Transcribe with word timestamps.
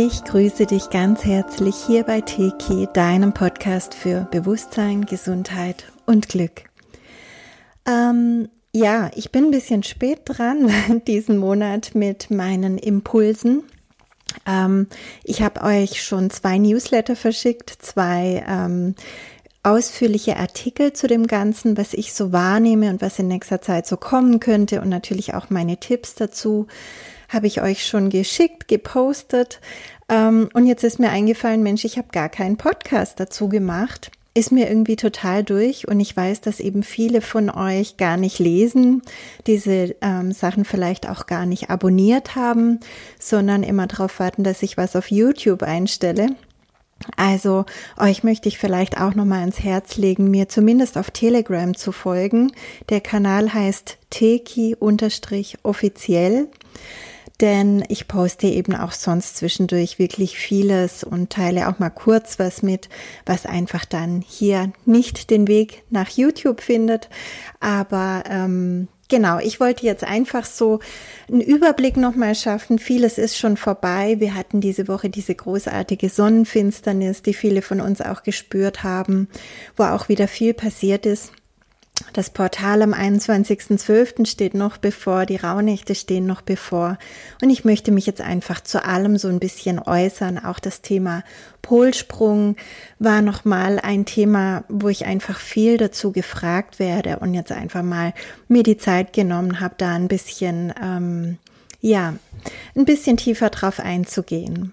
Ich 0.00 0.22
grüße 0.22 0.66
dich 0.66 0.90
ganz 0.90 1.24
herzlich 1.24 1.74
hier 1.86 2.04
bei 2.04 2.20
Teki, 2.20 2.88
deinem 2.92 3.32
Podcast 3.32 3.94
für 3.94 4.28
Bewusstsein, 4.30 5.06
Gesundheit 5.06 5.90
und 6.06 6.28
Glück. 6.28 6.64
Ähm, 7.84 8.48
ja, 8.72 9.10
ich 9.16 9.32
bin 9.32 9.46
ein 9.46 9.50
bisschen 9.50 9.82
spät 9.82 10.20
dran 10.26 10.70
diesen 11.06 11.38
Monat 11.38 11.94
mit 11.94 12.30
meinen 12.30 12.78
Impulsen. 12.78 13.64
Ähm, 14.46 14.86
ich 15.24 15.42
habe 15.42 15.62
euch 15.62 16.02
schon 16.02 16.30
zwei 16.30 16.58
Newsletter 16.58 17.16
verschickt, 17.16 17.70
zwei 17.70 18.44
ähm, 18.46 18.94
ausführliche 19.68 20.36
Artikel 20.36 20.92
zu 20.92 21.06
dem 21.06 21.26
Ganzen, 21.26 21.76
was 21.76 21.94
ich 21.94 22.12
so 22.12 22.32
wahrnehme 22.32 22.90
und 22.90 23.02
was 23.02 23.18
in 23.18 23.28
nächster 23.28 23.60
Zeit 23.60 23.86
so 23.86 23.96
kommen 23.96 24.40
könnte 24.40 24.80
und 24.80 24.88
natürlich 24.88 25.34
auch 25.34 25.50
meine 25.50 25.76
Tipps 25.78 26.14
dazu 26.14 26.66
habe 27.28 27.46
ich 27.46 27.60
euch 27.60 27.86
schon 27.86 28.08
geschickt, 28.10 28.68
gepostet. 28.68 29.60
Ähm, 30.08 30.48
und 30.54 30.66
jetzt 30.66 30.84
ist 30.84 30.98
mir 30.98 31.10
eingefallen, 31.10 31.62
Mensch, 31.62 31.84
ich 31.84 31.98
habe 31.98 32.08
gar 32.10 32.28
keinen 32.28 32.56
Podcast 32.56 33.20
dazu 33.20 33.48
gemacht. 33.48 34.10
Ist 34.34 34.52
mir 34.52 34.68
irgendwie 34.68 34.96
total 34.96 35.42
durch 35.42 35.88
und 35.88 35.98
ich 35.98 36.16
weiß, 36.16 36.40
dass 36.40 36.60
eben 36.60 36.82
viele 36.82 37.20
von 37.20 37.50
euch 37.50 37.96
gar 37.96 38.16
nicht 38.16 38.38
lesen, 38.38 39.02
diese 39.46 39.96
ähm, 40.00 40.32
Sachen 40.32 40.64
vielleicht 40.64 41.08
auch 41.08 41.26
gar 41.26 41.44
nicht 41.44 41.70
abonniert 41.70 42.36
haben, 42.36 42.78
sondern 43.18 43.62
immer 43.62 43.88
darauf 43.88 44.20
warten, 44.20 44.44
dass 44.44 44.62
ich 44.62 44.76
was 44.76 44.94
auf 44.94 45.10
YouTube 45.10 45.62
einstelle. 45.62 46.28
Also 47.16 47.64
euch 47.96 48.24
möchte 48.24 48.48
ich 48.48 48.58
vielleicht 48.58 49.00
auch 49.00 49.14
noch 49.14 49.24
mal 49.24 49.40
ans 49.40 49.60
Herz 49.60 49.96
legen, 49.96 50.30
mir 50.30 50.48
zumindest 50.48 50.98
auf 50.98 51.10
Telegram 51.10 51.74
zu 51.76 51.92
folgen. 51.92 52.52
Der 52.88 53.00
Kanal 53.00 53.54
heißt 53.54 53.98
teki-offiziell 54.10 56.48
denn 57.40 57.84
ich 57.88 58.08
poste 58.08 58.48
eben 58.48 58.74
auch 58.74 58.92
sonst 58.92 59.36
zwischendurch 59.36 59.98
wirklich 59.98 60.36
vieles 60.36 61.04
und 61.04 61.30
teile 61.30 61.68
auch 61.68 61.78
mal 61.78 61.90
kurz 61.90 62.38
was 62.38 62.62
mit, 62.62 62.88
was 63.26 63.46
einfach 63.46 63.84
dann 63.84 64.22
hier 64.26 64.72
nicht 64.84 65.30
den 65.30 65.46
Weg 65.46 65.84
nach 65.90 66.08
YouTube 66.08 66.60
findet. 66.60 67.08
Aber 67.60 68.24
ähm, 68.28 68.88
Genau, 69.10 69.38
ich 69.38 69.58
wollte 69.58 69.86
jetzt 69.86 70.04
einfach 70.04 70.44
so 70.44 70.80
einen 71.30 71.40
Überblick 71.40 71.96
nochmal 71.96 72.34
schaffen. 72.34 72.78
Vieles 72.78 73.16
ist 73.16 73.38
schon 73.38 73.56
vorbei. 73.56 74.16
Wir 74.18 74.34
hatten 74.34 74.60
diese 74.60 74.86
Woche 74.86 75.08
diese 75.08 75.34
großartige 75.34 76.10
Sonnenfinsternis, 76.10 77.22
die 77.22 77.32
viele 77.32 77.62
von 77.62 77.80
uns 77.80 78.02
auch 78.02 78.22
gespürt 78.22 78.84
haben, 78.84 79.28
wo 79.76 79.84
auch 79.84 80.10
wieder 80.10 80.28
viel 80.28 80.52
passiert 80.52 81.06
ist. 81.06 81.32
Das 82.12 82.30
Portal 82.30 82.82
am 82.82 82.94
21.12. 82.94 84.26
steht 84.26 84.54
noch 84.54 84.76
bevor, 84.76 85.26
die 85.26 85.36
Rauhnächte 85.36 85.94
stehen 85.94 86.26
noch 86.26 86.42
bevor. 86.42 86.98
Und 87.42 87.50
ich 87.50 87.64
möchte 87.64 87.90
mich 87.90 88.06
jetzt 88.06 88.20
einfach 88.20 88.60
zu 88.60 88.84
allem 88.84 89.18
so 89.18 89.28
ein 89.28 89.40
bisschen 89.40 89.78
äußern. 89.78 90.44
Auch 90.44 90.58
das 90.58 90.80
Thema 90.80 91.22
Polsprung 91.60 92.56
war 92.98 93.20
nochmal 93.20 93.78
ein 93.80 94.04
Thema, 94.04 94.64
wo 94.68 94.88
ich 94.88 95.06
einfach 95.06 95.38
viel 95.38 95.76
dazu 95.76 96.12
gefragt 96.12 96.78
werde 96.78 97.18
und 97.18 97.34
jetzt 97.34 97.52
einfach 97.52 97.82
mal 97.82 98.14
mir 98.46 98.62
die 98.62 98.78
Zeit 98.78 99.12
genommen 99.12 99.60
habe, 99.60 99.74
da 99.76 99.94
ein 99.94 100.08
bisschen, 100.08 100.72
ähm, 100.82 101.38
ja, 101.80 102.14
ein 102.76 102.84
bisschen 102.84 103.16
tiefer 103.16 103.50
drauf 103.50 103.80
einzugehen. 103.80 104.72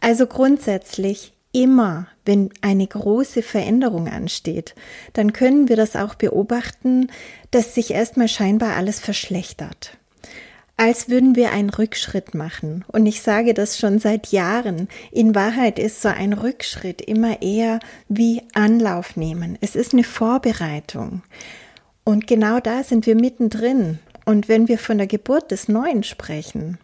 Also 0.00 0.26
grundsätzlich 0.26 1.33
immer, 1.54 2.08
wenn 2.26 2.50
eine 2.60 2.86
große 2.86 3.42
Veränderung 3.42 4.08
ansteht, 4.08 4.74
dann 5.14 5.32
können 5.32 5.68
wir 5.68 5.76
das 5.76 5.96
auch 5.96 6.14
beobachten, 6.14 7.08
dass 7.50 7.74
sich 7.74 7.92
erstmal 7.92 8.28
scheinbar 8.28 8.76
alles 8.76 9.00
verschlechtert. 9.00 9.96
Als 10.76 11.08
würden 11.08 11.36
wir 11.36 11.52
einen 11.52 11.70
Rückschritt 11.70 12.34
machen. 12.34 12.84
Und 12.88 13.06
ich 13.06 13.22
sage 13.22 13.54
das 13.54 13.78
schon 13.78 14.00
seit 14.00 14.32
Jahren. 14.32 14.88
In 15.12 15.34
Wahrheit 15.36 15.78
ist 15.78 16.02
so 16.02 16.08
ein 16.08 16.32
Rückschritt 16.32 17.00
immer 17.00 17.42
eher 17.42 17.78
wie 18.08 18.42
Anlauf 18.54 19.16
nehmen. 19.16 19.56
Es 19.60 19.76
ist 19.76 19.92
eine 19.92 20.02
Vorbereitung. 20.02 21.22
Und 22.02 22.26
genau 22.26 22.58
da 22.58 22.82
sind 22.82 23.06
wir 23.06 23.14
mittendrin. 23.14 24.00
Und 24.24 24.48
wenn 24.48 24.66
wir 24.66 24.78
von 24.78 24.98
der 24.98 25.06
Geburt 25.06 25.52
des 25.52 25.68
Neuen 25.68 26.02
sprechen, 26.02 26.78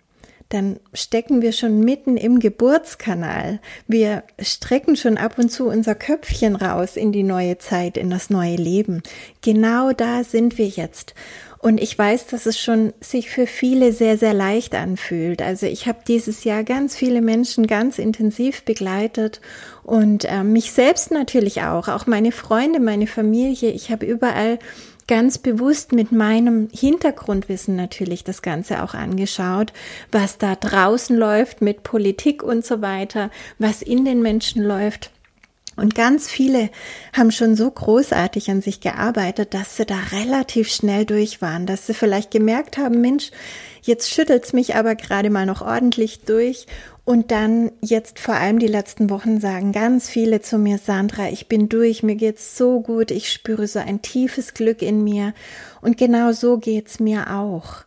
dann 0.50 0.81
stecken 0.93 1.43
wir 1.43 1.53
schon 1.53 1.81
mitten 1.81 2.16
im 2.16 2.41
Geburtskanal. 2.41 3.61
Wir 3.87 4.25
strecken 4.38 4.97
schon 4.97 5.16
ab 5.16 5.38
und 5.38 5.50
zu 5.50 5.69
unser 5.69 5.94
Köpfchen 5.94 6.56
raus 6.56 6.97
in 6.97 7.12
die 7.12 7.22
neue 7.22 7.59
Zeit, 7.59 7.97
in 7.97 8.11
das 8.11 8.31
neue 8.31 8.56
Leben. 8.56 9.03
Genau 9.43 9.93
da 9.93 10.25
sind 10.25 10.59
wir 10.59 10.66
jetzt. 10.66 11.15
Und 11.62 11.78
ich 11.81 11.97
weiß, 11.97 12.27
dass 12.27 12.47
es 12.47 12.59
schon 12.59 12.94
sich 13.00 13.28
für 13.28 13.47
viele 13.47 13.93
sehr, 13.93 14.16
sehr 14.16 14.33
leicht 14.33 14.75
anfühlt. 14.75 15.43
Also 15.43 15.66
ich 15.66 15.87
habe 15.87 15.99
dieses 16.09 16.43
Jahr 16.44 16.65
ganz 16.65 16.97
viele 16.97 17.21
Menschen 17.21 17.67
ganz 17.67 17.99
intensiv 17.99 18.65
begleitet 18.65 19.43
und 19.84 20.25
äh, 20.25 20.43
mich 20.43 20.72
selbst 20.72 21.11
natürlich 21.11 21.61
auch, 21.62 21.88
auch 21.88 22.06
meine 22.06 22.32
Freunde, 22.32 22.81
meine 22.81 23.06
Familie. 23.06 23.71
Ich 23.72 23.91
habe 23.91 24.06
überall 24.06 24.59
ganz 25.10 25.38
bewusst 25.38 25.93
mit 25.93 26.12
meinem 26.12 26.69
Hintergrundwissen 26.71 27.75
natürlich 27.75 28.22
das 28.22 28.43
Ganze 28.43 28.81
auch 28.84 28.94
angeschaut, 28.94 29.72
was 30.12 30.38
da 30.38 30.54
draußen 30.54 31.16
läuft 31.16 31.62
mit 31.62 31.82
Politik 31.82 32.44
und 32.44 32.65
so 32.65 32.81
weiter, 32.81 33.32
was 33.59 33.82
in 33.82 34.04
den 34.04 34.22
Menschen 34.22 34.62
läuft. 34.62 35.10
Und 35.75 35.97
ganz 35.97 36.31
viele 36.31 36.70
haben 37.12 37.32
schon 37.32 37.56
so 37.56 37.69
großartig 37.69 38.53
an 38.53 38.62
sich 38.62 38.81
gearbeitet, 38.81 39.53
dass 39.53 39.76
sie 39.76 39.84
da 39.84 39.99
relativ 40.12 40.70
schnell 40.70 41.06
durch 41.06 41.43
waren, 41.43 41.66
dass 41.66 41.88
sie 41.88 41.94
vielleicht 41.94 42.31
gemerkt 42.31 42.78
haben, 42.78 43.00
Mensch, 43.00 43.32
jetzt 43.83 44.11
schüttelt's 44.11 44.53
mich 44.53 44.75
aber 44.75 44.95
gerade 44.95 45.31
mal 45.31 45.47
noch 45.47 45.63
ordentlich 45.63 46.21
durch 46.21 46.67
und 47.11 47.33
dann 47.33 47.73
jetzt 47.81 48.21
vor 48.21 48.35
allem 48.35 48.61
die 48.61 48.69
letzten 48.69 49.11
Wochen 49.11 49.41
sagen 49.41 49.73
ganz 49.73 50.09
viele 50.09 50.43
zu 50.43 50.59
mir, 50.59 50.79
Sandra, 50.79 51.29
ich 51.29 51.49
bin 51.49 51.69
durch, 51.69 52.05
mir 52.05 52.15
geht's 52.15 52.57
so 52.57 52.81
gut, 52.81 53.11
ich 53.11 53.33
spüre 53.33 53.67
so 53.67 53.81
ein 53.81 54.01
tiefes 54.01 54.55
Glück 54.55 54.81
in 54.81 55.03
mir. 55.03 55.35
Und 55.81 55.97
genau 55.97 56.31
so 56.31 56.59
geht's 56.59 57.01
mir 57.01 57.37
auch. 57.37 57.79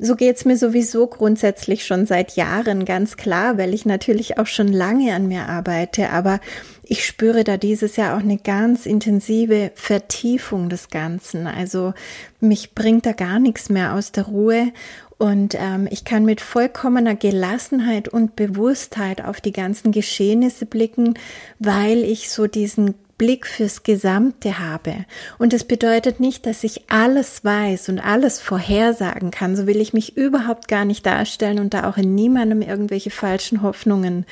So 0.00 0.16
geht's 0.16 0.44
mir 0.44 0.56
sowieso 0.56 1.06
grundsätzlich 1.06 1.86
schon 1.86 2.06
seit 2.06 2.34
Jahren, 2.34 2.84
ganz 2.84 3.16
klar, 3.16 3.56
weil 3.56 3.72
ich 3.72 3.86
natürlich 3.86 4.38
auch 4.38 4.46
schon 4.46 4.68
lange 4.68 5.14
an 5.14 5.28
mir 5.28 5.48
arbeite. 5.48 6.10
Aber 6.10 6.40
ich 6.82 7.06
spüre 7.06 7.44
da 7.44 7.58
dieses 7.58 7.94
Jahr 7.94 8.16
auch 8.16 8.22
eine 8.22 8.38
ganz 8.38 8.86
intensive 8.86 9.70
Vertiefung 9.76 10.68
des 10.68 10.88
Ganzen. 10.88 11.46
Also 11.46 11.94
mich 12.40 12.74
bringt 12.74 13.06
da 13.06 13.12
gar 13.12 13.38
nichts 13.38 13.68
mehr 13.68 13.94
aus 13.94 14.10
der 14.10 14.24
Ruhe 14.24 14.72
und 15.22 15.54
ähm, 15.56 15.86
ich 15.88 16.04
kann 16.04 16.24
mit 16.24 16.40
vollkommener 16.40 17.14
Gelassenheit 17.14 18.08
und 18.08 18.34
Bewusstheit 18.34 19.24
auf 19.24 19.40
die 19.40 19.52
ganzen 19.52 19.92
Geschehnisse 19.92 20.66
blicken, 20.66 21.14
weil 21.60 21.98
ich 21.98 22.28
so 22.28 22.48
diesen 22.48 22.94
Blick 23.18 23.46
fürs 23.46 23.84
Gesamte 23.84 24.58
habe. 24.58 25.04
Und 25.38 25.52
das 25.52 25.62
bedeutet 25.62 26.18
nicht, 26.18 26.44
dass 26.44 26.64
ich 26.64 26.90
alles 26.90 27.44
weiß 27.44 27.88
und 27.88 28.00
alles 28.00 28.40
vorhersagen 28.40 29.30
kann. 29.30 29.54
So 29.54 29.68
will 29.68 29.80
ich 29.80 29.92
mich 29.92 30.16
überhaupt 30.16 30.66
gar 30.66 30.84
nicht 30.84 31.06
darstellen 31.06 31.60
und 31.60 31.72
da 31.72 31.88
auch 31.88 31.98
in 31.98 32.16
niemandem 32.16 32.60
irgendwelche 32.60 33.10
falschen 33.10 33.62
Hoffnungen 33.62 34.26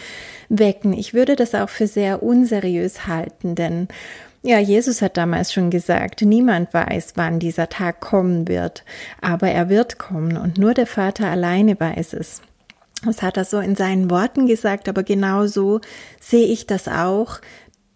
wecken. 0.49 0.93
Ich 0.93 1.15
würde 1.15 1.37
das 1.37 1.55
auch 1.55 1.69
für 1.69 1.87
sehr 1.87 2.21
unseriös 2.21 3.07
halten, 3.07 3.55
denn 3.55 3.87
ja, 4.43 4.59
Jesus 4.59 5.03
hat 5.03 5.17
damals 5.17 5.53
schon 5.53 5.71
gesagt, 5.71 6.23
niemand 6.23 6.73
weiß, 6.73 7.13
wann 7.17 7.39
dieser 7.39 7.69
Tag 7.69 8.01
kommen 8.01 8.49
wird, 8.49 8.85
aber 9.21 9.51
er 9.51 9.69
wird 9.69 9.99
kommen 9.99 10.37
und 10.37 10.57
nur 10.57 10.73
der 10.73 10.87
Vater 10.87 11.27
alleine 11.27 11.79
weiß 11.79 12.15
es. 12.15 12.41
Das 13.05 13.23
hat 13.23 13.37
er 13.37 13.45
so 13.45 13.59
in 13.59 13.77
seinen 13.77 14.11
Worten 14.11 14.47
gesagt, 14.47 14.89
aber 14.89 15.03
genau 15.03 15.47
so 15.47 15.81
sehe 16.21 16.47
ich 16.47 16.67
das 16.67 16.89
auch. 16.89 17.41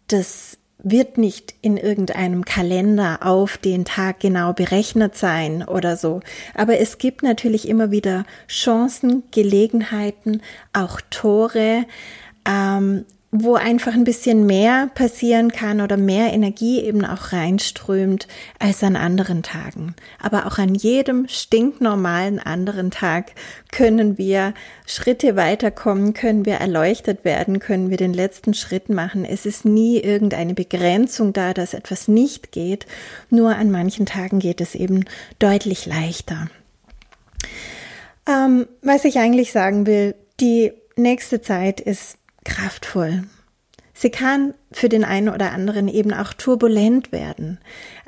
Das 0.07 0.59
wird 0.79 1.17
nicht 1.17 1.55
in 1.63 1.79
irgendeinem 1.79 2.45
Kalender 2.45 3.21
auf 3.23 3.57
den 3.57 3.87
Tag 3.87 4.21
genau 4.21 4.53
berechnet 4.53 5.17
sein 5.17 5.67
oder 5.67 5.97
so. 5.97 6.21
Aber 6.55 6.79
es 6.79 6.99
gibt 6.99 7.23
natürlich 7.23 7.69
immer 7.69 7.91
wieder 7.91 8.25
Chancen, 8.49 9.25
Gelegenheiten, 9.31 10.43
auch 10.75 11.01
Tore, 11.11 11.87
ähm, 12.47 13.07
wo 13.37 13.57
einfach 13.57 13.95
ein 13.95 14.05
bisschen 14.05 14.47
mehr 14.47 14.89
passieren 14.95 15.51
kann 15.51 15.81
oder 15.81 15.97
mehr 15.97 16.33
Energie 16.33 16.81
eben 16.81 17.05
auch 17.05 17.33
reinströmt 17.33 18.29
als 18.61 18.85
an 18.85 18.95
anderen 18.95 19.43
Tagen. 19.43 19.97
Aber 20.21 20.47
auch 20.47 20.59
an 20.59 20.77
jedem 20.77 21.27
stinknormalen 21.27 22.39
anderen 22.39 22.93
Tag 22.93 23.33
können 23.73 24.19
wir 24.19 24.55
Schritte 24.87 25.35
weiterkommen, 25.35 26.15
können 26.15 26.47
wir 26.47 26.55
erleuchtet 26.55 27.25
werden, 27.25 27.59
können 27.59 27.91
wir 27.91 27.97
den 27.97 28.15
letzten 28.15 28.55
Schritt 28.55 28.89
machen. 28.89 29.25
Es 29.25 29.47
ist 29.47 29.65
nie 29.65 29.99
irgendeine 29.99 30.55
Begrenzung 30.55 31.33
da, 31.33 31.53
dass 31.53 31.75
etwas 31.75 32.07
nicht 32.07 32.53
geht. 32.53 32.87
Nur 33.31 33.57
an 33.57 33.73
manchen 33.73 34.07
Tagen 34.07 34.39
geht 34.39 34.61
es 34.61 34.77
eben 34.77 35.07
deutlich 35.41 35.87
leichter. 35.87 36.47
Ähm, 38.29 38.69
was 38.81 39.05
ich 39.05 39.19
eigentlich 39.19 39.51
sagen 39.51 39.89
will, 39.89 40.15
die 40.39 40.71
nächste 40.95 41.41
Zeit 41.41 41.81
ist 41.81 42.17
kraftvoll. 42.45 43.25
sie 43.97 44.11
kann 44.11 44.55
für 44.73 44.89
den 44.89 45.05
einen 45.05 45.29
oder 45.29 45.53
anderen 45.53 45.89
eben 45.89 46.13
auch 46.13 46.33
turbulent 46.33 47.13
werden. 47.13 47.59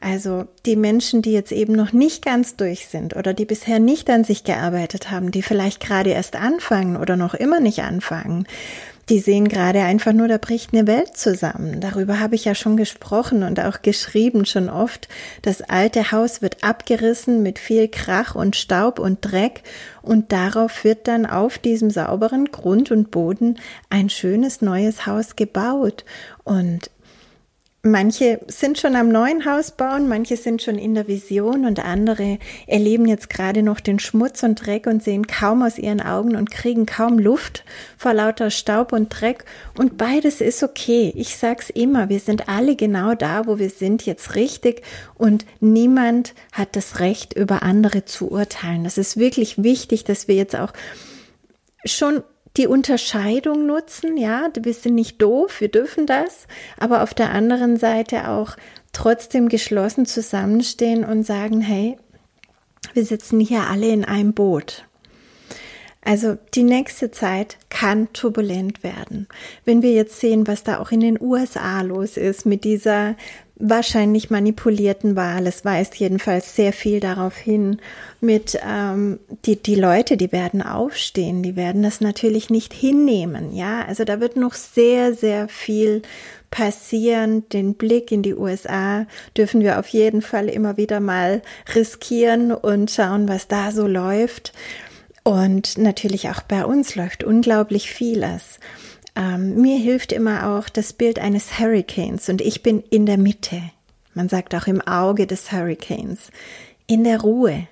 Also 0.00 0.46
die 0.66 0.76
Menschen, 0.76 1.22
die 1.22 1.32
jetzt 1.32 1.52
eben 1.52 1.74
noch 1.74 1.92
nicht 1.92 2.24
ganz 2.24 2.56
durch 2.56 2.88
sind 2.88 3.14
oder 3.14 3.34
die 3.34 3.44
bisher 3.44 3.78
nicht 3.78 4.10
an 4.10 4.24
sich 4.24 4.42
gearbeitet 4.42 5.10
haben, 5.10 5.30
die 5.30 5.42
vielleicht 5.42 5.80
gerade 5.80 6.10
erst 6.10 6.34
anfangen 6.34 6.96
oder 6.96 7.16
noch 7.16 7.34
immer 7.34 7.60
nicht 7.60 7.80
anfangen, 7.80 8.46
die 9.08 9.20
sehen 9.20 9.48
gerade 9.48 9.82
einfach 9.82 10.12
nur, 10.12 10.26
da 10.26 10.36
bricht 10.36 10.72
eine 10.72 10.86
Welt 10.86 11.16
zusammen. 11.16 11.80
Darüber 11.80 12.18
habe 12.18 12.34
ich 12.34 12.44
ja 12.44 12.56
schon 12.56 12.76
gesprochen 12.76 13.44
und 13.44 13.60
auch 13.60 13.82
geschrieben 13.82 14.46
schon 14.46 14.68
oft. 14.68 15.08
Das 15.42 15.62
alte 15.62 16.10
Haus 16.10 16.42
wird 16.42 16.64
abgerissen 16.64 17.42
mit 17.42 17.60
viel 17.60 17.86
Krach 17.88 18.34
und 18.34 18.56
Staub 18.56 18.98
und 18.98 19.18
Dreck 19.20 19.62
und 20.02 20.32
darauf 20.32 20.82
wird 20.82 21.06
dann 21.06 21.24
auf 21.24 21.58
diesem 21.58 21.90
sauberen 21.90 22.46
Grund 22.46 22.90
und 22.90 23.12
Boden 23.12 23.58
ein 23.90 24.10
schönes 24.10 24.60
neues 24.60 25.06
Haus 25.06 25.36
gebaut. 25.36 26.04
Und 26.42 26.90
Manche 27.86 28.40
sind 28.48 28.78
schon 28.78 28.96
am 28.96 29.10
neuen 29.10 29.44
Haus 29.44 29.70
bauen, 29.70 30.08
manche 30.08 30.36
sind 30.36 30.60
schon 30.60 30.76
in 30.76 30.96
der 30.96 31.06
Vision 31.06 31.64
und 31.64 31.84
andere 31.84 32.40
erleben 32.66 33.06
jetzt 33.06 33.30
gerade 33.30 33.62
noch 33.62 33.78
den 33.78 34.00
Schmutz 34.00 34.42
und 34.42 34.66
Dreck 34.66 34.88
und 34.88 35.04
sehen 35.04 35.28
kaum 35.28 35.62
aus 35.62 35.78
ihren 35.78 36.00
Augen 36.00 36.34
und 36.34 36.50
kriegen 36.50 36.84
kaum 36.84 37.16
Luft 37.16 37.64
vor 37.96 38.12
lauter 38.12 38.50
Staub 38.50 38.92
und 38.92 39.10
Dreck. 39.10 39.44
Und 39.78 39.96
beides 39.98 40.40
ist 40.40 40.64
okay. 40.64 41.12
Ich 41.14 41.36
sag's 41.36 41.70
immer, 41.70 42.08
wir 42.08 42.18
sind 42.18 42.48
alle 42.48 42.74
genau 42.74 43.14
da, 43.14 43.46
wo 43.46 43.60
wir 43.60 43.70
sind, 43.70 44.04
jetzt 44.04 44.34
richtig 44.34 44.82
und 45.14 45.46
niemand 45.60 46.34
hat 46.50 46.74
das 46.74 46.98
Recht, 46.98 47.34
über 47.34 47.62
andere 47.62 48.04
zu 48.04 48.32
urteilen. 48.32 48.82
Das 48.82 48.98
ist 48.98 49.16
wirklich 49.16 49.62
wichtig, 49.62 50.02
dass 50.02 50.26
wir 50.26 50.34
jetzt 50.34 50.56
auch 50.56 50.72
schon 51.84 52.24
die 52.56 52.66
Unterscheidung 52.66 53.66
nutzen, 53.66 54.16
ja, 54.16 54.48
wir 54.58 54.74
sind 54.74 54.94
nicht 54.94 55.20
doof, 55.20 55.60
wir 55.60 55.68
dürfen 55.68 56.06
das, 56.06 56.46
aber 56.78 57.02
auf 57.02 57.12
der 57.12 57.30
anderen 57.30 57.76
Seite 57.76 58.28
auch 58.28 58.56
trotzdem 58.92 59.48
geschlossen 59.48 60.06
zusammenstehen 60.06 61.04
und 61.04 61.24
sagen, 61.24 61.60
hey, 61.60 61.98
wir 62.94 63.04
sitzen 63.04 63.40
hier 63.40 63.62
alle 63.64 63.88
in 63.88 64.04
einem 64.04 64.32
Boot. 64.32 64.86
Also 66.02 66.38
die 66.54 66.62
nächste 66.62 67.10
Zeit 67.10 67.58
kann 67.68 68.12
turbulent 68.12 68.84
werden. 68.84 69.26
Wenn 69.64 69.82
wir 69.82 69.92
jetzt 69.92 70.20
sehen, 70.20 70.46
was 70.46 70.62
da 70.62 70.78
auch 70.78 70.92
in 70.92 71.00
den 71.00 71.20
USA 71.20 71.82
los 71.82 72.16
ist 72.16 72.46
mit 72.46 72.62
dieser 72.62 73.16
wahrscheinlich 73.58 74.30
manipulierten 74.30 75.16
Wahl. 75.16 75.46
Es 75.46 75.64
weist 75.64 75.96
jedenfalls 75.96 76.54
sehr 76.54 76.72
viel 76.72 77.00
darauf 77.00 77.36
hin. 77.36 77.78
Mit 78.20 78.58
ähm, 78.66 79.18
die 79.44 79.56
die 79.56 79.74
Leute, 79.74 80.16
die 80.16 80.32
werden 80.32 80.62
aufstehen, 80.62 81.42
die 81.42 81.56
werden 81.56 81.82
das 81.82 82.00
natürlich 82.00 82.50
nicht 82.50 82.72
hinnehmen. 82.72 83.54
Ja, 83.54 83.84
also 83.86 84.04
da 84.04 84.20
wird 84.20 84.36
noch 84.36 84.54
sehr 84.54 85.14
sehr 85.14 85.48
viel 85.48 86.02
passieren. 86.50 87.48
Den 87.50 87.74
Blick 87.74 88.12
in 88.12 88.22
die 88.22 88.34
USA 88.34 89.06
dürfen 89.36 89.60
wir 89.60 89.78
auf 89.78 89.88
jeden 89.88 90.22
Fall 90.22 90.48
immer 90.48 90.76
wieder 90.76 91.00
mal 91.00 91.42
riskieren 91.74 92.52
und 92.52 92.90
schauen, 92.90 93.28
was 93.28 93.48
da 93.48 93.72
so 93.72 93.86
läuft. 93.86 94.52
Und 95.22 95.76
natürlich 95.76 96.28
auch 96.28 96.42
bei 96.42 96.64
uns 96.64 96.94
läuft 96.94 97.24
unglaublich 97.24 97.90
vieles. 97.90 98.60
Ähm, 99.16 99.56
mir 99.60 99.78
hilft 99.78 100.12
immer 100.12 100.48
auch 100.48 100.68
das 100.68 100.92
Bild 100.92 101.18
eines 101.18 101.58
Hurricanes 101.58 102.28
und 102.28 102.42
ich 102.42 102.62
bin 102.62 102.84
in 102.90 103.06
der 103.06 103.16
Mitte. 103.16 103.62
Man 104.14 104.28
sagt 104.28 104.54
auch 104.54 104.66
im 104.66 104.80
Auge 104.82 105.26
des 105.26 105.52
Hurricanes. 105.52 106.30
In 106.86 107.02
der 107.02 107.20
Ruhe. 107.20 107.66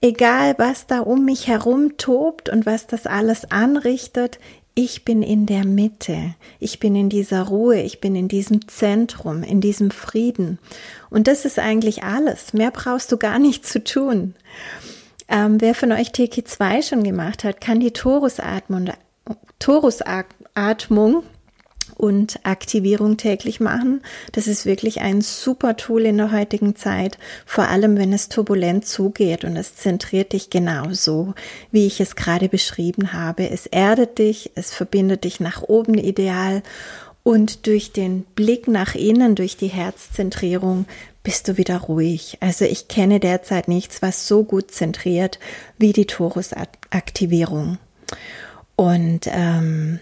Egal, 0.00 0.56
was 0.58 0.86
da 0.88 1.00
um 1.00 1.24
mich 1.24 1.46
herum 1.46 1.96
tobt 1.96 2.48
und 2.48 2.66
was 2.66 2.88
das 2.88 3.06
alles 3.06 3.50
anrichtet, 3.50 4.40
ich 4.74 5.04
bin 5.04 5.22
in 5.22 5.46
der 5.46 5.64
Mitte, 5.64 6.34
ich 6.58 6.80
bin 6.80 6.96
in 6.96 7.08
dieser 7.08 7.42
Ruhe, 7.42 7.80
ich 7.80 8.00
bin 8.00 8.16
in 8.16 8.26
diesem 8.26 8.66
Zentrum, 8.68 9.42
in 9.42 9.60
diesem 9.60 9.90
Frieden. 9.90 10.58
Und 11.10 11.28
das 11.28 11.44
ist 11.44 11.58
eigentlich 11.58 12.02
alles. 12.02 12.52
Mehr 12.52 12.70
brauchst 12.70 13.12
du 13.12 13.16
gar 13.16 13.38
nicht 13.38 13.66
zu 13.66 13.84
tun. 13.84 14.34
Ähm, 15.28 15.60
wer 15.60 15.74
von 15.74 15.92
euch 15.92 16.08
TK2 16.08 16.88
schon 16.88 17.04
gemacht 17.04 17.44
hat, 17.44 17.60
kann 17.60 17.80
die 17.80 17.92
Torusatmung, 17.92 18.90
Torusatmung 19.58 20.41
und 21.96 22.40
Aktivierung 22.42 23.16
täglich 23.16 23.60
machen. 23.60 24.02
Das 24.32 24.46
ist 24.46 24.66
wirklich 24.66 25.00
ein 25.00 25.20
super 25.20 25.76
Tool 25.76 26.02
in 26.02 26.16
der 26.16 26.32
heutigen 26.32 26.74
Zeit, 26.74 27.18
vor 27.46 27.68
allem 27.68 27.96
wenn 27.96 28.12
es 28.12 28.28
turbulent 28.28 28.86
zugeht 28.86 29.44
und 29.44 29.56
es 29.56 29.76
zentriert 29.76 30.32
dich 30.32 30.50
genauso, 30.50 31.34
wie 31.70 31.86
ich 31.86 32.00
es 32.00 32.16
gerade 32.16 32.48
beschrieben 32.48 33.12
habe. 33.12 33.50
Es 33.50 33.66
erdet 33.66 34.18
dich, 34.18 34.50
es 34.54 34.72
verbindet 34.72 35.24
dich 35.24 35.40
nach 35.40 35.62
oben 35.62 35.94
ideal 35.94 36.62
und 37.22 37.66
durch 37.66 37.92
den 37.92 38.22
Blick 38.34 38.66
nach 38.66 38.94
innen, 38.94 39.34
durch 39.34 39.56
die 39.56 39.68
Herzzentrierung 39.68 40.86
bist 41.22 41.46
du 41.46 41.56
wieder 41.56 41.78
ruhig. 41.78 42.38
Also 42.40 42.64
ich 42.64 42.88
kenne 42.88 43.20
derzeit 43.20 43.68
nichts, 43.68 44.02
was 44.02 44.26
so 44.26 44.42
gut 44.42 44.72
zentriert 44.72 45.38
wie 45.78 45.92
die 45.92 46.06
Torusaktivierung. 46.06 47.78
Und 48.74 49.28
ähm, 49.28 50.00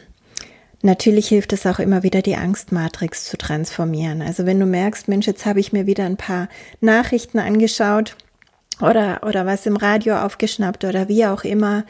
natürlich 0.82 1.28
hilft 1.28 1.52
es 1.52 1.66
auch 1.66 1.78
immer 1.78 2.02
wieder, 2.02 2.22
die 2.22 2.36
Angstmatrix 2.36 3.24
zu 3.24 3.36
transformieren. 3.36 4.22
Also 4.22 4.46
wenn 4.46 4.60
du 4.60 4.66
merkst, 4.66 5.08
Mensch, 5.08 5.26
jetzt 5.26 5.46
habe 5.46 5.60
ich 5.60 5.72
mir 5.72 5.86
wieder 5.86 6.04
ein 6.04 6.16
paar 6.16 6.48
Nachrichten 6.80 7.38
angeschaut 7.38 8.16
oder, 8.80 9.20
oder 9.26 9.46
was 9.46 9.66
im 9.66 9.76
Radio 9.76 10.16
aufgeschnappt 10.16 10.84
oder 10.84 11.08
wie 11.08 11.26
auch 11.26 11.44
immer, 11.44 11.84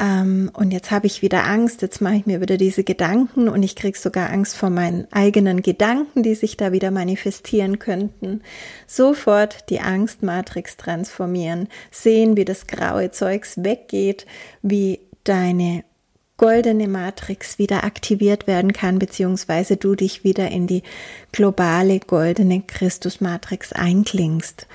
ähm, 0.00 0.50
und 0.54 0.70
jetzt 0.70 0.90
habe 0.92 1.08
ich 1.08 1.22
wieder 1.22 1.44
Angst, 1.44 1.82
jetzt 1.82 2.00
mache 2.00 2.14
ich 2.14 2.26
mir 2.26 2.40
wieder 2.40 2.56
diese 2.56 2.84
Gedanken 2.84 3.48
und 3.48 3.62
ich 3.64 3.74
kriege 3.74 3.98
sogar 3.98 4.30
Angst 4.30 4.56
vor 4.56 4.70
meinen 4.70 5.08
eigenen 5.10 5.60
Gedanken, 5.60 6.22
die 6.22 6.36
sich 6.36 6.56
da 6.56 6.70
wieder 6.70 6.92
manifestieren 6.92 7.80
könnten. 7.80 8.42
Sofort 8.86 9.68
die 9.70 9.80
Angstmatrix 9.80 10.76
transformieren, 10.76 11.68
sehen, 11.90 12.36
wie 12.36 12.44
das 12.44 12.68
graue 12.68 13.10
Zeugs 13.10 13.64
weggeht, 13.64 14.26
wie 14.62 15.00
deine 15.24 15.82
goldene 16.38 16.88
Matrix 16.88 17.58
wieder 17.58 17.84
aktiviert 17.84 18.46
werden 18.46 18.72
kann, 18.72 18.98
beziehungsweise 18.98 19.76
du 19.76 19.94
dich 19.94 20.24
wieder 20.24 20.50
in 20.50 20.66
die 20.66 20.82
globale 21.32 22.00
goldene 22.00 22.62
Christus-Matrix 22.66 23.74
einklingst. 23.74 24.66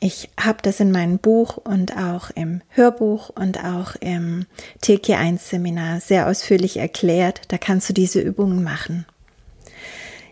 Ich 0.00 0.28
habe 0.38 0.58
das 0.60 0.80
in 0.80 0.90
meinem 0.90 1.18
Buch 1.18 1.56
und 1.56 1.96
auch 1.96 2.30
im 2.34 2.60
Hörbuch 2.70 3.30
und 3.30 3.64
auch 3.64 3.94
im 3.96 4.46
TK1-Seminar 4.82 6.00
sehr 6.00 6.26
ausführlich 6.26 6.78
erklärt. 6.78 7.42
Da 7.48 7.58
kannst 7.58 7.88
du 7.88 7.92
diese 7.94 8.20
Übungen 8.20 8.62
machen. 8.62 9.06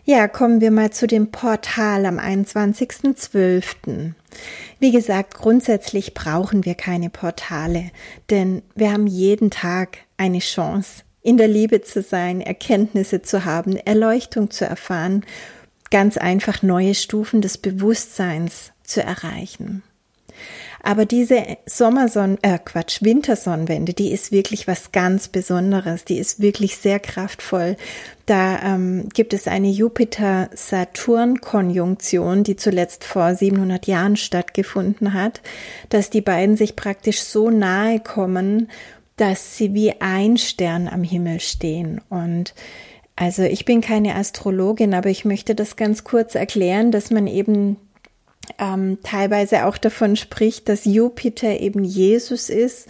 Ja, 0.05 0.27
kommen 0.27 0.59
wir 0.59 0.69
mal 0.69 0.91
zu 0.91 1.07
dem 1.07 1.31
Portal 1.31 2.05
am 2.05 2.19
21.12. 2.19 4.11
Wie 4.79 4.91
gesagt, 4.91 5.35
grundsätzlich 5.35 6.13
brauchen 6.13 6.65
wir 6.65 6.75
keine 6.75 7.09
Portale, 7.09 7.89
denn 8.29 8.63
wir 8.75 8.91
haben 8.91 9.07
jeden 9.07 9.49
Tag 9.49 9.99
eine 10.17 10.39
Chance, 10.39 11.03
in 11.21 11.37
der 11.37 11.47
Liebe 11.47 11.83
zu 11.83 12.01
sein, 12.01 12.41
Erkenntnisse 12.41 13.21
zu 13.21 13.45
haben, 13.45 13.77
Erleuchtung 13.77 14.51
zu 14.51 14.65
erfahren, 14.65 15.23
ganz 15.89 16.17
einfach 16.17 16.63
neue 16.63 16.95
Stufen 16.95 17.41
des 17.41 17.57
Bewusstseins 17.57 18.73
zu 18.83 19.01
erreichen. 19.01 19.83
Aber 20.85 21.05
diese 21.05 21.41
Sommerson 21.65 22.37
äh 22.41 22.59
Quatsch, 22.59 23.01
Wintersonnenwende, 23.01 23.93
die 23.93 24.11
ist 24.11 24.33
wirklich 24.33 24.67
was 24.67 24.91
ganz 24.91 25.29
Besonderes. 25.29 26.03
Die 26.03 26.17
ist 26.17 26.41
wirklich 26.41 26.75
sehr 26.75 26.99
kraftvoll. 26.99 27.77
Da 28.25 28.61
ähm, 28.61 29.07
gibt 29.13 29.33
es 29.33 29.47
eine 29.47 29.69
Jupiter-Saturn-Konjunktion, 29.69 32.43
die 32.43 32.57
zuletzt 32.57 33.05
vor 33.05 33.33
700 33.33 33.87
Jahren 33.87 34.17
stattgefunden 34.17 35.13
hat, 35.13 35.39
dass 35.87 36.09
die 36.09 36.19
beiden 36.19 36.57
sich 36.57 36.75
praktisch 36.75 37.21
so 37.21 37.49
nahe 37.49 38.01
kommen, 38.01 38.69
dass 39.15 39.55
sie 39.55 39.73
wie 39.73 40.01
ein 40.01 40.35
Stern 40.35 40.89
am 40.89 41.03
Himmel 41.03 41.39
stehen. 41.39 42.01
Und 42.09 42.53
also 43.15 43.43
ich 43.43 43.63
bin 43.63 43.79
keine 43.79 44.15
Astrologin, 44.15 44.93
aber 44.93 45.09
ich 45.09 45.23
möchte 45.23 45.55
das 45.55 45.77
ganz 45.77 46.03
kurz 46.03 46.35
erklären, 46.35 46.91
dass 46.91 47.09
man 47.09 47.27
eben 47.27 47.77
ähm, 48.59 48.99
teilweise 49.03 49.65
auch 49.65 49.77
davon 49.77 50.15
spricht, 50.15 50.69
dass 50.69 50.85
Jupiter 50.85 51.59
eben 51.59 51.83
Jesus 51.83 52.49
ist 52.49 52.87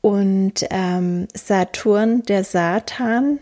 und 0.00 0.64
ähm, 0.70 1.28
Saturn 1.34 2.22
der 2.22 2.44
Satan. 2.44 3.40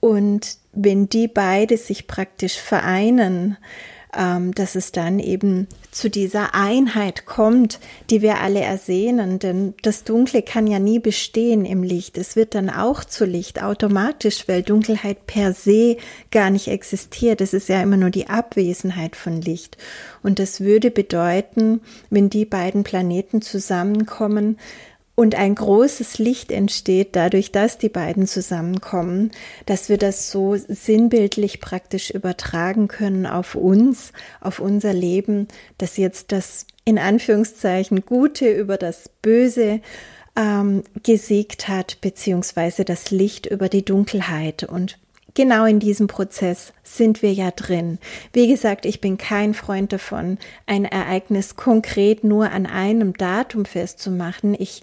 Und 0.00 0.58
wenn 0.72 1.08
die 1.08 1.28
beide 1.28 1.76
sich 1.76 2.06
praktisch 2.06 2.58
vereinen, 2.58 3.56
ähm, 4.16 4.54
dass 4.54 4.74
es 4.74 4.92
dann 4.92 5.18
eben 5.18 5.66
zu 5.90 6.08
dieser 6.10 6.54
Einheit 6.54 7.26
kommt, 7.26 7.78
die 8.10 8.22
wir 8.22 8.40
alle 8.40 8.60
ersehnen. 8.60 9.38
Denn 9.38 9.74
das 9.82 10.04
Dunkle 10.04 10.42
kann 10.42 10.66
ja 10.66 10.78
nie 10.78 10.98
bestehen 10.98 11.64
im 11.64 11.82
Licht. 11.82 12.18
Es 12.18 12.34
wird 12.34 12.54
dann 12.54 12.70
auch 12.70 13.04
zu 13.04 13.24
Licht 13.24 13.62
automatisch, 13.62 14.48
weil 14.48 14.62
Dunkelheit 14.62 15.26
per 15.26 15.52
se 15.52 15.96
gar 16.30 16.50
nicht 16.50 16.68
existiert. 16.68 17.40
Es 17.40 17.52
ist 17.52 17.68
ja 17.68 17.82
immer 17.82 17.96
nur 17.96 18.10
die 18.10 18.28
Abwesenheit 18.28 19.16
von 19.16 19.40
Licht. 19.40 19.76
Und 20.22 20.38
das 20.38 20.60
würde 20.60 20.90
bedeuten, 20.90 21.80
wenn 22.10 22.30
die 22.30 22.44
beiden 22.44 22.82
Planeten 22.82 23.42
zusammenkommen, 23.42 24.58
und 25.16 25.34
ein 25.34 25.54
großes 25.54 26.18
Licht 26.18 26.52
entsteht 26.52 27.16
dadurch, 27.16 27.50
dass 27.50 27.78
die 27.78 27.88
beiden 27.88 28.26
zusammenkommen, 28.26 29.32
dass 29.64 29.88
wir 29.88 29.96
das 29.96 30.30
so 30.30 30.56
sinnbildlich 30.56 31.60
praktisch 31.60 32.10
übertragen 32.10 32.86
können 32.86 33.26
auf 33.26 33.54
uns, 33.54 34.12
auf 34.42 34.60
unser 34.60 34.92
Leben, 34.92 35.48
dass 35.78 35.96
jetzt 35.96 36.32
das 36.32 36.66
in 36.84 36.98
Anführungszeichen 36.98 38.04
Gute 38.04 38.48
über 38.50 38.76
das 38.76 39.08
Böse 39.22 39.80
ähm, 40.36 40.82
gesiegt 41.02 41.66
hat, 41.66 41.98
beziehungsweise 42.02 42.84
das 42.84 43.10
Licht 43.10 43.46
über 43.46 43.70
die 43.70 43.86
Dunkelheit. 43.86 44.64
Und 44.64 44.98
genau 45.36 45.66
in 45.66 45.78
diesem 45.78 46.08
Prozess 46.08 46.72
sind 46.82 47.22
wir 47.22 47.32
ja 47.32 47.52
drin. 47.52 47.98
Wie 48.32 48.48
gesagt, 48.48 48.84
ich 48.84 49.00
bin 49.00 49.18
kein 49.18 49.54
Freund 49.54 49.92
davon, 49.92 50.38
ein 50.66 50.84
Ereignis 50.84 51.54
konkret 51.54 52.24
nur 52.24 52.50
an 52.50 52.66
einem 52.66 53.12
Datum 53.12 53.64
festzumachen. 53.64 54.56
Ich 54.58 54.82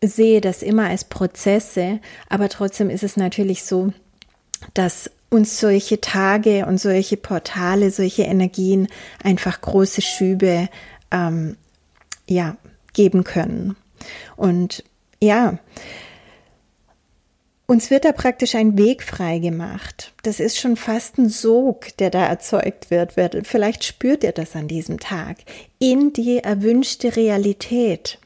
sehe 0.00 0.40
das 0.40 0.62
immer 0.62 0.88
als 0.88 1.04
Prozesse, 1.04 1.98
aber 2.28 2.48
trotzdem 2.48 2.90
ist 2.90 3.02
es 3.02 3.16
natürlich 3.16 3.64
so, 3.64 3.92
dass 4.74 5.10
uns 5.30 5.58
solche 5.58 6.00
Tage 6.00 6.66
und 6.66 6.78
solche 6.78 7.16
Portale, 7.16 7.90
solche 7.90 8.22
Energien 8.22 8.88
einfach 9.22 9.60
große 9.60 10.02
Schübe 10.02 10.68
ähm, 11.10 11.56
ja, 12.28 12.56
geben 12.92 13.24
können. 13.24 13.76
Und 14.36 14.84
ja, 15.22 15.58
uns 17.70 17.88
wird 17.88 18.04
da 18.04 18.10
praktisch 18.10 18.56
ein 18.56 18.76
Weg 18.76 19.04
frei 19.04 19.38
gemacht. 19.38 20.12
Das 20.24 20.40
ist 20.40 20.58
schon 20.58 20.74
fast 20.74 21.18
ein 21.18 21.28
Sog, 21.28 21.96
der 21.98 22.10
da 22.10 22.26
erzeugt 22.26 22.90
wird. 22.90 23.14
Vielleicht 23.46 23.84
spürt 23.84 24.24
ihr 24.24 24.32
das 24.32 24.56
an 24.56 24.66
diesem 24.66 24.98
Tag 24.98 25.36
in 25.78 26.12
die 26.12 26.38
erwünschte 26.38 27.14
Realität. 27.14 28.18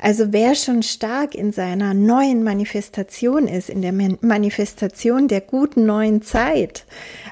Also 0.00 0.32
wer 0.32 0.54
schon 0.54 0.82
stark 0.82 1.34
in 1.34 1.52
seiner 1.52 1.94
neuen 1.94 2.44
Manifestation 2.44 3.48
ist, 3.48 3.68
in 3.68 3.82
der 3.82 3.92
Manifestation 3.92 5.28
der 5.28 5.40
guten 5.40 5.86
neuen 5.86 6.22
Zeit, 6.22 6.84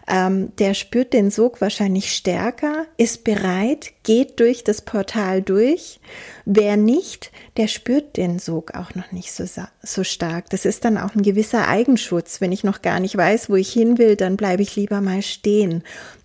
ähm, 0.09 0.53
der 0.59 0.75
spürt 0.75 1.13
den 1.13 1.31
Sog 1.31 1.61
wahrscheinlich 1.61 2.13
stärker, 2.13 2.87
ist 2.97 3.25
bereit, 3.25 3.93
geht 4.03 4.41
durch 4.41 4.65
das 4.65 4.83
Portal 4.83 5.43
durch. 5.43 6.01
Wer 6.45 6.77
nicht, 6.77 7.33
der 7.57 7.69
spürt 7.69 8.17
den 8.17 8.39
Sog 8.39 8.75
auch 8.75 8.95
noch 8.95 9.13
nicht 9.13 9.33
so, 9.33 9.45
so 9.83 10.05
stark. 10.05 10.51
Das 10.51 10.65
ist 10.65 10.85
dann 10.85 10.99
auch 10.99 11.15
ein 11.15 11.23
gewisser 11.23 11.69
Eigenschutz. 11.69 12.41
Wenn 12.41 12.53
ich 12.53 12.65
noch 12.65 12.83
gar 12.83 13.01
nicht 13.01 13.17
weiß, 13.17 13.51
wo 13.51 13.57
ich 13.57 13.73
hin 13.73 13.99
will, 13.99 14.17
dann 14.17 14.37
bleibe 14.37 14.63
ich 14.63 14.77
lieber 14.77 15.01
mal 15.01 15.23
stehen. 15.23 15.83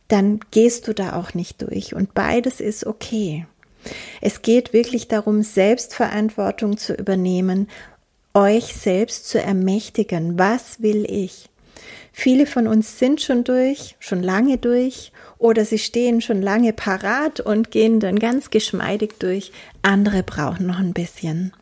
Dann 0.08 0.40
gehst 0.52 0.88
du 0.88 0.94
da 0.94 1.14
auch 1.14 1.34
nicht 1.34 1.62
durch. 1.62 1.96
Und 1.96 2.14
beides 2.14 2.60
ist 2.60 2.86
okay. 2.86 3.46
Es 4.22 4.42
geht 4.42 4.74
wirklich 4.74 5.08
darum, 5.08 5.44
Selbstverantwortung 5.44 6.78
zu 6.78 6.94
übernehmen, 6.94 7.68
euch 8.34 8.76
selbst 8.76 9.28
zu 9.28 9.42
ermächtigen. 9.42 10.38
Was 10.40 10.82
will 10.82 11.06
ich? 11.10 11.50
Viele 12.14 12.46
von 12.46 12.68
uns 12.68 13.00
sind 13.00 13.22
schon 13.22 13.44
durch, 13.44 13.96
schon 14.00 14.22
lange 14.22 14.58
durch, 14.58 15.12
oder 15.38 15.66
sie 15.66 15.80
stehen 15.80 16.22
schon 16.22 16.42
lange 16.42 16.74
parat 16.74 17.40
und 17.40 17.72
gehen 17.72 18.00
dann 18.00 18.20
ganz 18.20 18.50
geschmeidig 18.50 19.16
durch. 19.20 19.52
Andere 19.82 20.22
brauchen 20.22 20.68
noch 20.68 20.80
ein 20.80 20.94
bisschen. 20.94 21.54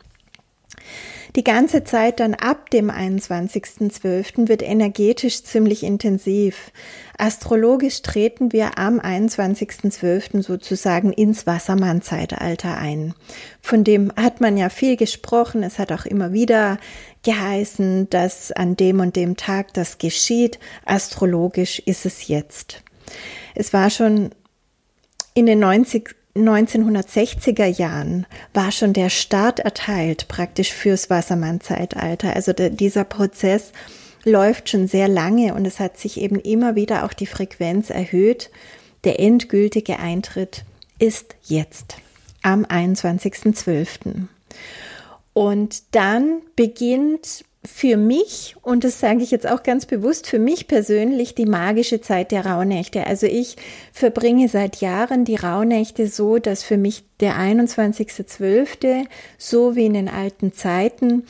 Die 1.35 1.43
ganze 1.43 1.83
Zeit 1.83 2.19
dann 2.19 2.33
ab 2.33 2.71
dem 2.71 2.89
21.12. 2.89 4.47
wird 4.47 4.63
energetisch 4.63 5.43
ziemlich 5.43 5.83
intensiv. 5.83 6.71
Astrologisch 7.19 8.01
treten 8.01 8.51
wir 8.51 8.79
am 8.79 8.99
21.12. 8.99 10.41
sozusagen 10.41 11.13
ins 11.13 11.45
Wassermann-Zeitalter 11.45 12.77
ein. 12.77 13.13
Von 13.61 13.83
dem 13.83 14.11
hat 14.15 14.41
man 14.41 14.57
ja 14.57 14.69
viel 14.69 14.97
gesprochen. 14.97 15.61
Es 15.61 15.77
hat 15.77 15.91
auch 15.91 16.05
immer 16.05 16.33
wieder 16.33 16.79
geheißen, 17.23 18.09
dass 18.09 18.51
an 18.51 18.75
dem 18.75 18.99
und 18.99 19.15
dem 19.15 19.37
Tag 19.37 19.73
das 19.75 19.99
geschieht. 19.99 20.57
Astrologisch 20.85 21.79
ist 21.79 22.07
es 22.07 22.27
jetzt. 22.27 22.81
Es 23.53 23.71
war 23.71 23.91
schon 23.91 24.31
in 25.35 25.45
den 25.45 25.59
90 25.59 26.15
1960er 26.47 27.65
Jahren 27.65 28.25
war 28.53 28.71
schon 28.71 28.93
der 28.93 29.09
Start 29.09 29.59
erteilt, 29.59 30.27
praktisch 30.27 30.73
fürs 30.73 31.09
Wassermann-Zeitalter. 31.09 32.35
Also 32.35 32.53
de, 32.53 32.69
dieser 32.69 33.03
Prozess 33.03 33.71
läuft 34.23 34.69
schon 34.69 34.87
sehr 34.87 35.07
lange 35.07 35.53
und 35.53 35.65
es 35.65 35.79
hat 35.79 35.97
sich 35.97 36.19
eben 36.19 36.39
immer 36.39 36.75
wieder 36.75 37.05
auch 37.05 37.13
die 37.13 37.25
Frequenz 37.25 37.89
erhöht. 37.89 38.51
Der 39.03 39.19
endgültige 39.19 39.99
Eintritt 39.99 40.65
ist 40.99 41.35
jetzt 41.43 41.95
am 42.41 42.65
21.12. 42.65 44.27
Und 45.33 45.95
dann 45.95 46.41
beginnt 46.55 47.45
für 47.71 47.95
mich, 47.97 48.55
und 48.61 48.83
das 48.83 48.99
sage 48.99 49.23
ich 49.23 49.31
jetzt 49.31 49.47
auch 49.47 49.63
ganz 49.63 49.85
bewusst, 49.85 50.27
für 50.27 50.39
mich 50.39 50.67
persönlich 50.67 51.35
die 51.35 51.45
magische 51.45 52.01
Zeit 52.01 52.31
der 52.31 52.45
Rauhnächte. 52.45 53.07
Also 53.07 53.25
ich 53.25 53.55
verbringe 53.93 54.49
seit 54.49 54.77
Jahren 54.77 55.23
die 55.23 55.35
Rauhnächte 55.35 56.07
so, 56.07 56.39
dass 56.39 56.63
für 56.63 56.77
mich 56.77 57.03
der 57.19 57.35
21.12. 57.35 59.05
so 59.37 59.75
wie 59.75 59.85
in 59.85 59.93
den 59.93 60.09
alten 60.09 60.51
Zeiten 60.51 61.23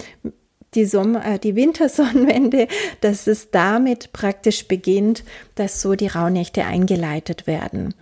die, 0.74 0.86
Sommer, 0.86 1.26
äh, 1.26 1.40
die 1.40 1.56
Wintersonnenwende, 1.56 2.68
dass 3.02 3.28
es 3.28 3.52
damit 3.52 4.12
praktisch 4.14 4.68
beginnt, 4.68 5.24
dass 5.56 5.82
so 5.82 5.94
die 5.94 6.08
Rauhnächte 6.08 6.66
eingeleitet 6.66 7.48
werden. 7.48 7.94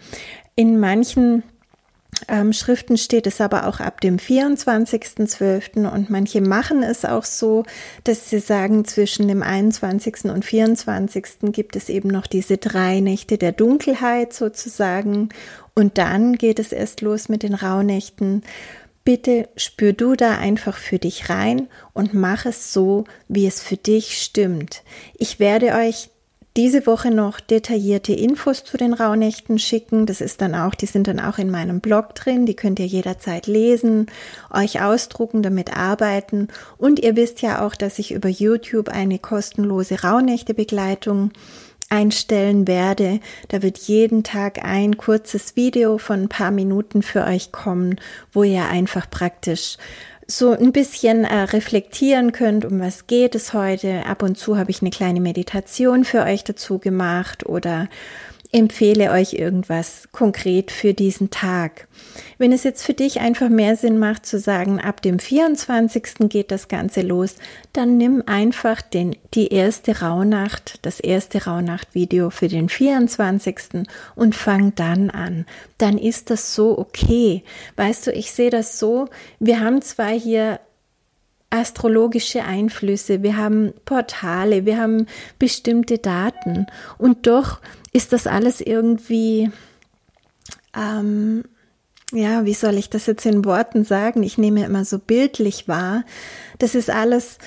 In 0.55 0.79
manchen 0.79 1.43
ähm, 2.27 2.51
Schriften 2.51 2.97
steht 2.97 3.27
es 3.27 3.41
aber 3.41 3.67
auch 3.67 3.79
ab 3.79 4.01
dem 4.01 4.17
24.12. 4.17 5.87
und 5.89 6.09
manche 6.09 6.41
machen 6.41 6.83
es 6.83 7.05
auch 7.05 7.23
so, 7.23 7.63
dass 8.03 8.29
sie 8.29 8.39
sagen, 8.39 8.85
zwischen 8.85 9.27
dem 9.27 9.43
21. 9.43 10.25
und 10.25 10.43
24. 10.43 11.51
gibt 11.51 11.75
es 11.75 11.89
eben 11.89 12.09
noch 12.09 12.27
diese 12.27 12.57
drei 12.57 12.99
Nächte 13.01 13.37
der 13.37 13.51
Dunkelheit 13.51 14.33
sozusagen 14.33 15.29
und 15.73 15.97
dann 15.97 16.35
geht 16.35 16.59
es 16.59 16.71
erst 16.71 17.01
los 17.01 17.29
mit 17.29 17.43
den 17.43 17.53
Rauhnächten. 17.53 18.43
Bitte 19.03 19.47
spür 19.55 19.93
du 19.93 20.15
da 20.15 20.37
einfach 20.37 20.75
für 20.75 20.99
dich 20.99 21.29
rein 21.29 21.67
und 21.93 22.13
mach 22.13 22.45
es 22.45 22.73
so, 22.73 23.05
wie 23.29 23.47
es 23.47 23.61
für 23.61 23.77
dich 23.77 24.21
stimmt. 24.21 24.83
Ich 25.17 25.39
werde 25.39 25.73
euch 25.75 26.09
diese 26.57 26.87
Woche 26.87 27.11
noch 27.11 27.39
detaillierte 27.39 28.13
Infos 28.13 28.63
zu 28.63 28.77
den 28.77 28.93
Rauhnächten 28.93 29.59
schicken. 29.59 30.07
Das 30.07 30.21
ist 30.21 30.41
dann 30.41 30.55
auch, 30.55 30.73
die 30.73 30.87
sind 30.87 31.07
dann 31.07 31.19
auch 31.19 31.37
in 31.37 31.51
meinem 31.51 31.81
Blog 31.81 32.15
drin. 32.15 32.47
Die 32.47 32.55
könnt 32.55 32.79
ihr 32.79 32.87
jederzeit 32.87 33.45
lesen, 33.45 34.07
euch 34.51 34.81
ausdrucken, 34.81 35.43
damit 35.43 35.77
arbeiten. 35.77 36.47
Und 36.79 36.99
ihr 36.99 37.15
wisst 37.15 37.43
ja 37.43 37.63
auch, 37.63 37.75
dass 37.75 37.99
ich 37.99 38.11
über 38.11 38.27
YouTube 38.27 38.89
eine 38.89 39.19
kostenlose 39.19 40.01
Rauhnächte-Begleitung 40.01 41.31
einstellen 41.89 42.67
werde. 42.67 43.19
Da 43.49 43.61
wird 43.61 43.77
jeden 43.77 44.23
Tag 44.23 44.65
ein 44.65 44.97
kurzes 44.97 45.55
Video 45.55 45.99
von 45.99 46.23
ein 46.23 46.29
paar 46.29 46.51
Minuten 46.51 47.03
für 47.03 47.23
euch 47.23 47.51
kommen, 47.51 47.97
wo 48.33 48.41
ihr 48.43 48.65
einfach 48.65 49.09
praktisch 49.09 49.77
so 50.27 50.51
ein 50.51 50.73
bisschen 50.73 51.23
äh, 51.23 51.43
reflektieren 51.43 52.33
könnt, 52.33 52.65
um 52.65 52.81
was 52.81 53.07
geht 53.07 53.33
es 53.33 53.53
heute. 53.53 54.05
Ab 54.05 54.21
und 54.23 54.37
zu 54.37 54.57
habe 54.57 54.71
ich 54.71 54.81
eine 54.81 54.89
kleine 54.89 55.21
Meditation 55.21 56.03
für 56.03 56.23
euch 56.23 56.43
dazu 56.43 56.79
gemacht 56.79 57.45
oder 57.45 57.87
empfehle 58.57 59.11
euch 59.11 59.33
irgendwas 59.33 60.09
konkret 60.11 60.71
für 60.71 60.95
diesen 60.95 61.29
Tag. 61.29 61.87
Wenn 62.39 62.51
es 62.51 62.63
jetzt 62.63 62.83
für 62.83 62.95
dich 62.95 63.19
einfach 63.19 63.49
mehr 63.49 63.75
Sinn 63.75 63.99
macht 63.99 64.25
zu 64.25 64.39
sagen, 64.39 64.79
ab 64.79 65.01
dem 65.03 65.19
24. 65.19 66.27
geht 66.27 66.49
das 66.49 66.67
Ganze 66.67 67.01
los, 67.01 67.35
dann 67.73 67.97
nimm 67.97 68.23
einfach 68.25 68.81
den, 68.81 69.15
die 69.35 69.49
erste 69.49 70.01
Rauhnacht, 70.01 70.79
das 70.81 70.99
erste 70.99 71.45
Rauhnacht-Video 71.45 72.31
für 72.31 72.47
den 72.47 72.67
24. 72.67 73.85
und 74.15 74.35
fang 74.35 74.73
dann 74.73 75.11
an. 75.11 75.45
Dann 75.77 75.99
ist 75.99 76.31
das 76.31 76.55
so 76.55 76.79
okay. 76.79 77.43
Weißt 77.75 78.07
du, 78.07 78.11
ich 78.11 78.31
sehe 78.31 78.49
das 78.49 78.79
so, 78.79 79.07
wir 79.39 79.59
haben 79.59 79.83
zwar 79.83 80.11
hier 80.11 80.59
astrologische 81.49 82.43
Einflüsse, 82.43 83.23
wir 83.23 83.37
haben 83.37 83.73
Portale, 83.85 84.65
wir 84.65 84.77
haben 84.77 85.05
bestimmte 85.39 85.97
Daten 85.97 86.67
und 86.97 87.25
doch 87.25 87.59
ist 87.97 88.13
das 88.13 88.27
alles 88.27 88.61
irgendwie, 88.61 89.51
ähm, 90.75 91.43
ja, 92.13 92.45
wie 92.45 92.53
soll 92.53 92.75
ich 92.75 92.91
das 92.91 93.07
jetzt 93.07 93.25
in 93.25 93.43
Worten 93.43 93.83
sagen? 93.83 94.21
Ich 94.21 94.37
nehme 94.37 94.63
immer 94.63 94.85
so 94.85 94.99
bildlich 94.99 95.67
wahr. 95.67 96.05
Das 96.59 96.75
ist 96.75 96.91
alles 96.91 97.39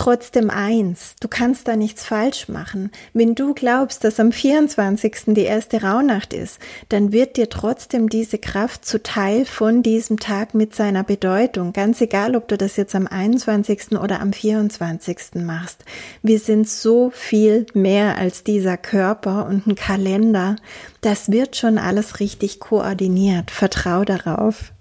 trotzdem 0.00 0.48
eins, 0.48 1.14
du 1.20 1.28
kannst 1.28 1.68
da 1.68 1.76
nichts 1.76 2.06
falsch 2.06 2.48
machen. 2.48 2.90
Wenn 3.12 3.34
du 3.34 3.52
glaubst, 3.52 4.02
dass 4.02 4.18
am 4.18 4.32
24. 4.32 5.34
die 5.34 5.42
erste 5.42 5.82
Rauhnacht 5.82 6.32
ist, 6.32 6.58
dann 6.88 7.12
wird 7.12 7.36
dir 7.36 7.50
trotzdem 7.50 8.08
diese 8.08 8.38
Kraft 8.38 8.86
zuteil 8.86 9.44
von 9.44 9.82
diesem 9.82 10.18
Tag 10.18 10.54
mit 10.54 10.74
seiner 10.74 11.04
Bedeutung. 11.04 11.74
Ganz 11.74 12.00
egal, 12.00 12.34
ob 12.34 12.48
du 12.48 12.56
das 12.56 12.76
jetzt 12.76 12.94
am 12.94 13.06
21. 13.06 13.92
oder 13.92 14.22
am 14.22 14.32
24. 14.32 15.34
machst. 15.44 15.84
Wir 16.22 16.38
sind 16.38 16.66
so 16.66 17.10
viel 17.10 17.66
mehr 17.74 18.16
als 18.16 18.42
dieser 18.42 18.78
Körper 18.78 19.46
und 19.46 19.66
ein 19.66 19.74
Kalender. 19.74 20.56
Das 21.02 21.30
wird 21.30 21.56
schon 21.56 21.76
alles 21.76 22.20
richtig 22.20 22.58
koordiniert. 22.58 23.50
Vertrau 23.50 24.06
darauf. 24.06 24.72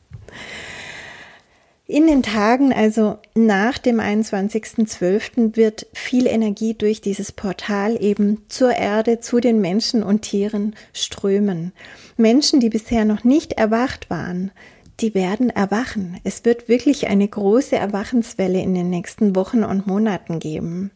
In 1.89 2.05
den 2.05 2.21
Tagen, 2.21 2.71
also 2.71 3.17
nach 3.33 3.79
dem 3.79 3.99
21.12., 3.99 5.55
wird 5.55 5.87
viel 5.91 6.27
Energie 6.27 6.75
durch 6.75 7.01
dieses 7.01 7.31
Portal 7.31 7.97
eben 7.99 8.45
zur 8.47 8.73
Erde, 8.73 9.21
zu 9.21 9.39
den 9.39 9.59
Menschen 9.59 10.03
und 10.03 10.21
Tieren 10.21 10.75
strömen. 10.93 11.73
Menschen, 12.15 12.59
die 12.59 12.69
bisher 12.69 13.05
noch 13.05 13.23
nicht 13.23 13.53
erwacht 13.53 14.11
waren, 14.11 14.51
die 14.99 15.15
werden 15.15 15.49
erwachen. 15.49 16.19
Es 16.23 16.45
wird 16.45 16.69
wirklich 16.69 17.07
eine 17.07 17.27
große 17.27 17.75
Erwachenswelle 17.75 18.61
in 18.61 18.75
den 18.75 18.91
nächsten 18.91 19.35
Wochen 19.35 19.63
und 19.63 19.87
Monaten 19.87 20.37
geben. 20.37 20.91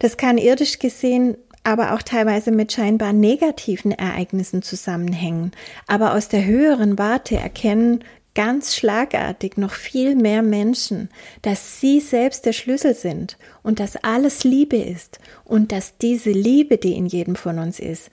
Das 0.00 0.18
kann 0.18 0.36
irdisch 0.36 0.78
gesehen 0.80 1.38
aber 1.66 1.94
auch 1.94 2.02
teilweise 2.02 2.52
mit 2.52 2.70
scheinbar 2.70 3.12
negativen 3.12 3.90
Ereignissen 3.90 4.62
zusammenhängen. 4.62 5.50
Aber 5.88 6.14
aus 6.14 6.28
der 6.28 6.44
höheren 6.44 6.96
Warte 6.96 7.36
erkennen 7.36 8.04
ganz 8.36 8.76
schlagartig 8.76 9.56
noch 9.56 9.72
viel 9.72 10.14
mehr 10.14 10.42
Menschen, 10.42 11.08
dass 11.42 11.80
sie 11.80 12.00
selbst 12.00 12.46
der 12.46 12.52
Schlüssel 12.52 12.94
sind 12.94 13.38
und 13.64 13.80
dass 13.80 13.96
alles 13.96 14.44
Liebe 14.44 14.76
ist 14.76 15.18
und 15.44 15.72
dass 15.72 15.96
diese 15.96 16.30
Liebe, 16.30 16.76
die 16.76 16.92
in 16.92 17.06
jedem 17.06 17.34
von 17.34 17.58
uns 17.58 17.80
ist, 17.80 18.10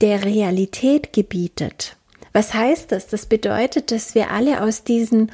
der 0.00 0.24
Realität 0.24 1.12
gebietet. 1.12 1.96
Was 2.32 2.52
heißt 2.52 2.90
das? 2.90 3.06
Das 3.06 3.26
bedeutet, 3.26 3.92
dass 3.92 4.14
wir 4.14 4.30
alle 4.30 4.62
aus 4.62 4.82
diesen, 4.82 5.30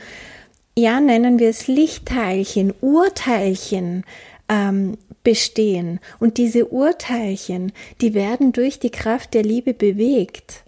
ja, 0.77 1.01
nennen 1.01 1.39
wir 1.39 1.49
es 1.49 1.67
Lichtteilchen, 1.67 2.75
Urteilchen, 2.81 4.05
ähm, 4.49 4.99
bestehen. 5.25 5.99
Und 6.21 6.37
diese 6.37 6.67
Urteilchen, 6.67 7.73
die 8.03 8.13
werden 8.13 8.53
durch 8.53 8.79
die 8.79 8.91
Kraft 8.91 9.33
der 9.33 9.43
Liebe 9.43 9.73
bewegt. 9.73 10.63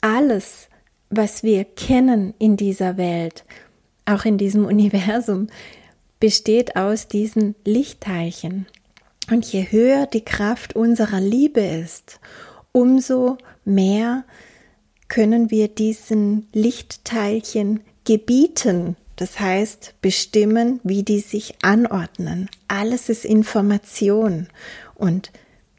Alles, 0.00 0.69
was 1.10 1.42
wir 1.42 1.64
kennen 1.64 2.34
in 2.38 2.56
dieser 2.56 2.96
Welt, 2.96 3.44
auch 4.06 4.24
in 4.24 4.38
diesem 4.38 4.64
Universum, 4.74 5.48
besteht 6.18 6.76
aus 6.76 7.08
diesen 7.08 7.54
Lichtteilchen. 7.64 8.66
Und 9.30 9.44
je 9.52 9.70
höher 9.70 10.06
die 10.06 10.24
Kraft 10.24 10.74
unserer 10.74 11.20
Liebe 11.20 11.60
ist, 11.60 12.20
umso 12.72 13.38
mehr 13.64 14.24
können 15.08 15.50
wir 15.50 15.68
diesen 15.68 16.46
Lichtteilchen 16.52 17.80
gebieten, 18.04 18.96
das 19.16 19.38
heißt 19.38 19.94
bestimmen, 20.00 20.80
wie 20.82 21.02
die 21.02 21.20
sich 21.20 21.54
anordnen. 21.62 22.48
Alles 22.68 23.08
ist 23.08 23.24
Information 23.24 24.48
und 24.94 25.30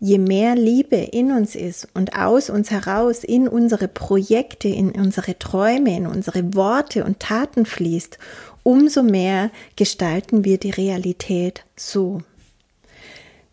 je 0.02 0.18
mehr 0.18 0.56
Liebe 0.56 0.96
in 0.96 1.32
uns 1.32 1.56
ist 1.56 1.88
und 1.94 2.18
aus 2.18 2.50
uns 2.50 2.72
heraus 2.72 3.24
in 3.24 3.48
unsere 3.48 3.88
Projekte, 3.88 4.68
in 4.68 4.92
unsere 4.92 5.38
Träume, 5.38 5.96
in 5.96 6.08
unsere 6.08 6.56
Worte 6.56 7.06
und 7.06 7.20
Taten 7.20 7.68
fließt, 7.68 8.18
umso 8.64 9.04
mehr 9.04 9.52
gestalten 9.76 10.44
wir 10.44 10.58
die 10.58 10.72
Realität 10.72 11.64
so. 11.76 12.24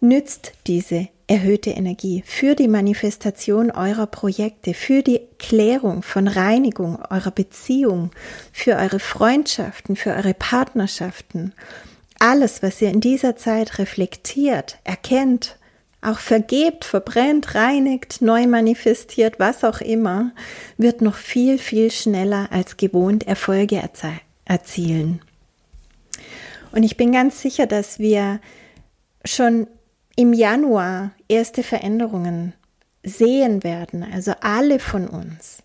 Nützt 0.00 0.52
diese 0.66 1.08
erhöhte 1.26 1.70
Energie 1.70 2.22
für 2.24 2.54
die 2.54 2.68
Manifestation 2.68 3.70
eurer 3.70 4.06
Projekte, 4.06 4.72
für 4.72 5.02
die 5.02 5.20
Klärung 5.38 6.02
von 6.02 6.28
Reinigung 6.28 6.98
eurer 7.10 7.30
Beziehung, 7.30 8.10
für 8.52 8.76
eure 8.76 9.00
Freundschaften, 9.00 9.96
für 9.96 10.14
eure 10.14 10.32
Partnerschaften. 10.32 11.52
Alles, 12.18 12.62
was 12.62 12.80
ihr 12.80 12.88
in 12.88 13.00
dieser 13.00 13.36
Zeit 13.36 13.78
reflektiert, 13.78 14.78
erkennt, 14.84 15.58
auch 16.00 16.18
vergebt, 16.18 16.84
verbrennt, 16.84 17.54
reinigt, 17.54 18.22
neu 18.22 18.46
manifestiert, 18.46 19.40
was 19.40 19.64
auch 19.64 19.80
immer, 19.80 20.32
wird 20.76 21.02
noch 21.02 21.16
viel, 21.16 21.58
viel 21.58 21.90
schneller 21.90 22.48
als 22.50 22.76
gewohnt 22.76 23.26
Erfolge 23.26 23.82
erzielen. 24.44 25.20
Und 26.70 26.82
ich 26.82 26.96
bin 26.96 27.12
ganz 27.12 27.40
sicher, 27.40 27.66
dass 27.66 27.98
wir 27.98 28.40
schon 29.24 29.66
im 30.16 30.32
Januar 30.32 31.12
erste 31.28 31.62
Veränderungen 31.62 32.52
sehen 33.02 33.64
werden, 33.64 34.04
also 34.04 34.32
alle 34.40 34.78
von 34.78 35.08
uns. 35.08 35.62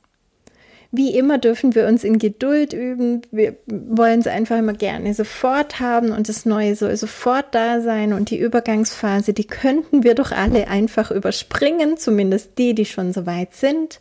Wie 0.96 1.18
immer 1.18 1.40
dürfen 1.40 1.74
wir 1.74 1.88
uns 1.88 2.04
in 2.04 2.20
Geduld 2.20 2.72
üben. 2.72 3.24
Wir 3.32 3.56
wollen 3.66 4.20
es 4.20 4.28
einfach 4.28 4.60
immer 4.60 4.74
gerne 4.74 5.16
sofort 5.16 5.80
haben 5.80 6.12
und 6.12 6.30
das 6.30 6.46
Neue 6.46 6.76
soll 6.76 6.96
sofort 6.98 7.56
da 7.56 7.82
sein 7.82 8.14
und 8.14 8.30
die 8.30 8.38
Übergangsphase, 8.38 9.34
die 9.34 9.48
könnten 9.48 10.04
wir 10.04 10.14
doch 10.14 10.32
alle 10.32 10.68
einfach 10.68 11.10
überspringen, 11.10 11.98
zumindest 11.98 12.60
die, 12.60 12.76
die 12.76 12.86
schon 12.86 13.12
so 13.12 13.26
weit 13.26 13.56
sind. 13.56 14.00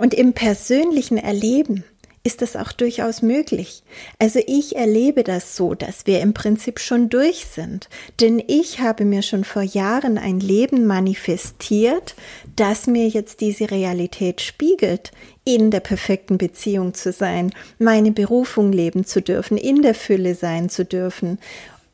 Und 0.00 0.14
im 0.14 0.32
persönlichen 0.32 1.16
Erleben 1.16 1.84
ist 2.26 2.42
das 2.42 2.56
auch 2.56 2.72
durchaus 2.72 3.22
möglich. 3.22 3.84
Also 4.18 4.40
ich 4.48 4.74
erlebe 4.74 5.22
das 5.22 5.54
so, 5.54 5.74
dass 5.74 6.06
wir 6.06 6.20
im 6.20 6.34
Prinzip 6.34 6.80
schon 6.80 7.08
durch 7.08 7.46
sind. 7.46 7.88
Denn 8.20 8.42
ich 8.44 8.80
habe 8.80 9.04
mir 9.04 9.22
schon 9.22 9.44
vor 9.44 9.62
Jahren 9.62 10.18
ein 10.18 10.40
Leben 10.40 10.86
manifestiert, 10.86 12.16
das 12.56 12.88
mir 12.88 13.06
jetzt 13.06 13.40
diese 13.40 13.70
Realität 13.70 14.40
spiegelt, 14.40 15.12
in 15.44 15.70
der 15.70 15.78
perfekten 15.78 16.36
Beziehung 16.36 16.94
zu 16.94 17.12
sein, 17.12 17.52
meine 17.78 18.10
Berufung 18.10 18.72
leben 18.72 19.04
zu 19.04 19.22
dürfen, 19.22 19.56
in 19.56 19.82
der 19.82 19.94
Fülle 19.94 20.34
sein 20.34 20.68
zu 20.68 20.84
dürfen 20.84 21.38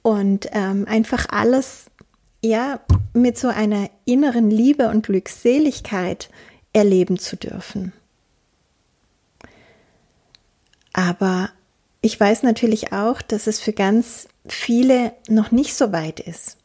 und 0.01 0.49
ähm, 0.53 0.87
einfach 0.88 1.27
alles 1.29 1.90
ja 2.42 2.81
mit 3.12 3.37
so 3.37 3.49
einer 3.49 3.90
inneren 4.07 4.51
Liebe 4.51 4.88
und 4.88 5.05
Glückseligkeit 5.05 6.31
erleben 6.73 7.18
zu 7.18 7.37
dürfen. 7.37 7.92
Aber 10.92 11.50
ich 12.00 12.18
weiß 12.18 12.42
natürlich 12.42 12.92
auch, 12.92 13.22
dass 13.22 13.46
es 13.46 13.61
für 13.61 13.72
ganz 13.72 14.28
viele 14.46 15.12
noch 15.28 15.50
nicht 15.50 15.74
so 15.74 15.92
weit 15.92 16.20
ist. 16.20 16.59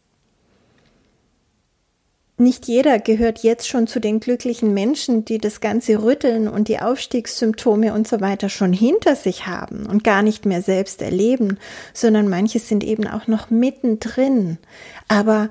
Nicht 2.40 2.68
jeder 2.68 3.00
gehört 3.00 3.40
jetzt 3.40 3.68
schon 3.68 3.88
zu 3.88 4.00
den 4.00 4.20
glücklichen 4.20 4.72
Menschen, 4.72 5.26
die 5.26 5.40
das 5.40 5.60
ganze 5.60 6.04
Rütteln 6.04 6.48
und 6.48 6.68
die 6.68 6.80
Aufstiegssymptome 6.80 7.94
und 7.94 8.08
so 8.08 8.22
weiter 8.22 8.48
schon 8.50 8.74
hinter 8.74 9.16
sich 9.16 9.48
haben 9.48 9.88
und 9.88 10.04
gar 10.04 10.22
nicht 10.22 10.46
mehr 10.46 10.62
selbst 10.62 11.02
erleben, 11.02 11.58
sondern 11.96 12.28
manche 12.28 12.60
sind 12.60 12.84
eben 12.84 13.08
auch 13.08 13.26
noch 13.26 13.50
mittendrin. 13.50 14.60
Aber 15.08 15.50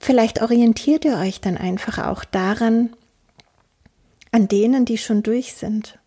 vielleicht 0.00 0.42
orientiert 0.42 1.04
ihr 1.04 1.18
euch 1.18 1.40
dann 1.40 1.56
einfach 1.56 2.04
auch 2.04 2.24
daran, 2.24 2.94
an 4.32 4.48
denen, 4.48 4.84
die 4.84 4.98
schon 4.98 5.22
durch 5.22 5.54
sind. 5.54 6.00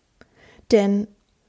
Denn 0.72 1.06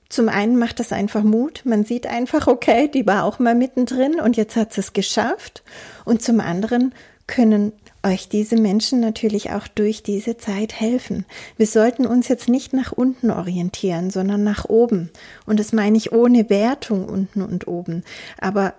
zum 0.10 0.28
einen 0.28 0.58
macht 0.58 0.80
das 0.80 0.92
einfach 0.92 1.24
Mut. 1.24 1.62
Man 1.66 1.86
sieht 1.86 2.08
einfach, 2.08 2.48
okay, 2.48 2.88
die 2.88 3.06
war 3.06 3.24
auch 3.24 3.38
mal 3.38 3.56
mittendrin 3.56 4.20
und 4.20 4.38
jetzt 4.38 4.56
hat 4.56 4.74
sie 4.74 4.82
es 4.82 4.94
geschafft. 4.94 5.64
Und 6.04 6.24
zum 6.24 6.40
anderen 6.40 6.94
können 7.28 7.74
euch 8.02 8.28
diese 8.28 8.56
Menschen 8.56 9.02
natürlich 9.02 9.52
auch 9.52 9.68
durch 9.68 10.02
diese 10.02 10.38
Zeit 10.38 10.74
helfen. 10.80 11.26
Wir 11.58 11.68
sollten 11.68 12.08
uns 12.08 12.28
jetzt 12.28 12.50
nicht 12.50 12.74
nach 12.74 12.92
unten 12.92 13.30
orientieren, 13.30 14.10
sondern 14.10 14.44
nach 14.44 14.66
oben. 14.66 15.12
Und 15.46 15.60
das 15.60 15.74
meine 15.74 15.98
ich 15.98 16.12
ohne 16.12 16.50
Wertung 16.50 17.08
unten 17.08 17.42
und 17.42 17.68
oben. 17.68 18.04
Aber 18.40 18.74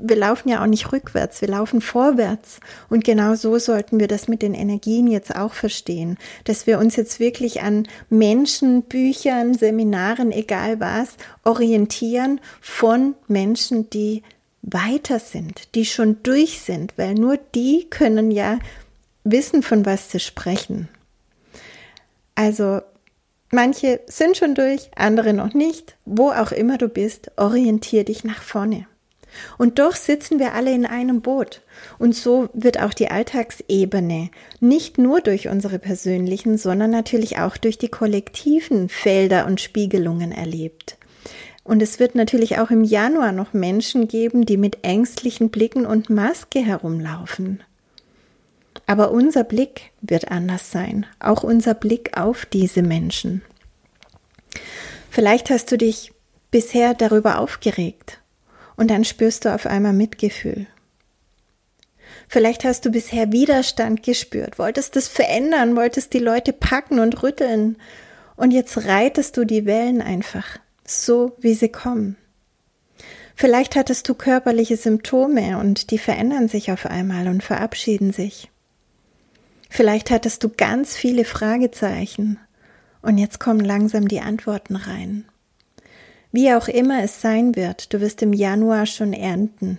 wir 0.00 0.16
laufen 0.16 0.48
ja 0.48 0.62
auch 0.62 0.66
nicht 0.66 0.92
rückwärts, 0.92 1.40
wir 1.40 1.48
laufen 1.48 1.80
vorwärts. 1.80 2.60
Und 2.88 3.04
genau 3.04 3.34
so 3.34 3.58
sollten 3.58 4.00
wir 4.00 4.08
das 4.08 4.28
mit 4.28 4.42
den 4.42 4.54
Energien 4.54 5.06
jetzt 5.06 5.34
auch 5.34 5.52
verstehen, 5.52 6.18
dass 6.44 6.66
wir 6.66 6.78
uns 6.78 6.96
jetzt 6.96 7.20
wirklich 7.20 7.62
an 7.62 7.88
Menschen, 8.10 8.82
Büchern, 8.82 9.54
Seminaren, 9.54 10.32
egal 10.32 10.80
was, 10.80 11.16
orientieren 11.44 12.40
von 12.60 13.14
Menschen, 13.28 13.90
die 13.90 14.22
weiter 14.62 15.18
sind, 15.18 15.74
die 15.74 15.84
schon 15.84 16.22
durch 16.22 16.60
sind, 16.60 16.94
weil 16.96 17.14
nur 17.14 17.36
die 17.36 17.86
können 17.90 18.30
ja 18.30 18.58
wissen, 19.24 19.62
von 19.62 19.84
was 19.84 20.10
sie 20.10 20.20
sprechen. 20.20 20.88
Also 22.34 22.80
manche 23.50 24.00
sind 24.06 24.36
schon 24.36 24.54
durch, 24.54 24.90
andere 24.96 25.32
noch 25.32 25.54
nicht. 25.54 25.96
Wo 26.04 26.30
auch 26.30 26.52
immer 26.52 26.78
du 26.78 26.88
bist, 26.88 27.30
orientier 27.36 28.04
dich 28.04 28.24
nach 28.24 28.42
vorne. 28.42 28.86
Und 29.58 29.78
doch 29.78 29.94
sitzen 29.94 30.38
wir 30.38 30.54
alle 30.54 30.72
in 30.72 30.86
einem 30.86 31.20
Boot. 31.20 31.62
Und 31.98 32.14
so 32.14 32.48
wird 32.52 32.80
auch 32.80 32.94
die 32.94 33.10
Alltagsebene 33.10 34.30
nicht 34.60 34.98
nur 34.98 35.20
durch 35.20 35.48
unsere 35.48 35.78
persönlichen, 35.78 36.58
sondern 36.58 36.90
natürlich 36.90 37.38
auch 37.38 37.56
durch 37.56 37.78
die 37.78 37.88
kollektiven 37.88 38.88
Felder 38.88 39.46
und 39.46 39.60
Spiegelungen 39.60 40.32
erlebt. 40.32 40.96
Und 41.62 41.80
es 41.80 41.98
wird 41.98 42.14
natürlich 42.14 42.58
auch 42.58 42.70
im 42.70 42.84
Januar 42.84 43.32
noch 43.32 43.54
Menschen 43.54 44.06
geben, 44.06 44.44
die 44.44 44.58
mit 44.58 44.84
ängstlichen 44.84 45.50
Blicken 45.50 45.86
und 45.86 46.10
Maske 46.10 46.60
herumlaufen. 46.60 47.62
Aber 48.86 49.12
unser 49.12 49.44
Blick 49.44 49.92
wird 50.02 50.30
anders 50.30 50.70
sein, 50.70 51.06
auch 51.20 51.42
unser 51.42 51.72
Blick 51.72 52.18
auf 52.18 52.44
diese 52.44 52.82
Menschen. 52.82 53.40
Vielleicht 55.10 55.48
hast 55.48 55.72
du 55.72 55.78
dich 55.78 56.12
bisher 56.50 56.92
darüber 56.92 57.38
aufgeregt 57.38 58.20
und 58.76 58.90
dann 58.90 59.04
spürst 59.04 59.44
du 59.44 59.54
auf 59.54 59.66
einmal 59.66 59.92
Mitgefühl. 59.92 60.66
Vielleicht 62.28 62.64
hast 62.64 62.84
du 62.84 62.90
bisher 62.90 63.32
Widerstand 63.32 64.02
gespürt, 64.02 64.58
wolltest 64.58 64.96
das 64.96 65.08
verändern, 65.08 65.76
wolltest 65.76 66.12
die 66.12 66.18
Leute 66.18 66.52
packen 66.52 66.98
und 66.98 67.22
rütteln 67.22 67.76
und 68.36 68.50
jetzt 68.50 68.86
reitest 68.86 69.36
du 69.36 69.44
die 69.44 69.66
Wellen 69.66 70.02
einfach, 70.02 70.58
so 70.84 71.36
wie 71.38 71.54
sie 71.54 71.68
kommen. 71.68 72.16
Vielleicht 73.36 73.74
hattest 73.76 74.08
du 74.08 74.14
körperliche 74.14 74.76
Symptome 74.76 75.58
und 75.58 75.90
die 75.90 75.98
verändern 75.98 76.48
sich 76.48 76.70
auf 76.70 76.86
einmal 76.86 77.28
und 77.28 77.42
verabschieden 77.42 78.12
sich. 78.12 78.50
Vielleicht 79.68 80.10
hattest 80.10 80.44
du 80.44 80.50
ganz 80.50 80.96
viele 80.96 81.24
Fragezeichen 81.24 82.38
und 83.02 83.18
jetzt 83.18 83.40
kommen 83.40 83.60
langsam 83.60 84.06
die 84.06 84.20
Antworten 84.20 84.76
rein. 84.76 85.24
Wie 86.34 86.52
auch 86.52 86.66
immer 86.66 87.04
es 87.04 87.20
sein 87.20 87.54
wird, 87.54 87.92
du 87.94 88.00
wirst 88.00 88.20
im 88.20 88.32
Januar 88.32 88.86
schon 88.86 89.12
ernten, 89.12 89.78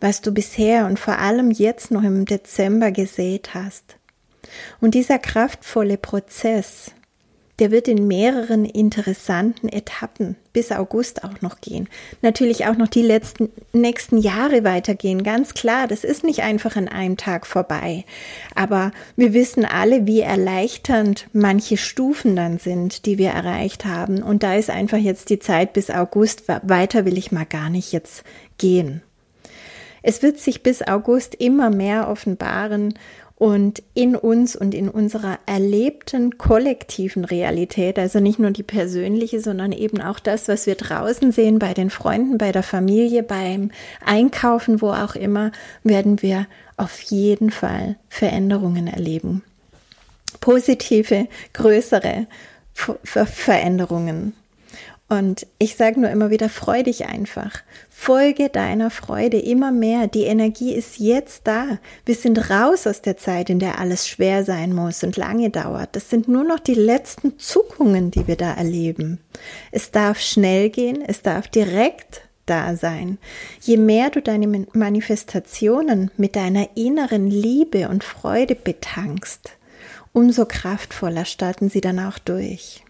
was 0.00 0.22
du 0.22 0.32
bisher 0.32 0.86
und 0.86 0.98
vor 0.98 1.18
allem 1.18 1.50
jetzt 1.50 1.90
noch 1.90 2.02
im 2.02 2.24
Dezember 2.24 2.90
gesät 2.90 3.52
hast. 3.52 3.96
Und 4.80 4.94
dieser 4.94 5.18
kraftvolle 5.18 5.98
Prozess, 5.98 6.92
der 7.60 7.70
wird 7.70 7.88
in 7.88 8.08
mehreren 8.08 8.64
interessanten 8.64 9.68
Etappen 9.68 10.36
bis 10.52 10.72
August 10.72 11.22
auch 11.22 11.40
noch 11.42 11.60
gehen. 11.60 11.88
Natürlich 12.22 12.66
auch 12.66 12.76
noch 12.76 12.88
die 12.88 13.02
letzten 13.02 13.50
nächsten 13.72 14.18
Jahre 14.18 14.64
weitergehen, 14.64 15.22
ganz 15.22 15.54
klar. 15.54 15.86
Das 15.86 16.02
ist 16.02 16.24
nicht 16.24 16.42
einfach 16.42 16.74
an 16.76 16.88
einem 16.88 17.16
Tag 17.16 17.46
vorbei. 17.46 18.04
Aber 18.54 18.90
wir 19.14 19.34
wissen 19.34 19.64
alle, 19.64 20.06
wie 20.06 20.20
erleichternd 20.20 21.28
manche 21.32 21.76
Stufen 21.76 22.34
dann 22.34 22.58
sind, 22.58 23.06
die 23.06 23.18
wir 23.18 23.30
erreicht 23.30 23.84
haben. 23.84 24.22
Und 24.22 24.42
da 24.42 24.54
ist 24.54 24.70
einfach 24.70 24.98
jetzt 24.98 25.30
die 25.30 25.38
Zeit 25.38 25.72
bis 25.72 25.90
August. 25.90 26.48
Weiter 26.48 27.04
will 27.04 27.18
ich 27.18 27.30
mal 27.30 27.46
gar 27.46 27.70
nicht 27.70 27.92
jetzt 27.92 28.24
gehen. 28.58 29.02
Es 30.02 30.22
wird 30.22 30.38
sich 30.38 30.62
bis 30.62 30.82
August 30.82 31.34
immer 31.34 31.70
mehr 31.70 32.08
offenbaren 32.08 32.94
und 33.40 33.82
in 33.94 34.16
uns 34.16 34.54
und 34.54 34.74
in 34.74 34.90
unserer 34.90 35.38
erlebten 35.46 36.36
kollektiven 36.36 37.24
Realität, 37.24 37.98
also 37.98 38.20
nicht 38.20 38.38
nur 38.38 38.50
die 38.50 38.62
persönliche, 38.62 39.40
sondern 39.40 39.72
eben 39.72 40.02
auch 40.02 40.18
das, 40.18 40.46
was 40.46 40.66
wir 40.66 40.74
draußen 40.74 41.32
sehen, 41.32 41.58
bei 41.58 41.72
den 41.72 41.88
Freunden, 41.88 42.36
bei 42.36 42.52
der 42.52 42.62
Familie, 42.62 43.22
beim 43.22 43.70
Einkaufen, 44.04 44.82
wo 44.82 44.90
auch 44.90 45.14
immer, 45.14 45.52
werden 45.84 46.20
wir 46.20 46.48
auf 46.76 47.00
jeden 47.00 47.50
Fall 47.50 47.96
Veränderungen 48.10 48.86
erleben. 48.86 49.42
Positive, 50.40 51.26
größere 51.54 52.26
Veränderungen. 52.74 54.34
Und 55.10 55.48
ich 55.58 55.74
sage 55.74 56.00
nur 56.00 56.08
immer 56.08 56.30
wieder, 56.30 56.48
freu 56.48 56.84
dich 56.84 57.06
einfach. 57.06 57.64
Folge 57.88 58.48
deiner 58.48 58.90
Freude 58.90 59.40
immer 59.40 59.72
mehr. 59.72 60.06
Die 60.06 60.22
Energie 60.22 60.72
ist 60.72 61.00
jetzt 61.00 61.48
da. 61.48 61.80
Wir 62.06 62.14
sind 62.14 62.48
raus 62.48 62.86
aus 62.86 63.02
der 63.02 63.16
Zeit, 63.16 63.50
in 63.50 63.58
der 63.58 63.80
alles 63.80 64.06
schwer 64.06 64.44
sein 64.44 64.72
muss 64.72 65.02
und 65.02 65.16
lange 65.16 65.50
dauert. 65.50 65.96
Das 65.96 66.10
sind 66.10 66.28
nur 66.28 66.44
noch 66.44 66.60
die 66.60 66.74
letzten 66.74 67.40
Zuckungen, 67.40 68.12
die 68.12 68.28
wir 68.28 68.36
da 68.36 68.52
erleben. 68.52 69.18
Es 69.72 69.90
darf 69.90 70.20
schnell 70.20 70.70
gehen, 70.70 71.02
es 71.04 71.22
darf 71.22 71.48
direkt 71.48 72.22
da 72.46 72.76
sein. 72.76 73.18
Je 73.60 73.78
mehr 73.78 74.10
du 74.10 74.22
deine 74.22 74.46
Manifestationen 74.74 76.12
mit 76.18 76.36
deiner 76.36 76.68
inneren 76.76 77.28
Liebe 77.28 77.88
und 77.88 78.04
Freude 78.04 78.54
betankst, 78.54 79.56
umso 80.12 80.46
kraftvoller 80.46 81.24
starten 81.24 81.68
sie 81.68 81.80
dann 81.80 81.98
auch 81.98 82.20
durch. 82.20 82.84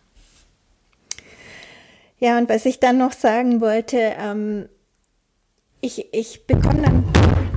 Ja, 2.21 2.37
und 2.37 2.51
was 2.51 2.67
ich 2.67 2.81
dann 2.81 2.99
noch 2.99 3.13
sagen 3.13 3.63
wollte, 3.63 3.97
ähm, 4.19 4.69
ich, 5.81 6.13
ich 6.13 6.47
bekomme 6.47 6.83
dann. 6.83 7.05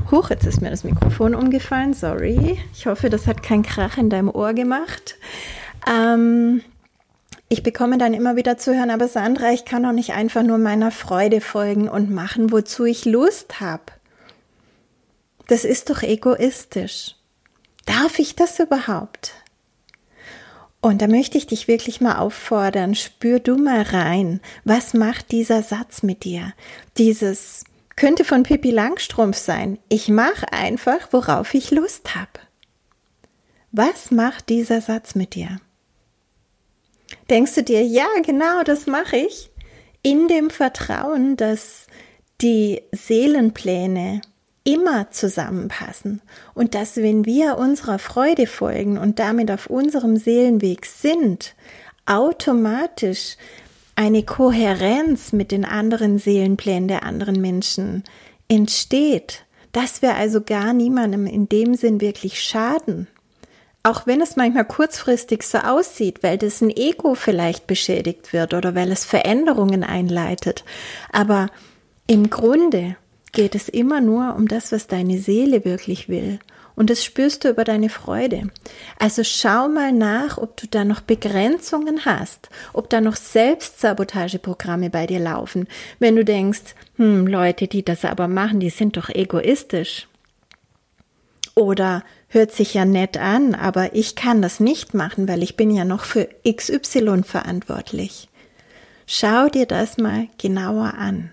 Huch, 0.10 0.30
jetzt 0.30 0.46
ist 0.46 0.62
mir 0.62 0.70
das 0.70 0.86
Mikrofon 0.86 1.36
umgefallen, 1.36 1.94
sorry. 1.94 2.58
Ich 2.74 2.86
hoffe, 2.86 3.10
das 3.10 3.28
hat 3.28 3.44
keinen 3.44 3.64
Krach 3.64 3.98
in 3.98 4.10
deinem 4.10 4.30
Ohr 4.30 4.54
gemacht. 4.54 5.18
Ähm, 5.90 6.62
ich 7.50 7.62
bekomme 7.62 7.98
dann 7.98 8.14
immer 8.14 8.38
wieder 8.38 8.58
zu 8.58 8.74
hören, 8.74 8.90
aber 8.90 9.10
Sandra, 9.10 9.52
ich 9.52 9.66
kann 9.66 9.84
doch 9.84 9.92
nicht 9.92 10.14
einfach 10.14 10.44
nur 10.44 10.58
meiner 10.58 10.92
Freude 10.92 11.42
folgen 11.42 11.90
und 11.90 12.10
machen, 12.10 12.52
wozu 12.52 12.86
ich 12.86 13.04
Lust 13.04 13.60
habe. 13.60 13.84
Das 15.48 15.66
ist 15.66 15.90
doch 15.90 16.04
egoistisch. 16.04 17.16
Darf 17.86 18.18
ich 18.18 18.36
das 18.38 18.60
überhaupt? 18.60 19.34
Und 20.84 21.02
da 21.02 21.08
möchte 21.08 21.38
ich 21.38 21.48
dich 21.48 21.70
wirklich 21.70 22.02
mal 22.02 22.18
auffordern, 22.18 22.94
spür 22.94 23.40
du 23.40 23.56
mal 23.56 23.84
rein, 23.84 24.42
was 24.66 24.94
macht 24.94 25.32
dieser 25.32 25.64
Satz 25.64 26.04
mit 26.04 26.26
dir? 26.26 26.52
Dieses 26.98 27.64
könnte 27.96 28.26
von 28.26 28.44
Pippi 28.44 28.70
Langstrumpf 28.70 29.38
sein. 29.38 29.80
Ich 29.88 30.10
mache 30.10 30.52
einfach, 30.52 31.08
worauf 31.12 31.54
ich 31.54 31.72
Lust 31.72 32.16
habe. 32.16 32.42
Was 33.72 34.12
macht 34.12 34.50
dieser 34.50 34.82
Satz 34.82 35.16
mit 35.16 35.36
dir? 35.36 35.62
Denkst 37.30 37.56
du 37.56 37.64
dir, 37.64 37.82
ja, 37.82 38.08
genau, 38.22 38.64
das 38.64 38.86
mache 38.86 39.16
ich? 39.16 39.52
In 40.02 40.28
dem 40.28 40.50
Vertrauen, 40.50 41.38
dass 41.38 41.88
die 42.42 42.82
Seelenpläne 42.92 44.20
immer 44.64 45.12
zusammenpassen 45.12 46.22
und 46.54 46.74
dass 46.74 46.98
wenn 46.98 47.26
wir 47.26 47.58
unserer 47.58 48.00
Freude 48.00 48.48
folgen 48.48 48.98
und 48.98 49.20
damit 49.20 49.52
auf 49.52 49.68
unserem 49.68 50.16
Seelenweg 50.16 50.86
sind, 50.86 51.56
automatisch 52.06 53.38
eine 53.96 54.24
Kohärenz 54.24 55.34
mit 55.34 55.52
den 55.52 55.66
anderen 55.66 56.18
Seelenplänen 56.18 56.88
der 56.88 57.04
anderen 57.04 57.40
Menschen 57.40 58.04
entsteht, 58.48 59.46
dass 59.72 60.02
wir 60.02 60.16
also 60.16 60.42
gar 60.42 60.74
niemandem 60.74 61.28
in 61.28 61.50
dem 61.50 61.76
Sinn 61.76 62.02
wirklich 62.02 62.42
schaden. 62.42 63.08
Auch 63.84 64.08
wenn 64.08 64.22
es 64.22 64.38
manchmal 64.38 64.66
kurzfristig 64.66 65.44
so 65.44 65.58
aussieht, 65.58 66.24
weil 66.24 66.38
das 66.38 66.62
ein 66.62 66.70
Ego 66.70 67.16
vielleicht 67.16 67.68
beschädigt 67.68 68.32
wird 68.32 68.54
oder 68.54 68.76
weil 68.76 68.92
es 68.92 69.04
Veränderungen 69.04 69.84
einleitet. 69.84 70.64
Aber 71.12 71.48
im 72.08 72.30
Grunde 72.30 72.96
geht 73.34 73.56
es 73.56 73.68
immer 73.68 74.00
nur 74.00 74.36
um 74.36 74.48
das, 74.48 74.72
was 74.72 74.88
deine 74.88 75.18
Seele 75.18 75.66
wirklich 75.66 76.08
will. 76.08 76.40
Und 76.76 76.90
das 76.90 77.04
spürst 77.04 77.44
du 77.44 77.50
über 77.50 77.64
deine 77.64 77.90
Freude. 77.90 78.50
Also 78.98 79.24
schau 79.24 79.68
mal 79.68 79.92
nach, 79.92 80.38
ob 80.38 80.58
du 80.58 80.66
da 80.68 80.86
noch 80.86 81.02
Begrenzungen 81.02 82.06
hast, 82.06 82.50
ob 82.74 82.90
da 82.90 83.00
noch 83.00 83.16
Selbstsabotageprogramme 83.16 84.90
bei 84.90 85.06
dir 85.06 85.20
laufen. 85.20 85.68
Wenn 86.00 86.16
du 86.16 86.26
denkst, 86.26 86.74
hm, 86.96 87.28
Leute, 87.28 87.68
die 87.68 87.84
das 87.84 88.06
aber 88.06 88.28
machen, 88.28 88.60
die 88.60 88.72
sind 88.72 88.98
doch 88.98 89.10
egoistisch. 89.10 90.08
Oder 91.56 92.04
hört 92.28 92.52
sich 92.52 92.74
ja 92.74 92.86
nett 92.86 93.18
an, 93.18 93.54
aber 93.54 93.94
ich 93.94 94.16
kann 94.16 94.42
das 94.42 94.60
nicht 94.60 94.96
machen, 94.96 95.28
weil 95.28 95.44
ich 95.44 95.56
bin 95.56 95.70
ja 95.70 95.86
noch 95.86 96.04
für 96.04 96.28
XY 96.48 97.22
verantwortlich. 97.24 98.30
Schau 99.06 99.48
dir 99.50 99.68
das 99.68 99.98
mal 99.98 100.28
genauer 100.40 100.96
an 100.96 101.30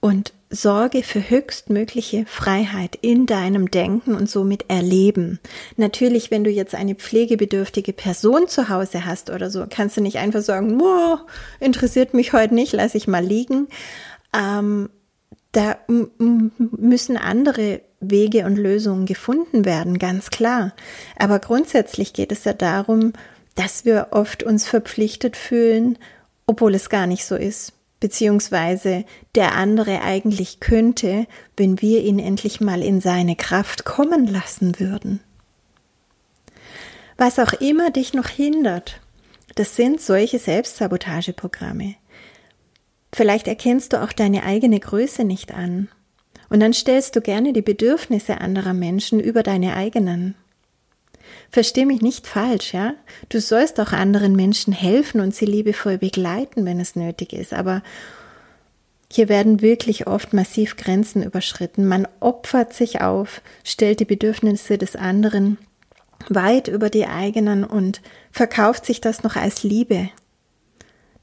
und 0.00 0.32
sorge 0.48 1.02
für 1.04 1.30
höchstmögliche 1.30 2.26
Freiheit 2.26 2.98
in 3.00 3.26
deinem 3.26 3.70
Denken 3.70 4.14
und 4.14 4.28
somit 4.28 4.64
Erleben. 4.68 5.38
Natürlich, 5.76 6.30
wenn 6.30 6.42
du 6.42 6.50
jetzt 6.50 6.74
eine 6.74 6.96
pflegebedürftige 6.96 7.92
Person 7.92 8.48
zu 8.48 8.68
Hause 8.68 9.04
hast 9.04 9.30
oder 9.30 9.50
so, 9.50 9.64
kannst 9.70 9.96
du 9.96 10.00
nicht 10.00 10.18
einfach 10.18 10.40
sagen, 10.40 10.80
oh, 10.82 11.18
interessiert 11.60 12.14
mich 12.14 12.32
heute 12.32 12.54
nicht, 12.54 12.72
lass 12.72 12.96
ich 12.96 13.06
mal 13.06 13.24
liegen. 13.24 13.68
Ähm, 14.36 14.90
da 15.52 15.76
müssen 16.18 17.16
andere 17.16 17.82
Wege 18.00 18.46
und 18.46 18.56
Lösungen 18.56 19.06
gefunden 19.06 19.64
werden, 19.64 19.98
ganz 19.98 20.30
klar. 20.30 20.72
Aber 21.16 21.38
grundsätzlich 21.38 22.12
geht 22.12 22.32
es 22.32 22.44
ja 22.44 22.54
darum, 22.54 23.12
dass 23.54 23.84
wir 23.84 24.08
oft 24.12 24.42
uns 24.42 24.66
verpflichtet 24.66 25.36
fühlen, 25.36 25.98
obwohl 26.46 26.74
es 26.74 26.88
gar 26.88 27.06
nicht 27.06 27.24
so 27.24 27.36
ist 27.36 27.72
beziehungsweise 28.00 29.04
der 29.34 29.54
andere 29.54 30.00
eigentlich 30.00 30.58
könnte, 30.58 31.26
wenn 31.56 31.80
wir 31.80 32.02
ihn 32.02 32.18
endlich 32.18 32.60
mal 32.60 32.82
in 32.82 33.00
seine 33.00 33.36
Kraft 33.36 33.84
kommen 33.84 34.26
lassen 34.26 34.80
würden. 34.80 35.20
Was 37.16 37.38
auch 37.38 37.52
immer 37.52 37.90
dich 37.90 38.14
noch 38.14 38.28
hindert, 38.28 39.00
das 39.54 39.76
sind 39.76 40.00
solche 40.00 40.38
Selbstsabotageprogramme. 40.38 41.96
Vielleicht 43.12 43.46
erkennst 43.46 43.92
du 43.92 44.02
auch 44.02 44.12
deine 44.12 44.44
eigene 44.44 44.80
Größe 44.80 45.24
nicht 45.24 45.52
an. 45.52 45.88
Und 46.48 46.60
dann 46.60 46.72
stellst 46.72 47.14
du 47.14 47.20
gerne 47.20 47.52
die 47.52 47.62
Bedürfnisse 47.62 48.40
anderer 48.40 48.74
Menschen 48.74 49.20
über 49.20 49.42
deine 49.42 49.74
eigenen. 49.74 50.34
Versteh 51.50 51.84
mich 51.84 52.00
nicht 52.00 52.28
falsch, 52.28 52.72
ja? 52.74 52.94
Du 53.28 53.40
sollst 53.40 53.80
auch 53.80 53.92
anderen 53.92 54.36
Menschen 54.36 54.72
helfen 54.72 55.20
und 55.20 55.34
sie 55.34 55.46
liebevoll 55.46 55.98
begleiten, 55.98 56.64
wenn 56.64 56.78
es 56.78 56.94
nötig 56.94 57.32
ist, 57.32 57.52
aber 57.52 57.82
hier 59.12 59.28
werden 59.28 59.60
wirklich 59.60 60.06
oft 60.06 60.32
massiv 60.32 60.76
Grenzen 60.76 61.24
überschritten. 61.24 61.88
Man 61.88 62.06
opfert 62.20 62.72
sich 62.72 63.00
auf, 63.00 63.42
stellt 63.64 63.98
die 63.98 64.04
Bedürfnisse 64.04 64.78
des 64.78 64.94
anderen 64.94 65.58
weit 66.28 66.68
über 66.68 66.90
die 66.90 67.06
eigenen 67.06 67.64
und 67.64 68.00
verkauft 68.30 68.86
sich 68.86 69.00
das 69.00 69.24
noch 69.24 69.34
als 69.34 69.64
Liebe. 69.64 70.10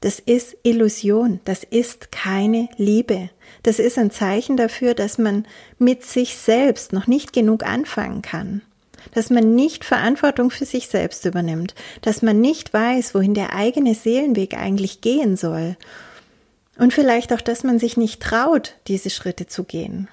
Das 0.02 0.18
ist 0.18 0.58
Illusion, 0.62 1.40
das 1.44 1.64
ist 1.64 2.12
keine 2.12 2.68
Liebe. 2.76 3.30
Das 3.62 3.78
ist 3.78 3.96
ein 3.96 4.10
Zeichen 4.10 4.58
dafür, 4.58 4.92
dass 4.92 5.16
man 5.16 5.46
mit 5.78 6.04
sich 6.04 6.36
selbst 6.36 6.92
noch 6.92 7.06
nicht 7.06 7.32
genug 7.32 7.64
anfangen 7.64 8.20
kann 8.20 8.60
dass 9.12 9.30
man 9.30 9.54
nicht 9.54 9.84
Verantwortung 9.84 10.50
für 10.50 10.64
sich 10.64 10.88
selbst 10.88 11.24
übernimmt, 11.24 11.74
dass 12.02 12.22
man 12.22 12.40
nicht 12.40 12.72
weiß, 12.72 13.14
wohin 13.14 13.34
der 13.34 13.54
eigene 13.54 13.94
Seelenweg 13.94 14.54
eigentlich 14.54 15.00
gehen 15.00 15.36
soll. 15.36 15.76
Und 16.78 16.92
vielleicht 16.92 17.32
auch, 17.32 17.40
dass 17.40 17.64
man 17.64 17.78
sich 17.78 17.96
nicht 17.96 18.22
traut, 18.22 18.76
diese 18.86 19.10
Schritte 19.10 19.46
zu 19.46 19.64
gehen. 19.64 20.08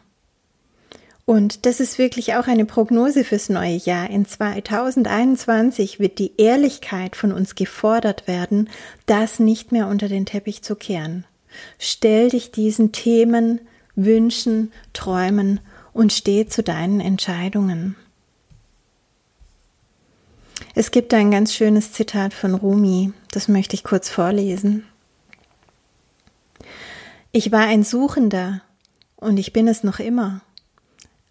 Und 1.26 1.66
das 1.66 1.80
ist 1.80 1.98
wirklich 1.98 2.36
auch 2.36 2.48
eine 2.48 2.66
Prognose 2.66 3.24
fürs 3.24 3.50
neue 3.50 3.78
Jahr. 3.78 4.10
In 4.12 4.28
2021 4.28 6.00
wird 6.00 6.20
die 6.20 6.34
Ehrlichkeit 6.38 7.16
von 7.16 7.32
uns 7.32 7.56
gefordert 7.56 8.28
werden, 8.28 8.70
das 9.08 9.40
nicht 9.40 9.72
mehr 9.72 9.88
unter 9.88 10.08
den 10.08 10.28
Teppich 10.28 10.62
zu 10.62 10.76
kehren. 10.76 11.26
Stell 11.80 12.30
dich 12.30 12.52
diesen 12.52 12.92
Themen, 12.92 13.62
Wünschen, 13.96 14.72
Träumen 14.94 15.62
und 15.94 16.14
steh 16.14 16.46
zu 16.46 16.62
deinen 16.62 17.00
Entscheidungen. 17.00 17.96
Es 20.78 20.92
gibt 20.92 21.14
ein 21.14 21.32
ganz 21.32 21.54
schönes 21.54 21.94
Zitat 21.94 22.34
von 22.34 22.54
Rumi, 22.54 23.14
das 23.32 23.48
möchte 23.48 23.76
ich 23.76 23.86
kurz 23.86 24.10
vorlesen. 24.10 24.86
Ich 27.32 27.54
war 27.54 27.62
ein 27.62 27.86
Suchender 27.86 28.62
und 29.16 29.38
ich 29.38 29.54
bin 29.54 29.70
es 29.70 29.86
noch 29.86 30.00
immer. 30.00 30.42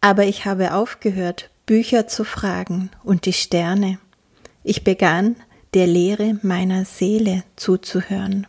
Aber 0.01 0.25
ich 0.25 0.47
habe 0.47 0.73
aufgehört, 0.73 1.51
Bücher 1.67 2.09
zu 2.09 2.25
fragen 2.25 2.91
und 3.03 3.27
die 3.27 3.35
Sterne. 3.35 3.99
Ich 4.63 4.83
begann, 4.83 5.37
der 5.75 5.87
Lehre 5.87 6.39
meiner 6.41 6.87
Seele 6.87 7.45
zuzuhören. 7.57 8.47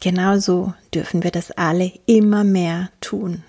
Genauso 0.00 0.74
dürfen 0.92 1.22
wir 1.22 1.30
das 1.30 1.52
alle 1.52 1.90
immer 2.04 2.44
mehr 2.44 2.90
tun. 3.00 3.42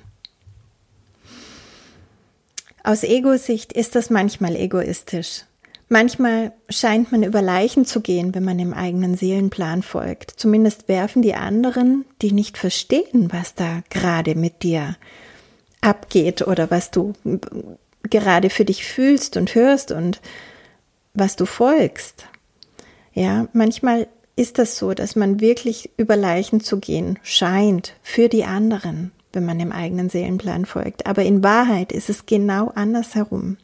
Aus 2.83 3.03
Ego-Sicht 3.03 3.73
ist 3.73 3.95
das 3.95 4.09
manchmal 4.09 4.55
egoistisch. 4.55 5.43
Manchmal 5.89 6.51
scheint 6.69 7.11
man 7.11 7.23
über 7.23 7.41
Leichen 7.41 7.85
zu 7.85 8.01
gehen, 8.01 8.35
wenn 8.35 8.43
man 8.43 8.57
dem 8.57 8.73
eigenen 8.73 9.15
Seelenplan 9.15 9.83
folgt. 9.83 10.31
Zumindest 10.31 10.89
werfen 10.89 11.21
die 11.21 11.35
anderen, 11.35 12.03
die 12.21 12.33
nicht 12.33 12.57
verstehen, 12.57 13.29
was 13.31 13.55
da 13.55 13.81
gerade 13.89 14.35
mit 14.35 14.63
dir 14.63 14.97
abgeht 15.79 16.45
oder 16.45 16.69
was 16.71 16.91
du 16.91 17.13
gerade 18.03 18.49
für 18.49 18.65
dich 18.65 18.85
fühlst 18.85 19.37
und 19.37 19.55
hörst 19.55 19.91
und 19.91 20.21
was 21.13 21.37
du 21.37 21.45
folgst. 21.45 22.25
Ja, 23.13 23.47
manchmal 23.53 24.07
ist 24.35 24.59
das 24.59 24.77
so, 24.77 24.93
dass 24.93 25.15
man 25.15 25.39
wirklich 25.39 25.89
über 25.97 26.15
Leichen 26.15 26.59
zu 26.59 26.79
gehen 26.79 27.17
scheint 27.23 27.93
für 28.03 28.27
die 28.29 28.43
anderen, 28.43 29.11
wenn 29.33 29.45
man 29.45 29.57
dem 29.57 29.71
eigenen 29.71 30.09
Seelenplan 30.09 30.65
folgt. 30.65 31.07
Aber 31.07 31.23
in 31.23 31.43
Wahrheit 31.43 31.91
ist 31.91 32.09
es 32.09 32.25
genau 32.25 32.71
andersherum. 32.75 33.57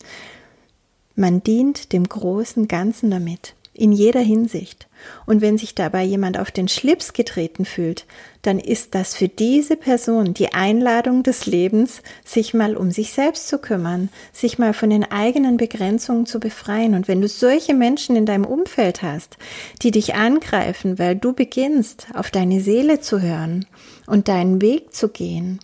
Man 1.15 1.43
dient 1.43 1.93
dem 1.93 2.07
großen 2.07 2.67
Ganzen 2.67 3.11
damit, 3.11 3.53
in 3.73 3.91
jeder 3.91 4.19
Hinsicht. 4.19 4.87
Und 5.25 5.41
wenn 5.41 5.57
sich 5.57 5.75
dabei 5.75 6.03
jemand 6.03 6.39
auf 6.39 6.51
den 6.51 6.67
Schlips 6.67 7.13
getreten 7.13 7.65
fühlt, 7.65 8.05
dann 8.41 8.59
ist 8.59 8.95
das 8.95 9.15
für 9.15 9.27
diese 9.27 9.75
Person 9.75 10.33
die 10.33 10.53
Einladung 10.53 11.23
des 11.23 11.45
Lebens, 11.45 12.01
sich 12.23 12.53
mal 12.53 12.75
um 12.75 12.91
sich 12.91 13.13
selbst 13.13 13.47
zu 13.47 13.57
kümmern, 13.57 14.09
sich 14.31 14.57
mal 14.59 14.73
von 14.73 14.89
den 14.89 15.03
eigenen 15.11 15.57
Begrenzungen 15.57 16.25
zu 16.25 16.39
befreien. 16.39 16.93
Und 16.93 17.07
wenn 17.07 17.21
du 17.21 17.27
solche 17.27 17.73
Menschen 17.73 18.15
in 18.15 18.25
deinem 18.25 18.45
Umfeld 18.45 19.01
hast, 19.01 19.37
die 19.81 19.91
dich 19.91 20.15
angreifen, 20.15 20.99
weil 20.99 21.15
du 21.15 21.33
beginnst, 21.33 22.07
auf 22.13 22.31
deine 22.31 22.61
Seele 22.61 23.01
zu 23.01 23.21
hören 23.21 23.65
und 24.07 24.27
deinen 24.27 24.61
Weg 24.61 24.93
zu 24.93 25.09
gehen, 25.09 25.59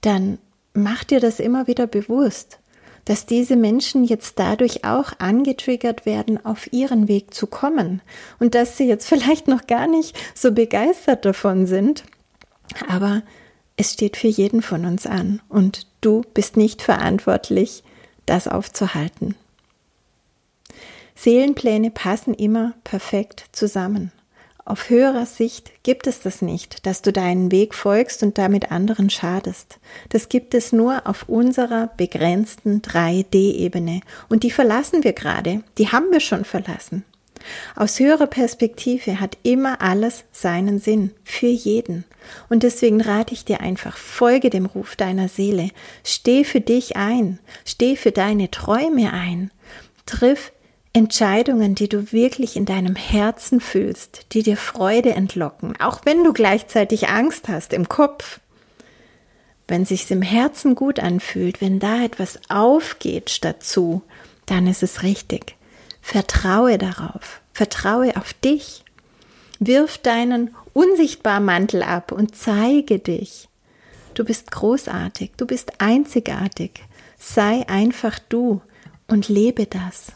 dann 0.00 0.38
mach 0.74 1.04
dir 1.04 1.20
das 1.20 1.40
immer 1.40 1.66
wieder 1.66 1.86
bewusst 1.86 2.57
dass 3.08 3.24
diese 3.24 3.56
Menschen 3.56 4.04
jetzt 4.04 4.38
dadurch 4.38 4.84
auch 4.84 5.12
angetriggert 5.18 6.04
werden, 6.04 6.44
auf 6.44 6.70
ihren 6.74 7.08
Weg 7.08 7.32
zu 7.32 7.46
kommen 7.46 8.02
und 8.38 8.54
dass 8.54 8.76
sie 8.76 8.86
jetzt 8.86 9.06
vielleicht 9.08 9.48
noch 9.48 9.66
gar 9.66 9.86
nicht 9.86 10.14
so 10.34 10.52
begeistert 10.52 11.24
davon 11.24 11.66
sind, 11.66 12.04
aber 12.86 13.22
es 13.78 13.94
steht 13.94 14.18
für 14.18 14.28
jeden 14.28 14.60
von 14.60 14.84
uns 14.84 15.06
an 15.06 15.40
und 15.48 15.86
du 16.02 16.22
bist 16.34 16.58
nicht 16.58 16.82
verantwortlich, 16.82 17.82
das 18.26 18.46
aufzuhalten. 18.46 19.36
Seelenpläne 21.14 21.90
passen 21.90 22.34
immer 22.34 22.74
perfekt 22.84 23.46
zusammen. 23.52 24.12
Auf 24.68 24.90
höherer 24.90 25.24
Sicht 25.24 25.82
gibt 25.82 26.06
es 26.06 26.20
das 26.20 26.42
nicht, 26.42 26.84
dass 26.84 27.00
du 27.00 27.10
deinen 27.10 27.50
Weg 27.50 27.74
folgst 27.74 28.22
und 28.22 28.36
damit 28.36 28.70
anderen 28.70 29.08
schadest. 29.08 29.78
Das 30.10 30.28
gibt 30.28 30.52
es 30.52 30.72
nur 30.72 31.06
auf 31.06 31.26
unserer 31.26 31.86
begrenzten 31.96 32.82
3D-Ebene. 32.82 34.02
Und 34.28 34.42
die 34.42 34.50
verlassen 34.50 35.04
wir 35.04 35.14
gerade. 35.14 35.62
Die 35.78 35.88
haben 35.88 36.10
wir 36.10 36.20
schon 36.20 36.44
verlassen. 36.44 37.06
Aus 37.76 37.98
höherer 37.98 38.26
Perspektive 38.26 39.20
hat 39.20 39.38
immer 39.42 39.80
alles 39.80 40.24
seinen 40.32 40.80
Sinn 40.80 41.12
für 41.24 41.46
jeden. 41.46 42.04
Und 42.50 42.62
deswegen 42.62 43.00
rate 43.00 43.32
ich 43.32 43.46
dir 43.46 43.60
einfach, 43.60 43.96
folge 43.96 44.50
dem 44.50 44.66
Ruf 44.66 44.96
deiner 44.96 45.28
Seele, 45.28 45.70
steh 46.04 46.44
für 46.44 46.60
dich 46.60 46.94
ein, 46.94 47.38
steh 47.64 47.96
für 47.96 48.12
deine 48.12 48.50
Träume 48.50 49.14
ein, 49.14 49.50
triff 50.04 50.52
Entscheidungen, 50.92 51.74
die 51.74 51.88
du 51.88 52.12
wirklich 52.12 52.56
in 52.56 52.64
deinem 52.64 52.96
Herzen 52.96 53.60
fühlst, 53.60 54.26
die 54.32 54.42
dir 54.42 54.56
Freude 54.56 55.10
entlocken, 55.10 55.78
auch 55.80 56.00
wenn 56.04 56.24
du 56.24 56.32
gleichzeitig 56.32 57.08
Angst 57.08 57.48
hast 57.48 57.72
im 57.72 57.88
Kopf. 57.88 58.40
Wenn 59.66 59.84
sich's 59.84 60.10
im 60.10 60.22
Herzen 60.22 60.74
gut 60.74 60.98
anfühlt, 60.98 61.60
wenn 61.60 61.78
da 61.78 62.02
etwas 62.02 62.40
aufgeht 62.48 63.30
statt 63.30 63.62
zu, 63.62 64.02
dann 64.46 64.66
ist 64.66 64.82
es 64.82 65.02
richtig. 65.02 65.56
Vertraue 66.00 66.78
darauf, 66.78 67.42
vertraue 67.52 68.16
auf 68.16 68.32
dich. 68.32 68.82
Wirf 69.58 69.98
deinen 69.98 70.54
unsichtbaren 70.72 71.44
Mantel 71.44 71.82
ab 71.82 72.12
und 72.12 72.34
zeige 72.34 72.98
dich. 72.98 73.48
Du 74.14 74.24
bist 74.24 74.50
großartig, 74.50 75.32
du 75.36 75.46
bist 75.46 75.80
einzigartig. 75.80 76.80
Sei 77.18 77.68
einfach 77.68 78.18
du 78.28 78.62
und 79.06 79.28
lebe 79.28 79.66
das. 79.66 80.12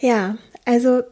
Ja, 0.00 0.36
also 0.64 1.02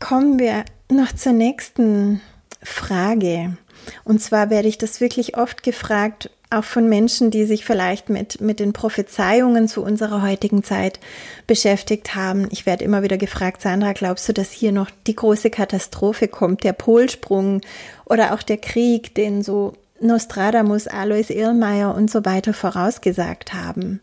kommen 0.00 0.38
wir 0.38 0.64
noch 0.90 1.12
zur 1.12 1.32
nächsten 1.32 2.20
Frage. 2.60 3.56
Und 4.04 4.20
zwar 4.20 4.50
werde 4.50 4.68
ich 4.68 4.78
das 4.78 5.00
wirklich 5.00 5.36
oft 5.36 5.62
gefragt, 5.62 6.28
auch 6.50 6.64
von 6.64 6.88
Menschen, 6.88 7.30
die 7.30 7.44
sich 7.44 7.64
vielleicht 7.64 8.10
mit, 8.10 8.40
mit 8.40 8.60
den 8.60 8.72
Prophezeiungen 8.72 9.68
zu 9.68 9.82
unserer 9.82 10.22
heutigen 10.22 10.62
Zeit 10.62 11.00
beschäftigt 11.46 12.14
haben. 12.14 12.48
Ich 12.50 12.66
werde 12.66 12.84
immer 12.84 13.02
wieder 13.02 13.16
gefragt, 13.16 13.62
Sandra, 13.62 13.92
glaubst 13.92 14.28
du, 14.28 14.34
dass 14.34 14.50
hier 14.50 14.72
noch 14.72 14.90
die 15.06 15.16
große 15.16 15.48
Katastrophe 15.48 16.28
kommt, 16.28 16.62
der 16.64 16.74
Polsprung 16.74 17.62
oder 18.04 18.34
auch 18.34 18.42
der 18.42 18.58
Krieg, 18.58 19.14
den 19.14 19.42
so 19.42 19.72
Nostradamus, 20.00 20.88
Alois 20.88 21.30
Irlmeier 21.30 21.94
und 21.94 22.10
so 22.10 22.24
weiter 22.24 22.52
vorausgesagt 22.52 23.54
haben? 23.54 24.00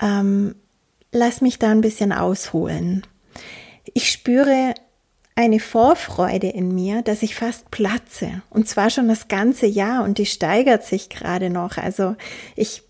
Ähm, 0.00 0.54
lass 1.12 1.40
mich 1.40 1.58
da 1.58 1.70
ein 1.70 1.82
bisschen 1.82 2.12
ausholen. 2.12 3.06
Ich 3.94 4.10
spüre 4.10 4.74
eine 5.34 5.60
Vorfreude 5.60 6.48
in 6.48 6.74
mir, 6.74 7.02
dass 7.02 7.22
ich 7.22 7.34
fast 7.34 7.70
platze. 7.70 8.42
Und 8.50 8.68
zwar 8.68 8.90
schon 8.90 9.08
das 9.08 9.28
ganze 9.28 9.66
Jahr 9.66 10.04
und 10.04 10.18
die 10.18 10.26
steigert 10.26 10.84
sich 10.84 11.08
gerade 11.08 11.50
noch. 11.50 11.76
Also 11.78 12.16
ich 12.56 12.82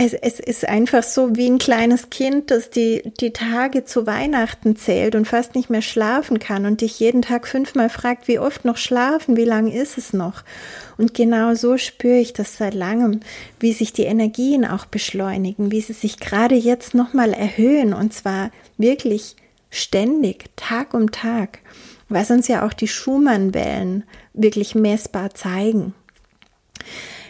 es, 0.00 0.14
es 0.14 0.38
ist 0.38 0.66
einfach 0.66 1.02
so 1.02 1.34
wie 1.34 1.50
ein 1.50 1.58
kleines 1.58 2.08
Kind, 2.08 2.52
das 2.52 2.70
die, 2.70 3.02
die 3.20 3.32
Tage 3.32 3.84
zu 3.84 4.06
Weihnachten 4.06 4.76
zählt 4.76 5.16
und 5.16 5.26
fast 5.26 5.56
nicht 5.56 5.70
mehr 5.70 5.82
schlafen 5.82 6.38
kann 6.38 6.66
und 6.66 6.82
dich 6.82 7.00
jeden 7.00 7.20
Tag 7.20 7.48
fünfmal 7.48 7.90
fragt, 7.90 8.28
wie 8.28 8.38
oft 8.38 8.64
noch 8.64 8.76
schlafen, 8.76 9.36
wie 9.36 9.44
lange 9.44 9.74
ist 9.74 9.98
es 9.98 10.12
noch? 10.12 10.44
Und 10.98 11.14
genau 11.14 11.54
so 11.54 11.78
spüre 11.78 12.18
ich 12.18 12.32
das 12.32 12.56
seit 12.56 12.74
langem, 12.74 13.20
wie 13.58 13.72
sich 13.72 13.92
die 13.92 14.04
Energien 14.04 14.64
auch 14.64 14.86
beschleunigen, 14.86 15.72
wie 15.72 15.80
sie 15.80 15.94
sich 15.94 16.20
gerade 16.20 16.54
jetzt 16.54 16.94
nochmal 16.94 17.32
erhöhen 17.32 17.92
und 17.92 18.14
zwar 18.14 18.52
wirklich 18.76 19.34
ständig, 19.68 20.44
Tag 20.54 20.94
um 20.94 21.10
Tag, 21.10 21.58
was 22.08 22.30
uns 22.30 22.46
ja 22.46 22.64
auch 22.64 22.72
die 22.72 22.88
Schumann-Wellen 22.88 24.04
wirklich 24.32 24.76
messbar 24.76 25.34
zeigen. 25.34 25.92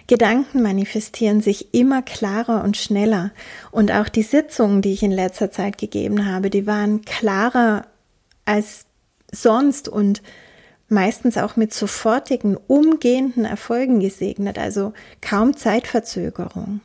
Gedanken 0.08 0.62
manifestieren 0.62 1.42
sich 1.42 1.74
immer 1.74 2.00
klarer 2.00 2.64
und 2.64 2.78
schneller. 2.78 3.30
Und 3.70 3.92
auch 3.92 4.08
die 4.08 4.22
Sitzungen, 4.22 4.80
die 4.80 4.94
ich 4.94 5.02
in 5.02 5.12
letzter 5.12 5.52
Zeit 5.52 5.76
gegeben 5.76 6.26
habe, 6.26 6.48
die 6.48 6.66
waren 6.66 7.02
klarer 7.02 7.86
als 8.46 8.86
sonst 9.30 9.86
und 9.86 10.22
meistens 10.88 11.36
auch 11.36 11.56
mit 11.56 11.74
sofortigen, 11.74 12.56
umgehenden 12.56 13.44
Erfolgen 13.44 14.00
gesegnet, 14.00 14.58
also 14.58 14.94
kaum 15.20 15.54
Zeitverzögerung. 15.54 16.80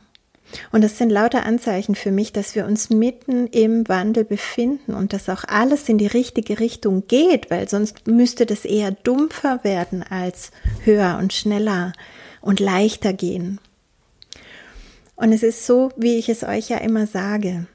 Und 0.70 0.84
das 0.84 0.98
sind 0.98 1.08
lauter 1.08 1.46
Anzeichen 1.46 1.94
für 1.94 2.12
mich, 2.12 2.30
dass 2.30 2.54
wir 2.54 2.66
uns 2.66 2.90
mitten 2.90 3.46
im 3.46 3.88
Wandel 3.88 4.24
befinden 4.24 4.92
und 4.92 5.14
dass 5.14 5.30
auch 5.30 5.44
alles 5.44 5.88
in 5.88 5.96
die 5.96 6.06
richtige 6.06 6.60
Richtung 6.60 7.04
geht, 7.08 7.50
weil 7.50 7.68
sonst 7.70 8.06
müsste 8.06 8.44
das 8.44 8.66
eher 8.66 8.90
dumpfer 8.90 9.60
werden 9.64 10.02
als 10.02 10.50
höher 10.84 11.18
und 11.18 11.32
schneller 11.32 11.94
und 12.44 12.60
leichter 12.60 13.12
gehen. 13.12 13.58
Und 15.16 15.32
es 15.32 15.42
ist 15.42 15.66
so, 15.66 15.90
wie 15.96 16.18
ich 16.18 16.28
es 16.28 16.42
euch 16.42 16.68
ja 16.68 16.78
immer 16.78 17.06
sage. 17.06 17.66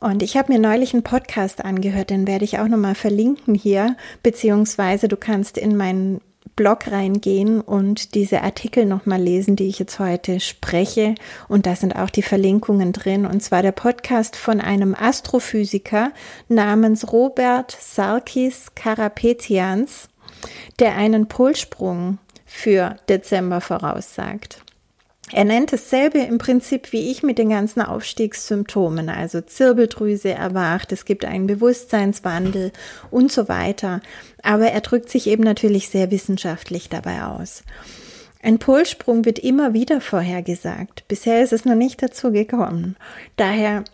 Und 0.00 0.22
ich 0.22 0.36
habe 0.36 0.52
mir 0.52 0.58
neulich 0.58 0.94
einen 0.94 1.04
Podcast 1.04 1.64
angehört, 1.64 2.10
den 2.10 2.26
werde 2.26 2.44
ich 2.44 2.58
auch 2.58 2.66
nochmal 2.66 2.96
verlinken 2.96 3.54
hier, 3.54 3.96
beziehungsweise 4.22 5.06
du 5.06 5.16
kannst 5.16 5.56
in 5.56 5.76
meinen 5.76 6.20
Blog 6.56 6.90
reingehen 6.90 7.60
und 7.60 8.14
diese 8.14 8.42
Artikel 8.42 8.84
nochmal 8.84 9.22
lesen, 9.22 9.54
die 9.54 9.68
ich 9.68 9.78
jetzt 9.78 10.00
heute 10.00 10.40
spreche. 10.40 11.14
Und 11.48 11.66
da 11.66 11.76
sind 11.76 11.94
auch 11.94 12.10
die 12.10 12.22
Verlinkungen 12.22 12.92
drin. 12.92 13.26
Und 13.26 13.42
zwar 13.42 13.62
der 13.62 13.72
Podcast 13.72 14.34
von 14.34 14.60
einem 14.60 14.94
Astrophysiker 14.94 16.12
namens 16.48 17.12
Robert 17.12 17.76
Sarkis 17.80 18.74
Karapetians, 18.74 20.08
der 20.80 20.96
einen 20.96 21.28
Polsprung 21.28 22.18
für 22.52 22.96
Dezember 23.08 23.60
voraussagt. 23.60 24.62
Er 25.30 25.44
nennt 25.44 25.72
dasselbe 25.72 26.18
im 26.18 26.36
Prinzip 26.36 26.92
wie 26.92 27.10
ich 27.10 27.22
mit 27.22 27.38
den 27.38 27.48
ganzen 27.48 27.80
Aufstiegssymptomen, 27.80 29.08
also 29.08 29.40
Zirbeldrüse 29.40 30.30
erwacht, 30.30 30.92
es 30.92 31.06
gibt 31.06 31.24
einen 31.24 31.46
Bewusstseinswandel 31.46 32.70
und 33.10 33.32
so 33.32 33.48
weiter. 33.48 34.02
Aber 34.42 34.66
er 34.66 34.80
drückt 34.82 35.08
sich 35.08 35.26
eben 35.26 35.42
natürlich 35.42 35.88
sehr 35.88 36.10
wissenschaftlich 36.10 36.90
dabei 36.90 37.22
aus. 37.24 37.62
Ein 38.42 38.58
Polsprung 38.58 39.24
wird 39.24 39.38
immer 39.38 39.72
wieder 39.72 40.00
vorhergesagt. 40.00 41.08
Bisher 41.08 41.42
ist 41.42 41.52
es 41.52 41.64
noch 41.64 41.76
nicht 41.76 42.02
dazu 42.02 42.32
gekommen. 42.32 42.96
Daher 43.36 43.84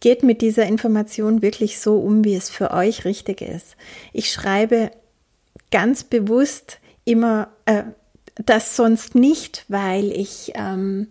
geht 0.00 0.22
mit 0.22 0.42
dieser 0.42 0.66
Information 0.66 1.42
wirklich 1.42 1.80
so 1.80 1.98
um, 1.98 2.24
wie 2.24 2.34
es 2.34 2.50
für 2.50 2.70
euch 2.70 3.04
richtig 3.04 3.40
ist. 3.40 3.76
Ich 4.12 4.30
schreibe 4.30 4.90
ganz 5.70 6.04
bewusst 6.04 6.78
immer 7.04 7.48
äh, 7.64 7.82
das 8.36 8.76
sonst 8.76 9.14
nicht, 9.14 9.64
weil 9.68 10.10
ich 10.10 10.52
ähm, 10.54 11.08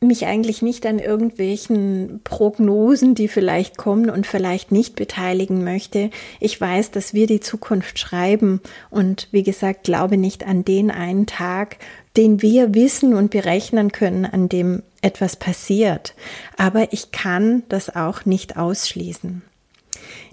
mich 0.00 0.26
eigentlich 0.26 0.62
nicht 0.62 0.86
an 0.86 0.98
irgendwelchen 0.98 2.20
Prognosen, 2.24 3.14
die 3.14 3.28
vielleicht 3.28 3.76
kommen 3.76 4.08
und 4.08 4.26
vielleicht 4.26 4.72
nicht 4.72 4.96
beteiligen 4.96 5.62
möchte. 5.62 6.10
Ich 6.40 6.58
weiß, 6.58 6.90
dass 6.90 7.12
wir 7.12 7.26
die 7.26 7.40
Zukunft 7.40 7.98
schreiben 7.98 8.60
und 8.88 9.28
wie 9.30 9.42
gesagt, 9.42 9.84
glaube 9.84 10.16
nicht 10.16 10.46
an 10.46 10.64
den 10.64 10.90
einen 10.90 11.26
Tag, 11.26 11.76
den 12.16 12.40
wir 12.40 12.74
wissen 12.74 13.14
und 13.14 13.30
berechnen 13.30 13.92
können, 13.92 14.24
an 14.24 14.48
dem 14.48 14.82
etwas 15.02 15.36
passiert. 15.36 16.14
Aber 16.56 16.92
ich 16.92 17.10
kann 17.10 17.62
das 17.68 17.94
auch 17.94 18.24
nicht 18.24 18.56
ausschließen. 18.56 19.42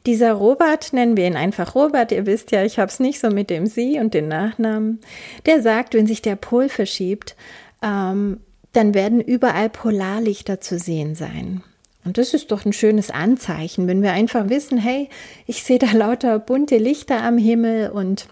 Dieser 0.07 0.33
Robert, 0.33 0.93
nennen 0.93 1.17
wir 1.17 1.27
ihn 1.27 1.35
einfach 1.35 1.75
Robert, 1.75 2.13
ihr 2.13 2.25
wisst 2.25 2.51
ja, 2.51 2.63
ich 2.63 2.79
habe 2.79 2.89
es 2.89 3.01
nicht 3.01 3.19
so 3.19 3.29
mit 3.29 3.49
dem 3.49 3.67
Sie 3.67 3.99
und 3.99 4.13
den 4.13 4.29
Nachnamen, 4.29 5.01
der 5.45 5.61
sagt, 5.61 5.93
wenn 5.93 6.07
sich 6.07 6.21
der 6.21 6.37
Pol 6.37 6.69
verschiebt, 6.69 7.35
ähm, 7.83 8.39
dann 8.71 8.93
werden 8.93 9.19
überall 9.19 9.69
Polarlichter 9.69 10.61
zu 10.61 10.79
sehen 10.79 11.13
sein. 11.13 11.61
Und 12.05 12.17
das 12.17 12.33
ist 12.33 12.51
doch 12.51 12.63
ein 12.63 12.71
schönes 12.71 13.11
Anzeichen, 13.11 13.87
wenn 13.87 14.01
wir 14.01 14.13
einfach 14.13 14.47
wissen, 14.47 14.77
hey, 14.77 15.09
ich 15.45 15.63
sehe 15.65 15.77
da 15.77 15.91
lauter 15.91 16.39
bunte 16.39 16.77
Lichter 16.77 17.21
am 17.21 17.37
Himmel 17.37 17.89
und 17.89 18.27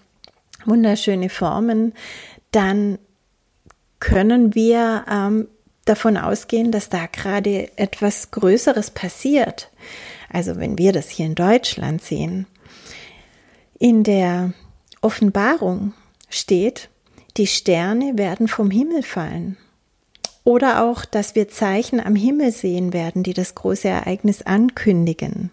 wunderschöne 0.64 1.28
Formen, 1.28 1.92
dann 2.52 2.98
können 4.00 4.54
wir 4.54 5.04
ähm, 5.10 5.48
davon 5.84 6.16
ausgehen, 6.16 6.72
dass 6.72 6.88
da 6.88 7.04
gerade 7.04 7.68
etwas 7.76 8.30
Größeres 8.30 8.92
passiert. 8.92 9.70
Also 10.30 10.56
wenn 10.56 10.78
wir 10.78 10.92
das 10.92 11.08
hier 11.08 11.26
in 11.26 11.34
Deutschland 11.34 12.02
sehen, 12.02 12.46
in 13.78 14.02
der 14.02 14.52
Offenbarung 15.00 15.92
steht, 16.28 16.88
die 17.36 17.46
Sterne 17.46 18.16
werden 18.16 18.48
vom 18.48 18.70
Himmel 18.70 19.02
fallen. 19.02 19.56
Oder 20.44 20.84
auch, 20.84 21.04
dass 21.04 21.34
wir 21.34 21.48
Zeichen 21.48 22.00
am 22.00 22.14
Himmel 22.14 22.52
sehen 22.52 22.92
werden, 22.92 23.22
die 23.22 23.34
das 23.34 23.54
große 23.54 23.88
Ereignis 23.88 24.42
ankündigen. 24.42 25.50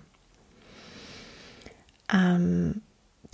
Ähm, 2.14 2.82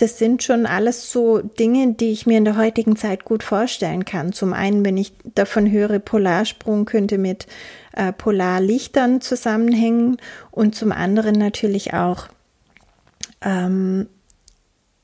das 0.01 0.17
sind 0.17 0.43
schon 0.43 0.65
alles 0.65 1.11
so 1.11 1.39
Dinge, 1.39 1.93
die 1.93 2.11
ich 2.11 2.25
mir 2.25 2.37
in 2.37 2.45
der 2.45 2.55
heutigen 2.55 2.95
Zeit 2.95 3.25
gut 3.25 3.43
vorstellen 3.43 4.05
kann. 4.05 4.31
Zum 4.31 4.53
einen, 4.53 4.85
wenn 4.85 4.95
ich 4.95 5.11
davon 5.35 5.69
höre, 5.69 5.99
Polarsprung 5.99 6.85
könnte 6.85 7.17
mit 7.17 7.47
äh, 7.93 8.13
Polarlichtern 8.13 9.19
zusammenhängen 9.19 10.17
und 10.51 10.73
zum 10.73 10.93
anderen 10.93 11.35
natürlich 11.35 11.93
auch, 11.93 12.27
ähm, 13.41 14.07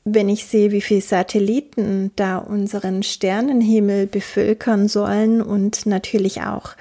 wenn 0.05 0.29
ich 0.29 0.45
sehe, 0.45 0.71
wie 0.71 0.81
viele 0.81 1.01
Satelliten 1.01 2.11
da 2.15 2.37
unseren 2.37 3.03
Sternenhimmel 3.03 4.07
bevölkern 4.07 4.87
sollen 4.87 5.41
und 5.41 5.85
natürlich 5.85 6.41
auch 6.43 6.75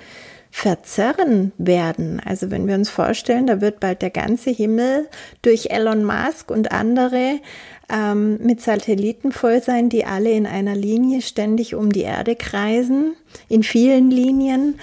verzerren 0.53 1.51
werden. 1.59 2.23
Also 2.25 2.53
wenn 2.53 2.69
wir 2.69 2.77
uns 2.77 2.89
vorstellen, 2.89 3.49
da 3.49 3.61
wird 3.61 3.81
bald 3.81 4.03
der 4.03 4.11
ganze 4.11 4.51
Himmel 4.51 5.09
durch 5.43 5.71
Elon 5.71 6.05
Musk 6.05 6.49
und 6.49 6.71
andere 6.71 7.41
ähm, 7.91 8.39
mit 8.39 8.61
Satelliten 8.61 9.33
voll 9.33 9.63
sein, 9.63 9.89
die 9.89 10.05
alle 10.05 10.31
in 10.31 10.47
einer 10.47 10.75
Linie 10.75 11.23
ständig 11.23 11.75
um 11.75 11.93
die 11.93 12.03
Erde 12.03 12.37
kreisen, 12.37 13.15
in 13.49 13.63
vielen 13.63 14.11
Linien, 14.11 14.79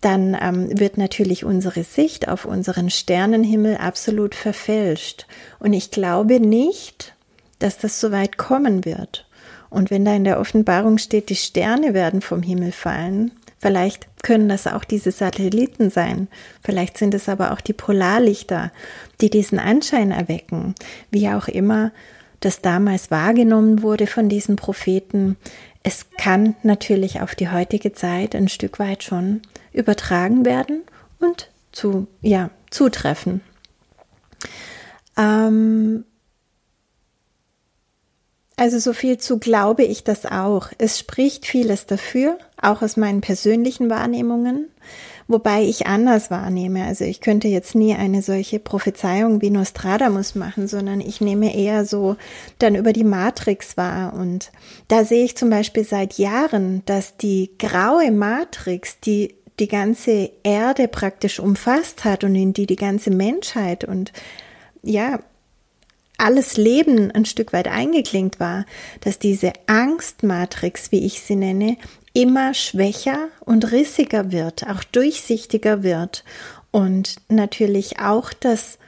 dann 0.00 0.36
ähm, 0.40 0.78
wird 0.78 0.98
natürlich 0.98 1.44
unsere 1.44 1.82
Sicht 1.82 2.28
auf 2.28 2.44
unseren 2.44 2.90
Sternenhimmel 2.90 3.76
absolut 3.76 4.34
verfälscht. 4.34 5.26
Und 5.58 5.72
ich 5.72 5.90
glaube 5.90 6.40
nicht, 6.40 7.14
dass 7.58 7.78
das 7.78 8.00
so 8.00 8.12
weit 8.12 8.36
kommen 8.36 8.84
wird. 8.84 9.26
Und 9.70 9.90
wenn 9.90 10.04
da 10.04 10.14
in 10.14 10.24
der 10.24 10.38
Offenbarung 10.38 10.98
steht, 10.98 11.28
die 11.28 11.36
Sterne 11.36 11.92
werden 11.94 12.20
vom 12.20 12.42
Himmel 12.42 12.72
fallen, 12.72 13.32
vielleicht 13.58 14.06
können 14.22 14.48
das 14.48 14.66
auch 14.66 14.84
diese 14.84 15.10
Satelliten 15.10 15.90
sein, 15.90 16.28
vielleicht 16.62 16.98
sind 16.98 17.14
es 17.14 17.28
aber 17.28 17.52
auch 17.52 17.60
die 17.60 17.72
Polarlichter, 17.72 18.70
die 19.20 19.30
diesen 19.30 19.58
Anschein 19.58 20.12
erwecken, 20.12 20.74
wie 21.10 21.28
auch 21.28 21.48
immer 21.48 21.90
das 22.46 22.60
damals 22.60 23.10
wahrgenommen 23.10 23.82
wurde 23.82 24.06
von 24.06 24.28
diesen 24.28 24.54
Propheten. 24.54 25.36
Es 25.82 26.10
kann 26.16 26.54
natürlich 26.62 27.20
auf 27.20 27.34
die 27.34 27.50
heutige 27.50 27.92
Zeit 27.92 28.36
ein 28.36 28.48
Stück 28.48 28.78
weit 28.78 29.02
schon 29.02 29.42
übertragen 29.72 30.44
werden 30.44 30.82
und 31.18 31.50
zu, 31.72 32.06
ja, 32.22 32.50
zutreffen. 32.70 33.40
Ähm, 35.16 36.04
also 38.56 38.78
so 38.78 38.92
viel 38.92 39.18
zu 39.18 39.40
glaube 39.40 39.82
ich 39.82 40.04
das 40.04 40.24
auch. 40.24 40.68
Es 40.78 41.00
spricht 41.00 41.46
vieles 41.46 41.86
dafür, 41.86 42.38
auch 42.62 42.80
aus 42.80 42.96
meinen 42.96 43.22
persönlichen 43.22 43.90
Wahrnehmungen, 43.90 44.68
wobei 45.28 45.62
ich 45.62 45.86
anders 45.86 46.30
wahrnehme. 46.30 46.84
Also 46.84 47.04
ich 47.04 47.20
könnte 47.20 47.48
jetzt 47.48 47.74
nie 47.74 47.94
eine 47.94 48.22
solche 48.22 48.58
Prophezeiung 48.58 49.42
wie 49.42 49.50
Nostradamus 49.50 50.34
machen, 50.34 50.68
sondern 50.68 51.00
ich 51.00 51.20
nehme 51.20 51.54
eher 51.54 51.84
so 51.84 52.16
dann 52.58 52.74
über 52.74 52.92
die 52.92 53.04
Matrix 53.04 53.76
wahr. 53.76 54.14
Und 54.14 54.52
da 54.88 55.04
sehe 55.04 55.24
ich 55.24 55.36
zum 55.36 55.50
Beispiel 55.50 55.84
seit 55.84 56.18
Jahren, 56.18 56.82
dass 56.86 57.16
die 57.16 57.50
graue 57.58 58.10
Matrix, 58.10 59.00
die 59.00 59.34
die 59.58 59.68
ganze 59.68 60.30
Erde 60.42 60.86
praktisch 60.86 61.40
umfasst 61.40 62.04
hat 62.04 62.24
und 62.24 62.34
in 62.34 62.52
die 62.52 62.66
die 62.66 62.76
ganze 62.76 63.10
Menschheit 63.10 63.84
und 63.84 64.12
ja, 64.82 65.18
alles 66.18 66.56
Leben 66.56 67.10
ein 67.10 67.24
Stück 67.24 67.52
weit 67.52 67.68
eingeklingt 67.68 68.40
war, 68.40 68.64
dass 69.00 69.18
diese 69.18 69.52
Angstmatrix, 69.66 70.92
wie 70.92 71.04
ich 71.04 71.20
sie 71.20 71.36
nenne, 71.36 71.76
immer 72.16 72.54
schwächer 72.54 73.28
und 73.40 73.72
rissiger 73.72 74.32
wird, 74.32 74.66
auch 74.66 74.82
durchsichtiger 74.84 75.82
wird 75.82 76.24
und 76.70 77.16
natürlich 77.28 78.00
auch 78.00 78.32
das 78.32 78.78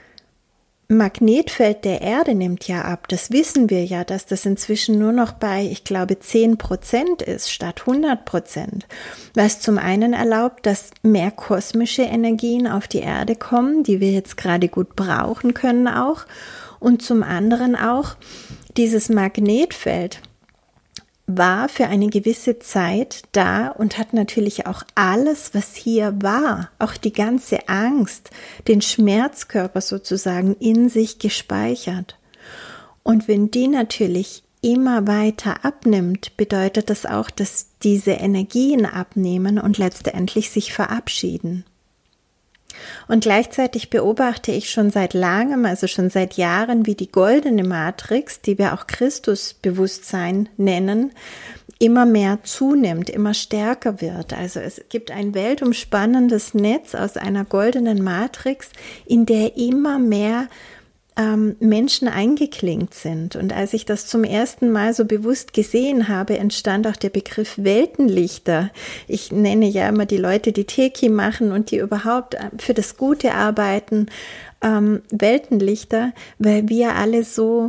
Magnetfeld 0.88 1.84
der 1.84 2.00
Erde 2.00 2.34
nimmt 2.34 2.66
ja 2.68 2.86
ab. 2.86 3.06
Das 3.08 3.30
wissen 3.30 3.68
wir 3.68 3.84
ja, 3.84 4.04
dass 4.04 4.24
das 4.24 4.46
inzwischen 4.46 4.98
nur 4.98 5.12
noch 5.12 5.32
bei, 5.32 5.68
ich 5.70 5.84
glaube, 5.84 6.18
10 6.18 6.56
Prozent 6.56 7.20
ist 7.20 7.52
statt 7.52 7.82
100 7.86 8.24
Prozent. 8.24 8.86
Was 9.34 9.60
zum 9.60 9.76
einen 9.76 10.14
erlaubt, 10.14 10.64
dass 10.64 10.88
mehr 11.02 11.30
kosmische 11.30 12.04
Energien 12.04 12.66
auf 12.66 12.88
die 12.88 13.00
Erde 13.00 13.36
kommen, 13.36 13.82
die 13.82 14.00
wir 14.00 14.10
jetzt 14.10 14.38
gerade 14.38 14.68
gut 14.68 14.96
brauchen 14.96 15.52
können 15.52 15.86
auch 15.86 16.24
und 16.80 17.02
zum 17.02 17.22
anderen 17.22 17.76
auch 17.76 18.16
dieses 18.78 19.10
Magnetfeld 19.10 20.22
war 21.28 21.68
für 21.68 21.86
eine 21.86 22.08
gewisse 22.08 22.58
Zeit 22.58 23.22
da 23.32 23.68
und 23.68 23.98
hat 23.98 24.14
natürlich 24.14 24.66
auch 24.66 24.82
alles, 24.94 25.54
was 25.54 25.76
hier 25.76 26.14
war, 26.22 26.70
auch 26.78 26.96
die 26.96 27.12
ganze 27.12 27.68
Angst, 27.68 28.30
den 28.66 28.80
Schmerzkörper 28.80 29.82
sozusagen 29.82 30.56
in 30.58 30.88
sich 30.88 31.18
gespeichert. 31.18 32.18
Und 33.02 33.28
wenn 33.28 33.50
die 33.50 33.68
natürlich 33.68 34.42
immer 34.62 35.06
weiter 35.06 35.64
abnimmt, 35.64 36.36
bedeutet 36.38 36.88
das 36.88 37.04
auch, 37.04 37.30
dass 37.30 37.68
diese 37.82 38.12
Energien 38.12 38.86
abnehmen 38.86 39.58
und 39.58 39.76
letztendlich 39.76 40.50
sich 40.50 40.72
verabschieden. 40.72 41.64
Und 43.06 43.22
gleichzeitig 43.22 43.90
beobachte 43.90 44.52
ich 44.52 44.70
schon 44.70 44.90
seit 44.90 45.14
langem, 45.14 45.64
also 45.64 45.86
schon 45.86 46.10
seit 46.10 46.34
Jahren, 46.34 46.86
wie 46.86 46.94
die 46.94 47.10
goldene 47.10 47.64
Matrix, 47.64 48.40
die 48.40 48.58
wir 48.58 48.74
auch 48.74 48.86
Christusbewusstsein 48.86 50.48
nennen, 50.56 51.12
immer 51.78 52.06
mehr 52.06 52.40
zunimmt, 52.42 53.08
immer 53.08 53.34
stärker 53.34 54.00
wird. 54.00 54.32
Also 54.32 54.60
es 54.60 54.82
gibt 54.88 55.10
ein 55.10 55.34
weltumspannendes 55.34 56.54
Netz 56.54 56.94
aus 56.94 57.16
einer 57.16 57.44
goldenen 57.44 58.02
Matrix, 58.02 58.70
in 59.06 59.26
der 59.26 59.56
immer 59.56 59.98
mehr 59.98 60.48
ähm, 61.18 61.56
Menschen 61.58 62.06
eingeklinkt 62.06 62.94
sind. 62.94 63.34
Und 63.34 63.52
als 63.52 63.74
ich 63.74 63.84
das 63.84 64.06
zum 64.06 64.22
ersten 64.22 64.70
Mal 64.70 64.94
so 64.94 65.04
bewusst 65.04 65.52
gesehen 65.52 66.08
habe, 66.08 66.38
entstand 66.38 66.86
auch 66.86 66.96
der 66.96 67.10
Begriff 67.10 67.58
Weltenlichter. 67.58 68.70
Ich 69.08 69.32
nenne 69.32 69.66
ja 69.66 69.88
immer 69.88 70.06
die 70.06 70.16
Leute, 70.16 70.52
die 70.52 70.64
Teki 70.64 71.08
machen 71.08 71.50
und 71.50 71.72
die 71.72 71.78
überhaupt 71.78 72.34
äh, 72.34 72.50
für 72.58 72.72
das 72.72 72.96
Gute 72.96 73.34
arbeiten, 73.34 74.06
ähm, 74.62 75.02
Weltenlichter, 75.10 76.12
weil 76.38 76.68
wir 76.68 76.94
alle 76.94 77.24
so 77.24 77.66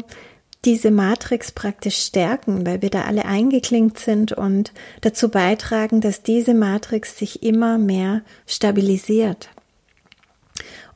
diese 0.65 0.91
Matrix 0.91 1.51
praktisch 1.51 1.97
stärken, 1.97 2.67
weil 2.67 2.81
wir 2.81 2.89
da 2.89 3.03
alle 3.03 3.25
eingeklinkt 3.25 3.97
sind 3.97 4.33
und 4.33 4.73
dazu 5.01 5.29
beitragen, 5.29 6.01
dass 6.01 6.21
diese 6.21 6.53
Matrix 6.53 7.17
sich 7.17 7.41
immer 7.43 7.77
mehr 7.77 8.21
stabilisiert. 8.45 9.49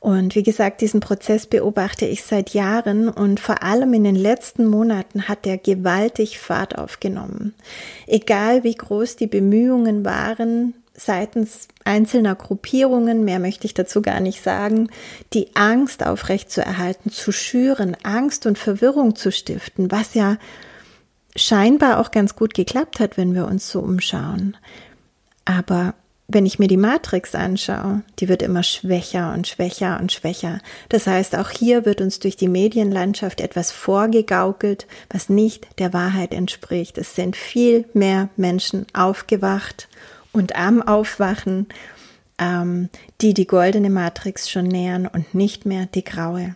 Und 0.04 0.34
wie 0.34 0.42
gesagt, 0.42 0.82
diesen 0.82 1.00
Prozess 1.00 1.46
beobachte 1.46 2.04
ich 2.04 2.24
seit 2.24 2.50
Jahren 2.50 3.08
und 3.08 3.40
vor 3.40 3.62
allem 3.62 3.94
in 3.94 4.04
den 4.04 4.16
letzten 4.16 4.66
Monaten 4.66 5.28
hat 5.28 5.46
er 5.46 5.56
gewaltig 5.56 6.38
Fahrt 6.38 6.76
aufgenommen. 6.76 7.54
Egal 8.06 8.64
wie 8.64 8.74
groß 8.74 9.16
die 9.16 9.26
Bemühungen 9.26 10.04
waren 10.04 10.74
seitens 10.92 11.68
einzelner 11.86 12.34
Gruppierungen, 12.34 13.24
mehr 13.24 13.38
möchte 13.38 13.66
ich 13.66 13.72
dazu 13.72 14.02
gar 14.02 14.20
nicht 14.20 14.42
sagen, 14.42 14.90
die 15.32 15.56
Angst 15.56 16.04
aufrechtzuerhalten, 16.04 17.10
zu 17.10 17.32
schüren, 17.32 17.96
Angst 18.02 18.44
und 18.44 18.58
Verwirrung 18.58 19.16
zu 19.16 19.32
stiften, 19.32 19.90
was 19.90 20.12
ja 20.12 20.36
scheinbar 21.34 21.98
auch 21.98 22.10
ganz 22.10 22.36
gut 22.36 22.52
geklappt 22.52 23.00
hat, 23.00 23.16
wenn 23.16 23.34
wir 23.34 23.46
uns 23.46 23.70
so 23.70 23.80
umschauen. 23.80 24.54
Aber 25.46 25.94
wenn 26.26 26.46
ich 26.46 26.58
mir 26.58 26.68
die 26.68 26.78
Matrix 26.78 27.34
anschaue, 27.34 28.02
die 28.18 28.28
wird 28.28 28.42
immer 28.42 28.62
schwächer 28.62 29.34
und 29.34 29.46
schwächer 29.46 29.98
und 30.00 30.10
schwächer. 30.10 30.60
Das 30.88 31.06
heißt, 31.06 31.36
auch 31.36 31.50
hier 31.50 31.84
wird 31.84 32.00
uns 32.00 32.18
durch 32.18 32.36
die 32.36 32.48
Medienlandschaft 32.48 33.40
etwas 33.40 33.70
vorgegaukelt, 33.70 34.86
was 35.10 35.28
nicht 35.28 35.78
der 35.78 35.92
Wahrheit 35.92 36.32
entspricht. 36.32 36.96
Es 36.96 37.14
sind 37.14 37.36
viel 37.36 37.84
mehr 37.92 38.30
Menschen 38.36 38.86
aufgewacht 38.94 39.88
und 40.32 40.56
am 40.56 40.80
Aufwachen, 40.80 41.66
ähm, 42.38 42.88
die 43.20 43.34
die 43.34 43.46
goldene 43.46 43.90
Matrix 43.90 44.50
schon 44.50 44.66
nähern 44.66 45.06
und 45.06 45.34
nicht 45.34 45.66
mehr 45.66 45.86
die 45.86 46.04
graue. 46.04 46.54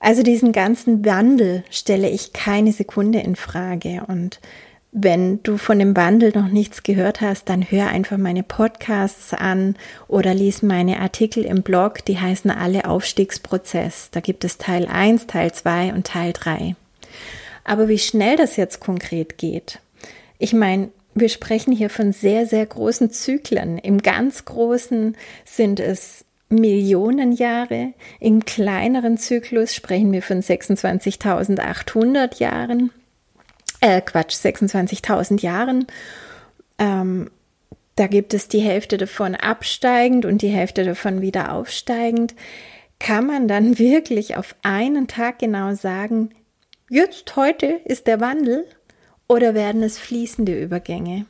Also 0.00 0.22
diesen 0.22 0.52
ganzen 0.52 1.02
Wandel 1.06 1.64
stelle 1.70 2.10
ich 2.10 2.34
keine 2.34 2.72
Sekunde 2.72 3.20
in 3.20 3.36
Frage 3.36 4.02
und 4.06 4.38
wenn 4.96 5.42
du 5.42 5.56
von 5.56 5.80
dem 5.80 5.96
Wandel 5.96 6.30
noch 6.36 6.46
nichts 6.46 6.84
gehört 6.84 7.20
hast, 7.20 7.48
dann 7.48 7.68
hör 7.68 7.88
einfach 7.88 8.16
meine 8.16 8.44
Podcasts 8.44 9.34
an 9.34 9.74
oder 10.06 10.32
lies 10.34 10.62
meine 10.62 11.00
Artikel 11.00 11.44
im 11.44 11.62
Blog, 11.62 12.04
die 12.04 12.20
heißen 12.20 12.48
alle 12.48 12.84
Aufstiegsprozess. 12.84 14.10
Da 14.12 14.20
gibt 14.20 14.44
es 14.44 14.56
Teil 14.56 14.86
1, 14.86 15.26
Teil 15.26 15.52
2 15.52 15.94
und 15.94 16.06
Teil 16.06 16.32
3. 16.32 16.76
Aber 17.64 17.88
wie 17.88 17.98
schnell 17.98 18.36
das 18.36 18.56
jetzt 18.56 18.78
konkret 18.78 19.36
geht, 19.36 19.80
ich 20.38 20.52
meine, 20.52 20.90
wir 21.12 21.28
sprechen 21.28 21.72
hier 21.72 21.90
von 21.90 22.12
sehr, 22.12 22.46
sehr 22.46 22.64
großen 22.64 23.10
Zyklen. 23.10 23.78
Im 23.78 23.98
ganz 24.00 24.44
großen 24.44 25.16
sind 25.44 25.80
es 25.80 26.24
Millionen 26.48 27.32
Jahre, 27.32 27.94
im 28.20 28.44
kleineren 28.44 29.18
Zyklus 29.18 29.74
sprechen 29.74 30.12
wir 30.12 30.22
von 30.22 30.40
26.800 30.40 32.38
Jahren 32.38 32.92
äh, 33.84 34.00
Quatsch, 34.00 34.34
26.000 34.34 35.42
Jahren. 35.42 35.86
Ähm, 36.78 37.30
da 37.96 38.06
gibt 38.06 38.32
es 38.32 38.48
die 38.48 38.60
Hälfte 38.60 38.96
davon 38.96 39.34
absteigend 39.34 40.24
und 40.24 40.40
die 40.40 40.48
Hälfte 40.48 40.84
davon 40.84 41.20
wieder 41.20 41.52
aufsteigend. 41.52 42.34
Kann 42.98 43.26
man 43.26 43.46
dann 43.46 43.78
wirklich 43.78 44.36
auf 44.36 44.56
einen 44.62 45.06
Tag 45.06 45.38
genau 45.38 45.74
sagen, 45.74 46.30
jetzt 46.88 47.36
heute 47.36 47.66
ist 47.84 48.06
der 48.06 48.20
Wandel 48.20 48.64
oder 49.28 49.54
werden 49.54 49.82
es 49.82 49.98
fließende 49.98 50.58
Übergänge? 50.58 51.26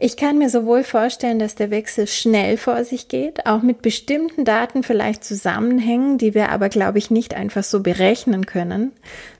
Ich 0.00 0.16
kann 0.16 0.38
mir 0.38 0.48
sowohl 0.48 0.84
vorstellen, 0.84 1.40
dass 1.40 1.56
der 1.56 1.72
Wechsel 1.72 2.06
schnell 2.06 2.56
vor 2.56 2.84
sich 2.84 3.08
geht, 3.08 3.46
auch 3.46 3.62
mit 3.62 3.82
bestimmten 3.82 4.44
Daten 4.44 4.84
vielleicht 4.84 5.24
zusammenhängen, 5.24 6.18
die 6.18 6.34
wir 6.34 6.50
aber, 6.50 6.68
glaube 6.68 6.98
ich, 6.98 7.10
nicht 7.10 7.34
einfach 7.34 7.64
so 7.64 7.80
berechnen 7.80 8.46
können, 8.46 8.92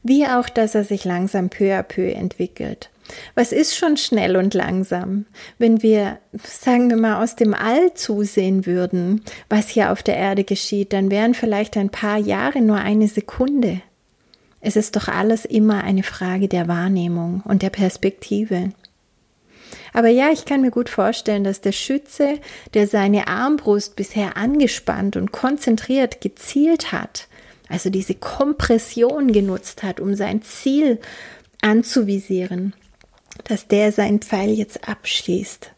wie 0.03 0.27
auch, 0.27 0.49
dass 0.49 0.75
er 0.75 0.83
sich 0.83 1.05
langsam 1.05 1.49
peu 1.49 1.73
à 1.77 1.85
peu 1.85 2.11
entwickelt. 2.11 2.91
Was 3.37 3.53
ist 3.53 3.77
schon 3.77 3.97
schnell 3.97 4.37
und 4.37 4.53
langsam? 4.53 5.27
Wenn 5.59 5.81
wir, 5.83 6.19
sagen 6.43 6.91
wir 6.91 6.97
mal, 6.97 7.23
aus 7.23 7.37
dem 7.37 7.55
All 7.55 7.95
zusehen 7.95 8.67
würden, 8.67 9.23
was 9.49 9.69
hier 9.69 9.93
auf 9.93 10.03
der 10.03 10.17
Erde 10.17 10.43
geschieht, 10.43 10.93
dann 10.93 11.11
wären 11.11 11.35
vielleicht 11.35 11.77
ein 11.77 11.91
paar 11.91 12.19
Jahre 12.19 12.61
nur 12.61 12.79
eine 12.79 13.07
Sekunde. 13.07 13.81
Es 14.61 14.75
ist 14.75 14.97
doch 14.97 15.07
alles 15.07 15.45
immer 15.45 15.85
eine 15.85 16.03
Frage 16.03 16.49
der 16.49 16.67
Wahrnehmung 16.67 17.43
und 17.47 17.63
der 17.63 17.71
Perspektive. 17.71 18.71
Aber 19.93 20.09
ja, 20.09 20.31
ich 20.31 20.45
kann 20.45 20.61
mir 20.61 20.71
gut 20.71 20.89
vorstellen, 20.89 21.45
dass 21.45 21.61
der 21.61 21.73
Schütze, 21.73 22.39
der 22.75 22.87
seine 22.87 23.29
Armbrust 23.29 23.97
bisher 23.97 24.37
angespannt 24.37 25.17
und 25.17 25.33
konzentriert 25.33 26.21
gezielt 26.21 26.93
hat, 26.93 27.29
also 27.69 27.91
diese 27.91 28.15
Kompression 28.15 29.33
genutzt 29.33 29.83
hat, 29.83 30.01
um 30.01 30.15
sein 30.15 30.43
Ziel 30.43 31.01
anzuvisieren, 31.61 32.75
dass 33.45 33.69
der 33.69 33.93
seinen 33.93 34.21
Pfeil 34.21 34.51
jetzt 34.51 34.89
abschließt. 34.89 35.73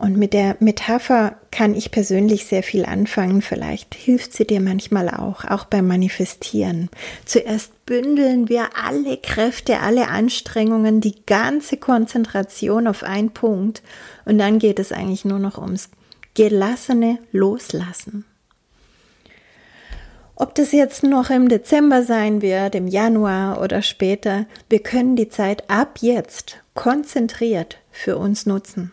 Und 0.00 0.16
mit 0.16 0.32
der 0.32 0.56
Metapher 0.60 1.36
kann 1.50 1.74
ich 1.74 1.90
persönlich 1.90 2.46
sehr 2.46 2.62
viel 2.62 2.86
anfangen. 2.86 3.42
Vielleicht 3.42 3.94
hilft 3.94 4.32
sie 4.32 4.46
dir 4.46 4.58
manchmal 4.58 5.10
auch, 5.10 5.44
auch 5.44 5.66
beim 5.66 5.86
Manifestieren. 5.86 6.88
Zuerst 7.26 7.84
bündeln 7.84 8.48
wir 8.48 8.70
alle 8.82 9.18
Kräfte, 9.18 9.80
alle 9.80 10.08
Anstrengungen, 10.08 11.02
die 11.02 11.16
ganze 11.26 11.76
Konzentration 11.76 12.86
auf 12.86 13.02
einen 13.02 13.32
Punkt. 13.32 13.82
Und 14.24 14.38
dann 14.38 14.58
geht 14.58 14.78
es 14.78 14.90
eigentlich 14.90 15.26
nur 15.26 15.38
noch 15.38 15.58
ums 15.58 15.90
gelassene 16.32 17.18
Loslassen. 17.30 18.24
Ob 20.34 20.54
das 20.54 20.72
jetzt 20.72 21.02
noch 21.02 21.28
im 21.28 21.50
Dezember 21.50 22.04
sein 22.04 22.40
wird, 22.40 22.74
im 22.74 22.86
Januar 22.86 23.60
oder 23.60 23.82
später, 23.82 24.46
wir 24.70 24.78
können 24.78 25.14
die 25.14 25.28
Zeit 25.28 25.68
ab 25.68 25.98
jetzt 26.00 26.56
konzentriert 26.72 27.76
für 27.90 28.16
uns 28.16 28.46
nutzen 28.46 28.92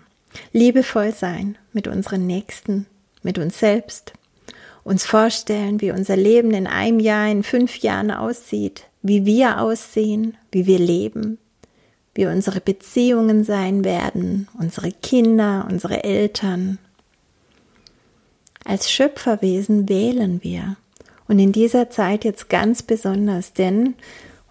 liebevoll 0.54 1.14
sein 1.14 1.58
mit 1.74 1.88
unseren 1.88 2.26
Nächsten, 2.26 2.86
mit 3.24 3.38
uns 3.38 3.60
selbst, 3.60 4.14
uns 4.84 5.06
vorstellen, 5.06 5.82
wie 5.82 5.92
unser 5.92 6.16
Leben 6.16 6.52
in 6.52 6.68
einem 6.68 7.00
Jahr, 7.00 7.30
in 7.30 7.44
fünf 7.44 7.78
Jahren 7.80 8.12
aussieht, 8.12 8.86
wie 9.02 9.26
wir 9.26 9.60
aussehen, 9.60 10.38
wie 10.52 10.66
wir 10.66 10.80
leben, 10.80 11.38
wie 12.16 12.26
unsere 12.26 12.62
Beziehungen 12.62 13.44
sein 13.44 13.84
werden, 13.84 14.48
unsere 14.58 14.92
Kinder, 14.92 15.68
unsere 15.70 16.04
Eltern. 16.04 16.80
Als 18.64 18.92
Schöpferwesen 18.92 19.88
wählen 19.88 20.44
wir 20.44 20.78
und 21.28 21.40
in 21.40 21.52
dieser 21.52 21.90
Zeit 21.90 22.26
jetzt 22.26 22.50
ganz 22.50 22.82
besonders, 22.82 23.54
denn 23.54 23.96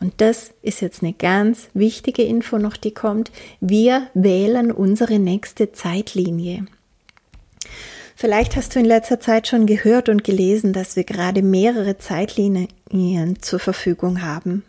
und 0.00 0.14
das 0.18 0.50
ist 0.62 0.80
jetzt 0.82 1.02
eine 1.02 1.12
ganz 1.12 1.68
wichtige 1.74 2.22
Info 2.22 2.58
noch, 2.58 2.76
die 2.76 2.92
kommt. 2.92 3.30
Wir 3.60 4.08
wählen 4.14 4.70
unsere 4.70 5.18
nächste 5.18 5.72
Zeitlinie. 5.72 6.66
Vielleicht 8.14 8.56
hast 8.56 8.74
du 8.74 8.78
in 8.78 8.86
letzter 8.86 9.20
Zeit 9.20 9.46
schon 9.46 9.66
gehört 9.66 10.08
und 10.08 10.24
gelesen, 10.24 10.72
dass 10.72 10.96
wir 10.96 11.04
gerade 11.04 11.42
mehrere 11.42 11.98
Zeitlinien 11.98 13.42
zur 13.42 13.58
Verfügung 13.58 14.22
haben. 14.22 14.64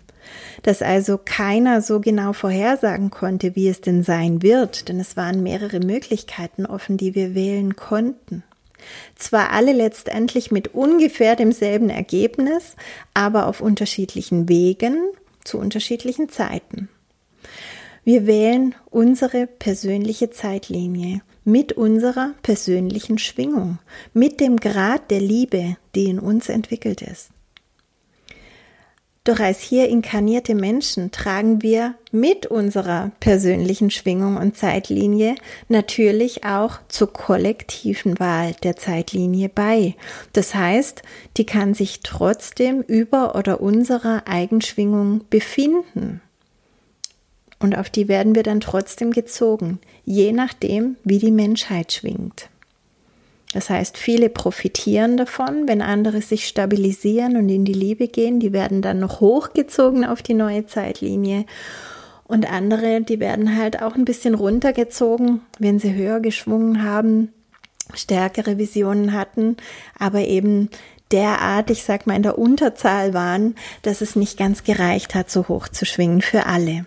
Dass 0.63 0.81
also 0.81 1.17
keiner 1.23 1.81
so 1.81 2.01
genau 2.01 2.33
vorhersagen 2.33 3.09
konnte, 3.09 3.55
wie 3.55 3.69
es 3.69 3.79
denn 3.79 4.03
sein 4.03 4.41
wird, 4.41 4.89
denn 4.89 4.99
es 4.99 5.15
waren 5.15 5.43
mehrere 5.43 5.79
Möglichkeiten 5.79 6.65
offen, 6.65 6.97
die 6.97 7.15
wir 7.15 7.35
wählen 7.35 7.77
konnten. 7.77 8.43
Zwar 9.15 9.51
alle 9.51 9.73
letztendlich 9.73 10.51
mit 10.51 10.73
ungefähr 10.73 11.35
demselben 11.35 11.89
Ergebnis, 11.89 12.75
aber 13.13 13.47
auf 13.47 13.61
unterschiedlichen 13.61 14.49
Wegen 14.49 14.97
zu 15.43 15.57
unterschiedlichen 15.57 16.29
Zeiten. 16.29 16.89
Wir 18.03 18.25
wählen 18.25 18.75
unsere 18.89 19.47
persönliche 19.47 20.29
Zeitlinie 20.29 21.21
mit 21.43 21.73
unserer 21.73 22.33
persönlichen 22.41 23.17
Schwingung, 23.17 23.79
mit 24.13 24.39
dem 24.39 24.57
Grad 24.57 25.11
der 25.11 25.21
Liebe, 25.21 25.77
die 25.95 26.05
in 26.05 26.19
uns 26.19 26.49
entwickelt 26.49 27.01
ist. 27.01 27.31
Doch 29.27 29.41
als 29.41 29.59
hier 29.59 29.89
inkarnierte 29.89 30.55
Menschen 30.55 31.11
tragen 31.11 31.61
wir 31.61 31.95
mit 32.13 32.45
unserer 32.45 33.11
persönlichen 33.19 33.91
Schwingung 33.91 34.37
und 34.37 34.55
Zeitlinie 34.55 35.35
natürlich 35.67 36.45
auch 36.45 36.79
zur 36.87 37.11
kollektiven 37.11 38.21
Wahl 38.21 38.55
der 38.63 38.77
Zeitlinie 38.77 39.49
bei. 39.49 39.95
Das 40.31 40.55
heißt, 40.55 41.01
die 41.35 41.45
kann 41.45 41.73
sich 41.73 41.99
trotzdem 42.03 42.81
über 42.81 43.35
oder 43.35 43.59
unserer 43.59 44.29
Eigenschwingung 44.29 45.25
befinden. 45.29 46.21
Und 47.59 47.77
auf 47.77 47.89
die 47.89 48.07
werden 48.07 48.33
wir 48.33 48.43
dann 48.43 48.61
trotzdem 48.61 49.11
gezogen, 49.11 49.79
je 50.05 50.31
nachdem, 50.31 50.95
wie 51.03 51.19
die 51.19 51.31
Menschheit 51.31 51.91
schwingt. 51.91 52.49
Das 53.53 53.69
heißt, 53.69 53.97
viele 53.97 54.29
profitieren 54.29 55.15
davon, 55.15 55.67
wenn 55.67 55.81
andere 55.81 56.21
sich 56.21 56.47
stabilisieren 56.47 57.37
und 57.37 57.47
in 57.49 57.63
die 57.63 57.73
Liebe 57.73 58.07
gehen. 58.07 58.39
Die 58.39 58.51
werden 58.51 58.81
dann 58.81 58.99
noch 58.99 59.21
hochgezogen 59.21 60.03
auf 60.03 60.21
die 60.21 60.33
neue 60.33 60.65
Zeitlinie. 60.65 61.45
Und 62.25 62.51
andere, 62.51 63.01
die 63.01 63.21
werden 63.21 63.57
halt 63.57 63.81
auch 63.81 63.95
ein 63.95 64.03
bisschen 64.03 64.35
runtergezogen, 64.35 65.41
wenn 65.59 65.79
sie 65.79 65.93
höher 65.93 66.19
geschwungen 66.19 66.83
haben, 66.83 67.31
stärkere 67.93 68.57
Visionen 68.57 69.13
hatten, 69.13 69.55
aber 69.97 70.19
eben 70.19 70.69
derart, 71.13 71.69
ich 71.69 71.83
sag 71.83 72.05
mal, 72.05 72.17
in 72.17 72.23
der 72.23 72.37
Unterzahl 72.37 73.13
waren, 73.13 73.55
dass 73.81 74.01
es 74.01 74.17
nicht 74.17 74.37
ganz 74.37 74.65
gereicht 74.65 75.15
hat, 75.15 75.31
so 75.31 75.47
hoch 75.47 75.69
zu 75.69 75.85
schwingen 75.85 76.21
für 76.21 76.47
alle. 76.47 76.85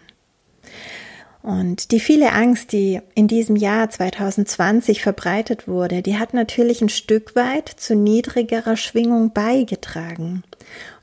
Und 1.42 1.90
die 1.90 2.00
viele 2.00 2.32
Angst, 2.32 2.72
die 2.72 3.00
in 3.14 3.26
diesem 3.26 3.56
Jahr 3.56 3.88
2020 3.88 5.00
verbreitet 5.00 5.66
wurde, 5.66 6.02
die 6.02 6.18
hat 6.18 6.34
natürlich 6.34 6.82
ein 6.82 6.90
Stück 6.90 7.34
weit 7.34 7.68
zu 7.68 7.94
niedrigerer 7.94 8.76
Schwingung 8.76 9.32
beigetragen. 9.32 10.42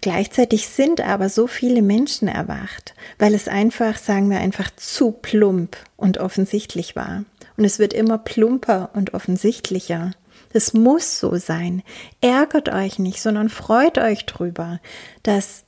Gleichzeitig 0.02 0.68
sind 0.68 1.02
aber 1.02 1.30
so 1.30 1.48
viele 1.48 1.82
Menschen 1.82 2.28
erwacht, 2.28 2.94
weil 3.18 3.34
es 3.34 3.48
einfach, 3.48 3.98
sagen 3.98 4.30
wir 4.30 4.38
einfach, 4.38 4.70
zu 4.76 5.12
plump 5.12 5.76
und 5.96 6.20
offensichtlich 6.20 6.96
war. 6.96 7.24
Und 7.58 7.66
es 7.66 7.80
wird 7.80 7.94
immer 7.94 8.20
plumper 8.20 8.92
und 8.94 9.16
offensichtlicher. 9.16 10.12
Es 10.54 10.74
muss 10.74 11.20
so 11.20 11.38
sein. 11.38 11.82
Ärgert 12.22 12.70
euch 12.70 13.00
nicht, 13.00 13.22
sondern 13.22 13.50
freut 13.50 13.98
euch 13.98 14.28
drüber, 14.28 14.80
dass 15.24 15.64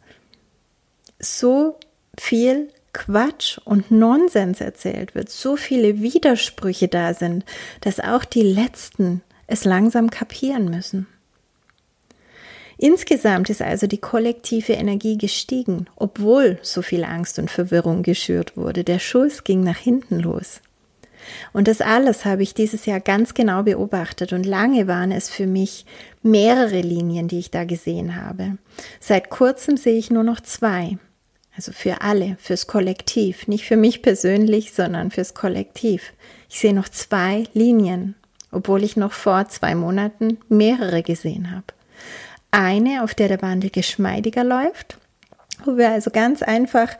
so 1.19 1.77
viel 2.17 2.69
Quatsch 2.93 3.59
und 3.65 3.91
Nonsens 3.91 4.61
erzählt 4.61 5.15
wird, 5.15 5.29
so 5.29 5.55
viele 5.55 6.01
Widersprüche 6.01 6.87
da 6.87 7.13
sind, 7.13 7.45
dass 7.81 7.99
auch 7.99 8.25
die 8.25 8.41
Letzten 8.41 9.21
es 9.47 9.65
langsam 9.65 10.09
kapieren 10.09 10.69
müssen. 10.69 11.07
Insgesamt 12.77 13.49
ist 13.49 13.61
also 13.61 13.87
die 13.87 13.97
kollektive 13.97 14.73
Energie 14.73 15.17
gestiegen, 15.17 15.87
obwohl 15.97 16.59
so 16.61 16.81
viel 16.81 17.03
Angst 17.03 17.37
und 17.37 17.51
Verwirrung 17.51 18.03
geschürt 18.03 18.55
wurde. 18.55 18.85
Der 18.85 18.99
Schuss 18.99 19.43
ging 19.43 19.63
nach 19.63 19.77
hinten 19.77 20.19
los. 20.19 20.61
Und 21.51 21.67
das 21.67 21.81
alles 21.81 22.23
habe 22.23 22.43
ich 22.43 22.53
dieses 22.53 22.85
Jahr 22.85 23.01
ganz 23.01 23.33
genau 23.33 23.63
beobachtet 23.63 24.31
und 24.31 24.45
lange 24.45 24.87
waren 24.87 25.11
es 25.11 25.29
für 25.29 25.47
mich 25.47 25.85
mehrere 26.23 26.79
Linien, 26.79 27.27
die 27.27 27.39
ich 27.39 27.51
da 27.51 27.65
gesehen 27.65 28.15
habe. 28.15 28.57
Seit 29.01 29.29
kurzem 29.29 29.75
sehe 29.75 29.97
ich 29.97 30.09
nur 30.09 30.23
noch 30.23 30.39
zwei. 30.39 30.97
Also 31.59 31.73
für 31.73 31.99
alle, 31.99 32.37
fürs 32.39 32.67
Kollektiv, 32.67 33.49
nicht 33.49 33.65
für 33.65 33.75
mich 33.75 34.01
persönlich, 34.01 34.71
sondern 34.71 35.11
fürs 35.11 35.33
Kollektiv. 35.33 36.13
Ich 36.49 36.57
sehe 36.61 36.73
noch 36.73 36.87
zwei 36.87 37.43
Linien, 37.53 38.15
obwohl 38.49 38.81
ich 38.81 38.95
noch 38.95 39.11
vor 39.11 39.49
zwei 39.49 39.75
Monaten 39.75 40.37
mehrere 40.47 41.03
gesehen 41.03 41.51
habe. 41.51 41.65
Eine, 42.51 43.03
auf 43.03 43.13
der 43.13 43.27
der 43.27 43.41
Wandel 43.41 43.71
geschmeidiger 43.71 44.45
läuft, 44.45 44.99
wo 45.65 45.75
wir 45.75 45.89
also 45.89 46.11
ganz 46.11 46.43
einfach 46.43 46.93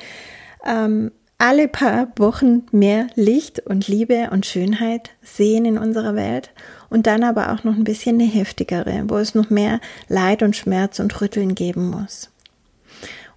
ähm, 0.66 1.14
alle 1.38 1.70
paar 1.70 2.10
Wochen 2.18 2.64
mehr 2.74 3.08
Licht 3.16 3.62
und 3.66 3.88
Liebe 3.88 4.28
und 4.30 4.46
Schönheit 4.46 5.12
sehen 5.22 5.64
in 5.64 5.78
unserer 5.78 6.16
Welt 6.16 6.52
und 6.90 7.08
dann 7.08 7.24
aber 7.24 7.54
auch 7.54 7.64
noch 7.64 7.78
ein 7.78 7.86
bisschen 7.86 8.20
eine 8.20 8.30
heftigere, 8.30 9.06
wo 9.08 9.20
es 9.20 9.36
noch 9.36 9.50
mehr 9.50 9.80
Leid 10.10 10.44
und 10.44 10.58
Schmerz 10.58 11.00
und 11.00 11.22
Rütteln 11.22 11.56
geben 11.56 11.90
muss. 11.90 12.30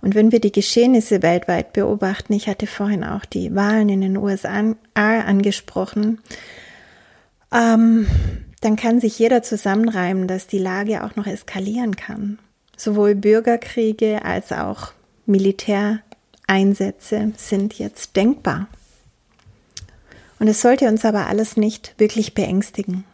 Und 0.02 0.16
wenn 0.16 0.32
wir 0.32 0.40
die 0.40 0.52
Geschehnisse 0.52 1.22
weltweit 1.22 1.72
beobachten, 1.72 2.34
ich 2.34 2.48
hatte 2.48 2.66
vorhin 2.66 3.04
auch 3.04 3.24
die 3.24 3.54
Wahlen 3.54 3.88
in 3.88 4.00
den 4.00 4.16
USA 4.16 4.74
angesprochen, 4.94 6.18
ähm, 7.52 8.08
dann 8.60 8.76
kann 8.76 9.00
sich 9.00 9.18
jeder 9.18 9.42
zusammenreimen, 9.42 10.26
dass 10.26 10.48
die 10.48 10.58
Lage 10.58 11.04
auch 11.04 11.16
noch 11.16 11.26
eskalieren 11.26 11.96
kann. 11.96 12.38
Sowohl 12.76 13.14
Bürgerkriege 13.14 14.24
als 14.24 14.50
auch 14.50 14.92
Militäreinsätze 15.26 17.32
sind 17.36 17.78
jetzt 17.78 18.16
denkbar. 18.16 18.66
Und 20.40 20.48
es 20.48 20.60
sollte 20.60 20.88
uns 20.88 21.04
aber 21.04 21.28
alles 21.28 21.56
nicht 21.56 21.94
wirklich 21.98 22.34
beängstigen. 22.34 23.04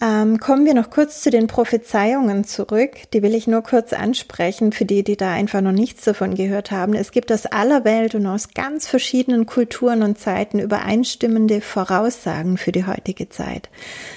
Ähm, 0.00 0.38
kommen 0.38 0.64
wir 0.64 0.74
noch 0.74 0.90
kurz 0.90 1.22
zu 1.22 1.30
den 1.30 1.48
Prophezeiungen 1.48 2.44
zurück. 2.44 3.10
Die 3.12 3.22
will 3.22 3.34
ich 3.34 3.48
nur 3.48 3.62
kurz 3.62 3.92
ansprechen 3.92 4.70
für 4.70 4.84
die, 4.84 5.02
die 5.02 5.16
da 5.16 5.32
einfach 5.32 5.60
noch 5.60 5.72
nichts 5.72 6.04
davon 6.04 6.36
gehört 6.36 6.70
haben. 6.70 6.94
Es 6.94 7.10
gibt 7.10 7.32
aus 7.32 7.46
aller 7.46 7.84
Welt 7.84 8.14
und 8.14 8.24
aus 8.26 8.50
ganz 8.54 8.86
verschiedenen 8.86 9.44
Kulturen 9.46 10.04
und 10.04 10.16
Zeiten 10.16 10.60
übereinstimmende 10.60 11.60
Voraussagen 11.60 12.58
für 12.58 12.70
die 12.70 12.86
heutige 12.86 13.28
Zeit. 13.28 13.70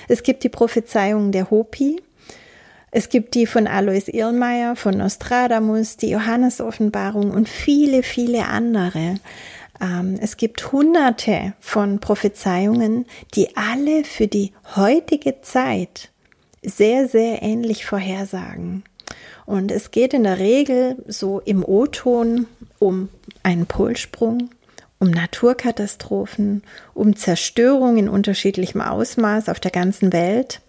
Es 0.07 0.21
gibt 0.21 0.43
die 0.43 0.49
Prophezeiungen 0.49 1.31
der 1.31 1.49
Hopi. 1.49 1.99
Es 2.91 3.09
gibt 3.09 3.33
die 3.33 3.47
von 3.47 3.65
Alois 3.65 4.07
Irlmeier, 4.07 4.75
von 4.75 4.97
Nostradamus, 4.97 5.97
die 5.97 6.09
Johannes-Offenbarung 6.09 7.31
und 7.31 7.49
viele, 7.49 8.03
viele 8.03 8.45
andere. 8.45 9.15
Ähm, 9.81 10.17
es 10.21 10.37
gibt 10.37 10.71
hunderte 10.71 11.53
von 11.59 11.99
Prophezeiungen, 11.99 13.05
die 13.33 13.55
alle 13.57 14.03
für 14.03 14.27
die 14.27 14.53
heutige 14.75 15.41
Zeit 15.41 16.09
sehr, 16.63 17.07
sehr 17.07 17.41
ähnlich 17.41 17.85
vorhersagen. 17.85 18.83
Und 19.45 19.71
es 19.71 19.91
geht 19.91 20.13
in 20.13 20.23
der 20.23 20.39
Regel 20.39 21.03
so 21.07 21.39
im 21.39 21.65
O-Ton 21.65 22.45
um 22.79 23.09
einen 23.43 23.65
Polsprung, 23.65 24.51
um 24.99 25.09
Naturkatastrophen, 25.09 26.63
um 26.93 27.15
Zerstörung 27.15 27.97
in 27.97 28.07
unterschiedlichem 28.07 28.81
Ausmaß 28.81 29.49
auf 29.49 29.59
der 29.59 29.71
ganzen 29.71 30.13
Welt, 30.13 30.61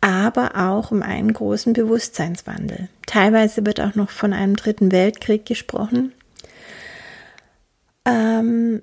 aber 0.00 0.56
auch 0.56 0.90
um 0.90 1.02
einen 1.02 1.32
großen 1.32 1.72
Bewusstseinswandel. 1.72 2.88
Teilweise 3.06 3.64
wird 3.64 3.80
auch 3.80 3.94
noch 3.94 4.10
von 4.10 4.32
einem 4.32 4.56
dritten 4.56 4.92
Weltkrieg 4.92 5.46
gesprochen. 5.46 6.12
Ähm, 8.08 8.82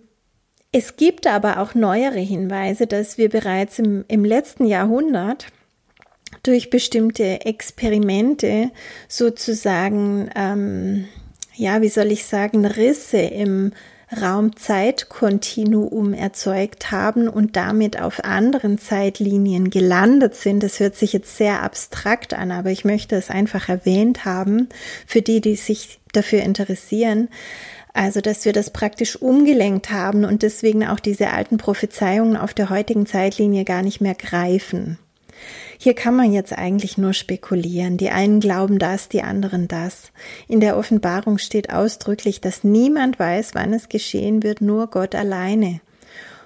es 0.72 0.98
gibt 0.98 1.26
aber 1.28 1.60
auch 1.60 1.74
neuere 1.74 2.20
Hinweise, 2.20 2.86
dass 2.86 3.18
wir 3.18 3.30
bereits 3.30 3.80
im, 3.80 4.04
im 4.08 4.26
letzten 4.26 4.66
Jahrhundert 4.66 5.48
durch 6.44 6.70
bestimmte 6.70 7.46
Experimente 7.46 8.72
sozusagen, 9.08 10.30
ähm, 10.36 11.08
ja, 11.56 11.82
wie 11.82 11.90
soll 11.90 12.12
ich 12.12 12.26
sagen, 12.26 12.66
Risse 12.66 13.20
im 13.20 13.72
Raum-Zeit-Kontinuum 14.22 16.14
erzeugt 16.14 16.92
haben 16.92 17.28
und 17.28 17.56
damit 17.56 18.00
auf 18.00 18.24
anderen 18.24 18.78
Zeitlinien 18.78 19.70
gelandet 19.70 20.36
sind. 20.36 20.62
Das 20.62 20.80
hört 20.80 20.96
sich 20.96 21.14
jetzt 21.14 21.38
sehr 21.38 21.64
abstrakt 21.64 22.34
an, 22.34 22.52
aber 22.52 22.70
ich 22.72 22.86
möchte 22.86 23.16
es 23.16 23.30
einfach 23.30 23.70
erwähnt 23.70 24.26
haben 24.26 24.70
für 25.08 25.22
die, 25.22 25.42
die 25.42 25.56
sich 25.56 26.00
dafür 26.14 26.42
interessieren. 26.42 27.30
Also, 27.96 28.20
dass 28.20 28.44
wir 28.44 28.52
das 28.52 28.72
praktisch 28.72 29.16
umgelenkt 29.22 29.90
haben 29.90 30.26
und 30.26 30.44
deswegen 30.44 30.86
auch 30.86 31.00
diese 31.00 31.30
alten 31.30 31.56
Prophezeiungen 31.56 32.36
auf 32.36 32.54
der 32.54 32.70
heutigen 32.70 33.06
Zeitlinie 33.06 33.64
gar 33.64 33.84
nicht 33.84 34.02
mehr 34.02 34.16
greifen. 34.16 35.00
Hier 35.78 35.94
kann 35.94 36.14
man 36.14 36.34
jetzt 36.34 36.52
eigentlich 36.52 36.98
nur 36.98 37.14
spekulieren. 37.14 37.96
Die 37.96 38.10
einen 38.10 38.42
glauben 38.42 38.80
das, 38.80 39.08
die 39.08 39.22
anderen 39.22 39.70
das. 39.70 40.12
In 40.50 40.60
der 40.60 40.76
Offenbarung 40.76 41.38
steht 41.38 41.70
ausdrücklich, 41.70 42.42
dass 42.42 42.66
niemand 42.66 43.18
weiß, 43.18 43.56
wann 43.56 43.72
es 43.72 43.88
geschehen 43.88 44.44
wird, 44.44 44.60
nur 44.60 44.88
Gott 44.88 45.16
alleine. 45.16 45.80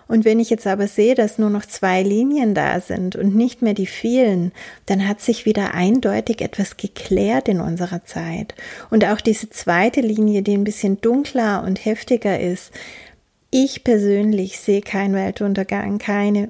Und 0.10 0.26
wenn 0.26 0.40
ich 0.40 0.50
jetzt 0.50 0.66
aber 0.66 0.88
sehe, 0.88 1.14
dass 1.14 1.38
nur 1.38 1.52
noch 1.52 1.68
zwei 1.68 2.02
Linien 2.02 2.56
da 2.56 2.82
sind 2.82 3.16
und 3.16 3.36
nicht 3.36 3.62
mehr 3.62 3.76
die 3.76 3.86
vielen, 3.86 4.52
dann 4.88 5.08
hat 5.08 5.22
sich 5.22 5.46
wieder 5.46 5.76
eindeutig 5.76 6.42
etwas 6.42 6.78
geklärt 6.78 7.48
in 7.48 7.62
unserer 7.62 8.04
Zeit. 8.04 8.56
Und 8.90 9.06
auch 9.06 9.22
diese 9.22 9.52
zweite 9.52 10.02
Linie, 10.02 10.42
die 10.42 10.58
ein 10.58 10.64
bisschen 10.64 11.00
dunkler 11.00 11.64
und 11.64 11.86
heftiger 11.86 12.40
ist, 12.40 12.72
ich 13.52 13.84
persönlich 13.84 14.60
sehe 14.60 14.82
keinen 14.82 15.14
Weltuntergang, 15.14 16.00
keine 16.00 16.50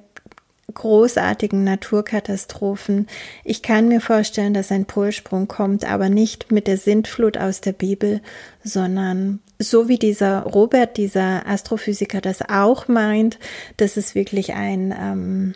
großartigen 0.73 1.63
Naturkatastrophen. 1.63 3.07
Ich 3.43 3.61
kann 3.61 3.87
mir 3.87 4.01
vorstellen, 4.01 4.53
dass 4.53 4.71
ein 4.71 4.85
Polsprung 4.85 5.47
kommt, 5.47 5.85
aber 5.85 6.09
nicht 6.09 6.51
mit 6.51 6.67
der 6.67 6.77
Sintflut 6.77 7.37
aus 7.37 7.61
der 7.61 7.73
Bibel, 7.73 8.21
sondern 8.63 9.39
so 9.59 9.87
wie 9.87 9.97
dieser 9.97 10.43
Robert, 10.43 10.97
dieser 10.97 11.47
Astrophysiker, 11.47 12.21
das 12.21 12.41
auch 12.47 12.87
meint, 12.87 13.39
dass 13.77 13.97
es 13.97 14.15
wirklich 14.15 14.53
ein, 14.53 14.93
ähm, 14.97 15.53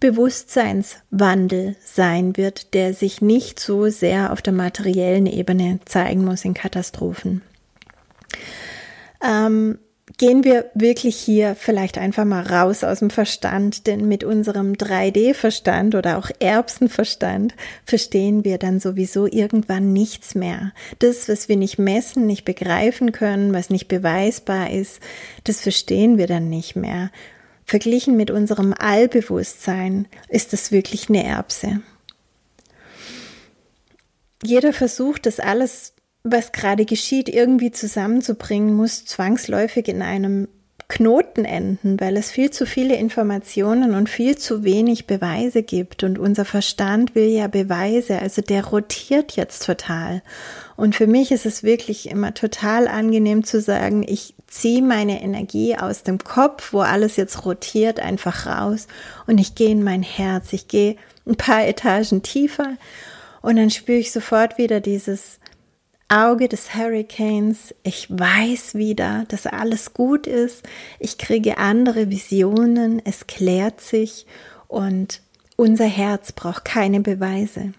Bewusstseinswandel 0.00 1.76
sein 1.84 2.36
wird, 2.38 2.72
der 2.72 2.94
sich 2.94 3.20
nicht 3.20 3.60
so 3.60 3.88
sehr 3.88 4.32
auf 4.32 4.40
der 4.40 4.54
materiellen 4.54 5.26
Ebene 5.26 5.78
zeigen 5.84 6.24
muss 6.24 6.44
in 6.46 6.54
Katastrophen. 6.54 7.42
Ähm, 9.22 9.78
gehen 10.20 10.44
wir 10.44 10.70
wirklich 10.74 11.16
hier 11.16 11.54
vielleicht 11.54 11.96
einfach 11.96 12.26
mal 12.26 12.42
raus 12.42 12.84
aus 12.84 12.98
dem 12.98 13.08
Verstand, 13.08 13.86
denn 13.86 14.06
mit 14.06 14.22
unserem 14.22 14.74
3D-Verstand 14.74 15.94
oder 15.94 16.18
auch 16.18 16.28
Erbsenverstand 16.40 17.54
verstehen 17.86 18.44
wir 18.44 18.58
dann 18.58 18.80
sowieso 18.80 19.26
irgendwann 19.26 19.94
nichts 19.94 20.34
mehr. 20.34 20.72
Das, 20.98 21.26
was 21.30 21.48
wir 21.48 21.56
nicht 21.56 21.78
messen, 21.78 22.26
nicht 22.26 22.44
begreifen 22.44 23.12
können, 23.12 23.54
was 23.54 23.70
nicht 23.70 23.88
beweisbar 23.88 24.68
ist, 24.70 25.00
das 25.44 25.62
verstehen 25.62 26.18
wir 26.18 26.26
dann 26.26 26.50
nicht 26.50 26.76
mehr. 26.76 27.10
Verglichen 27.64 28.14
mit 28.14 28.30
unserem 28.30 28.74
Allbewusstsein 28.74 30.06
ist 30.28 30.52
das 30.52 30.70
wirklich 30.70 31.08
eine 31.08 31.24
Erbse. 31.24 31.80
Jeder 34.42 34.74
versucht, 34.74 35.24
das 35.24 35.40
alles 35.40 35.94
was 36.22 36.52
gerade 36.52 36.84
geschieht, 36.84 37.28
irgendwie 37.28 37.70
zusammenzubringen, 37.70 38.74
muss 38.74 39.04
zwangsläufig 39.04 39.88
in 39.88 40.02
einem 40.02 40.48
Knoten 40.90 41.44
enden, 41.44 42.00
weil 42.00 42.16
es 42.16 42.32
viel 42.32 42.50
zu 42.50 42.66
viele 42.66 42.96
Informationen 42.96 43.94
und 43.94 44.08
viel 44.08 44.36
zu 44.36 44.64
wenig 44.64 45.06
Beweise 45.06 45.62
gibt. 45.62 46.02
Und 46.02 46.18
unser 46.18 46.44
Verstand 46.44 47.14
will 47.14 47.28
ja 47.28 47.46
Beweise, 47.46 48.18
also 48.18 48.42
der 48.42 48.64
rotiert 48.64 49.36
jetzt 49.36 49.64
total. 49.64 50.20
Und 50.76 50.96
für 50.96 51.06
mich 51.06 51.30
ist 51.30 51.46
es 51.46 51.62
wirklich 51.62 52.10
immer 52.10 52.34
total 52.34 52.88
angenehm 52.88 53.44
zu 53.44 53.60
sagen, 53.60 54.04
ich 54.06 54.34
ziehe 54.48 54.82
meine 54.82 55.22
Energie 55.22 55.76
aus 55.76 56.02
dem 56.02 56.18
Kopf, 56.18 56.72
wo 56.72 56.80
alles 56.80 57.16
jetzt 57.16 57.44
rotiert, 57.46 58.00
einfach 58.00 58.46
raus 58.46 58.88
und 59.28 59.38
ich 59.38 59.54
gehe 59.54 59.70
in 59.70 59.84
mein 59.84 60.02
Herz. 60.02 60.52
Ich 60.52 60.66
gehe 60.66 60.96
ein 61.24 61.36
paar 61.36 61.66
Etagen 61.66 62.22
tiefer 62.22 62.76
und 63.42 63.56
dann 63.56 63.70
spüre 63.70 63.98
ich 63.98 64.12
sofort 64.12 64.58
wieder 64.58 64.80
dieses 64.80 65.38
Auge 66.12 66.48
des 66.48 66.74
Hurricanes. 66.74 67.72
Ich 67.84 68.08
weiß 68.10 68.74
wieder, 68.74 69.24
dass 69.28 69.46
alles 69.46 69.94
gut 69.94 70.26
ist. 70.26 70.64
Ich 70.98 71.18
kriege 71.18 71.58
andere 71.58 72.10
Visionen. 72.10 73.00
Es 73.04 73.28
klärt 73.28 73.80
sich 73.80 74.26
und 74.66 75.20
unser 75.54 75.84
Herz 75.84 76.32
braucht 76.32 76.64
keine 76.64 77.00
Beweise. 77.00 77.72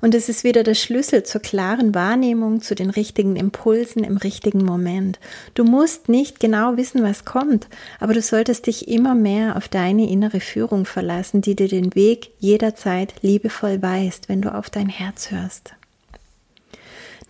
Und 0.00 0.14
es 0.14 0.30
ist 0.30 0.44
wieder 0.44 0.62
der 0.62 0.74
Schlüssel 0.74 1.24
zur 1.24 1.42
klaren 1.42 1.94
Wahrnehmung, 1.94 2.62
zu 2.62 2.74
den 2.74 2.88
richtigen 2.88 3.36
Impulsen 3.36 4.02
im 4.02 4.16
richtigen 4.16 4.64
Moment. 4.64 5.20
Du 5.52 5.64
musst 5.64 6.08
nicht 6.08 6.40
genau 6.40 6.78
wissen, 6.78 7.02
was 7.02 7.26
kommt, 7.26 7.68
aber 8.00 8.14
du 8.14 8.22
solltest 8.22 8.66
dich 8.66 8.88
immer 8.88 9.14
mehr 9.14 9.56
auf 9.56 9.68
deine 9.68 10.08
innere 10.08 10.40
Führung 10.40 10.86
verlassen, 10.86 11.42
die 11.42 11.54
dir 11.54 11.68
den 11.68 11.94
Weg 11.94 12.30
jederzeit 12.38 13.12
liebevoll 13.20 13.82
weist, 13.82 14.30
wenn 14.30 14.40
du 14.40 14.54
auf 14.54 14.70
dein 14.70 14.88
Herz 14.88 15.30
hörst. 15.30 15.74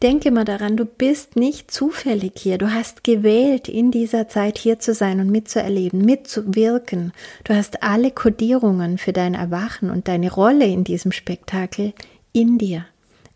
Denke 0.03 0.30
mal 0.30 0.44
daran, 0.44 0.76
du 0.76 0.84
bist 0.84 1.36
nicht 1.36 1.70
zufällig 1.70 2.32
hier. 2.36 2.59
Du 2.59 2.70
hast 2.70 3.03
gewählt, 3.03 3.66
in 3.66 3.90
dieser 3.90 4.28
Zeit 4.28 4.59
hier 4.59 4.78
zu 4.78 4.92
sein 4.92 5.20
und 5.20 5.30
mitzuerleben, 5.30 6.05
mitzuwirken. 6.05 7.12
Du 7.44 7.55
hast 7.55 7.82
alle 7.82 8.11
Kodierungen 8.11 8.99
für 8.99 9.14
dein 9.14 9.32
Erwachen 9.32 9.90
und 9.90 10.07
deine 10.07 10.30
Rolle 10.30 10.66
in 10.66 10.84
diesem 10.84 11.12
Spektakel 11.12 11.94
in 12.32 12.59
dir. 12.59 12.84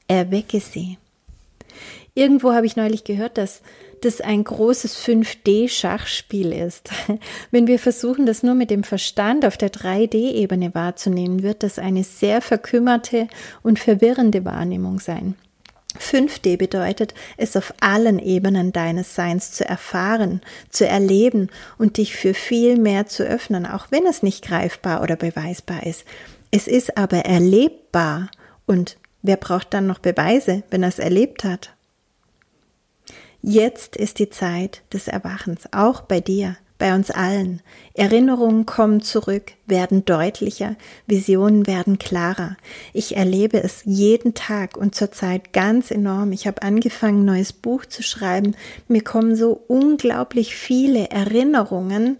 Erwecke 0.06 0.60
sie. 0.60 0.98
Irgendwo 2.14 2.52
habe 2.52 2.66
ich 2.66 2.76
neulich 2.76 3.04
gehört, 3.04 3.38
dass 3.38 3.62
das 4.02 4.20
ein 4.20 4.44
großes 4.44 4.98
5D-Schachspiel 4.98 6.52
ist. 6.52 6.90
Wenn 7.50 7.68
wir 7.68 7.78
versuchen, 7.78 8.26
das 8.26 8.42
nur 8.42 8.54
mit 8.54 8.70
dem 8.70 8.84
Verstand 8.84 9.46
auf 9.46 9.56
der 9.56 9.72
3D-Ebene 9.72 10.74
wahrzunehmen, 10.74 11.42
wird 11.42 11.62
das 11.62 11.78
eine 11.78 12.04
sehr 12.04 12.42
verkümmerte 12.42 13.28
und 13.62 13.78
verwirrende 13.78 14.44
Wahrnehmung 14.44 15.00
sein. 15.00 15.36
5D 15.98 16.56
bedeutet, 16.56 17.14
es 17.36 17.56
auf 17.56 17.74
allen 17.80 18.18
Ebenen 18.18 18.72
deines 18.72 19.14
Seins 19.14 19.52
zu 19.52 19.64
erfahren, 19.64 20.40
zu 20.68 20.86
erleben 20.86 21.48
und 21.78 21.96
dich 21.96 22.14
für 22.14 22.34
viel 22.34 22.76
mehr 22.76 23.06
zu 23.06 23.24
öffnen, 23.24 23.66
auch 23.66 23.86
wenn 23.90 24.06
es 24.06 24.22
nicht 24.22 24.44
greifbar 24.44 25.02
oder 25.02 25.16
beweisbar 25.16 25.84
ist. 25.84 26.04
Es 26.50 26.66
ist 26.66 26.96
aber 26.96 27.18
erlebbar 27.18 28.30
und 28.66 28.98
wer 29.22 29.36
braucht 29.36 29.74
dann 29.74 29.86
noch 29.86 29.98
Beweise, 29.98 30.62
wenn 30.70 30.82
er 30.82 30.88
es 30.88 30.98
erlebt 30.98 31.44
hat? 31.44 31.74
Jetzt 33.42 33.96
ist 33.96 34.18
die 34.18 34.30
Zeit 34.30 34.82
des 34.92 35.08
Erwachens, 35.08 35.72
auch 35.72 36.02
bei 36.02 36.20
dir 36.20 36.56
bei 36.80 36.94
uns 36.94 37.12
allen. 37.12 37.60
Erinnerungen 37.94 38.66
kommen 38.66 39.02
zurück, 39.02 39.52
werden 39.66 40.04
deutlicher, 40.04 40.74
Visionen 41.06 41.68
werden 41.68 41.98
klarer. 41.98 42.56
Ich 42.92 43.16
erlebe 43.16 43.62
es 43.62 43.82
jeden 43.84 44.34
Tag 44.34 44.76
und 44.76 44.96
zurzeit 44.96 45.52
ganz 45.52 45.92
enorm. 45.92 46.32
Ich 46.32 46.48
habe 46.48 46.62
angefangen, 46.62 47.20
ein 47.20 47.26
neues 47.26 47.52
Buch 47.52 47.84
zu 47.84 48.02
schreiben. 48.02 48.56
Mir 48.88 49.04
kommen 49.04 49.36
so 49.36 49.62
unglaublich 49.68 50.56
viele 50.56 51.10
Erinnerungen, 51.10 52.16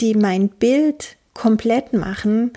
die 0.00 0.14
mein 0.14 0.48
Bild 0.48 1.16
komplett 1.32 1.94
machen 1.94 2.52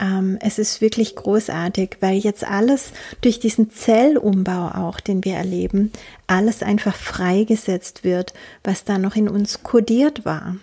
ähm, 0.00 0.38
es 0.40 0.58
ist 0.58 0.80
wirklich 0.80 1.14
großartig, 1.14 1.98
weil 2.00 2.16
jetzt 2.16 2.44
alles 2.44 2.92
durch 3.20 3.38
diesen 3.38 3.70
Zellumbau 3.70 4.68
auch, 4.68 4.98
den 4.98 5.24
wir 5.24 5.34
erleben, 5.34 5.92
alles 6.26 6.62
einfach 6.62 6.96
freigesetzt 6.96 8.02
wird, 8.02 8.32
was 8.64 8.84
da 8.84 8.98
noch 8.98 9.14
in 9.14 9.28
uns 9.28 9.62
kodiert 9.62 10.24
war. 10.24 10.56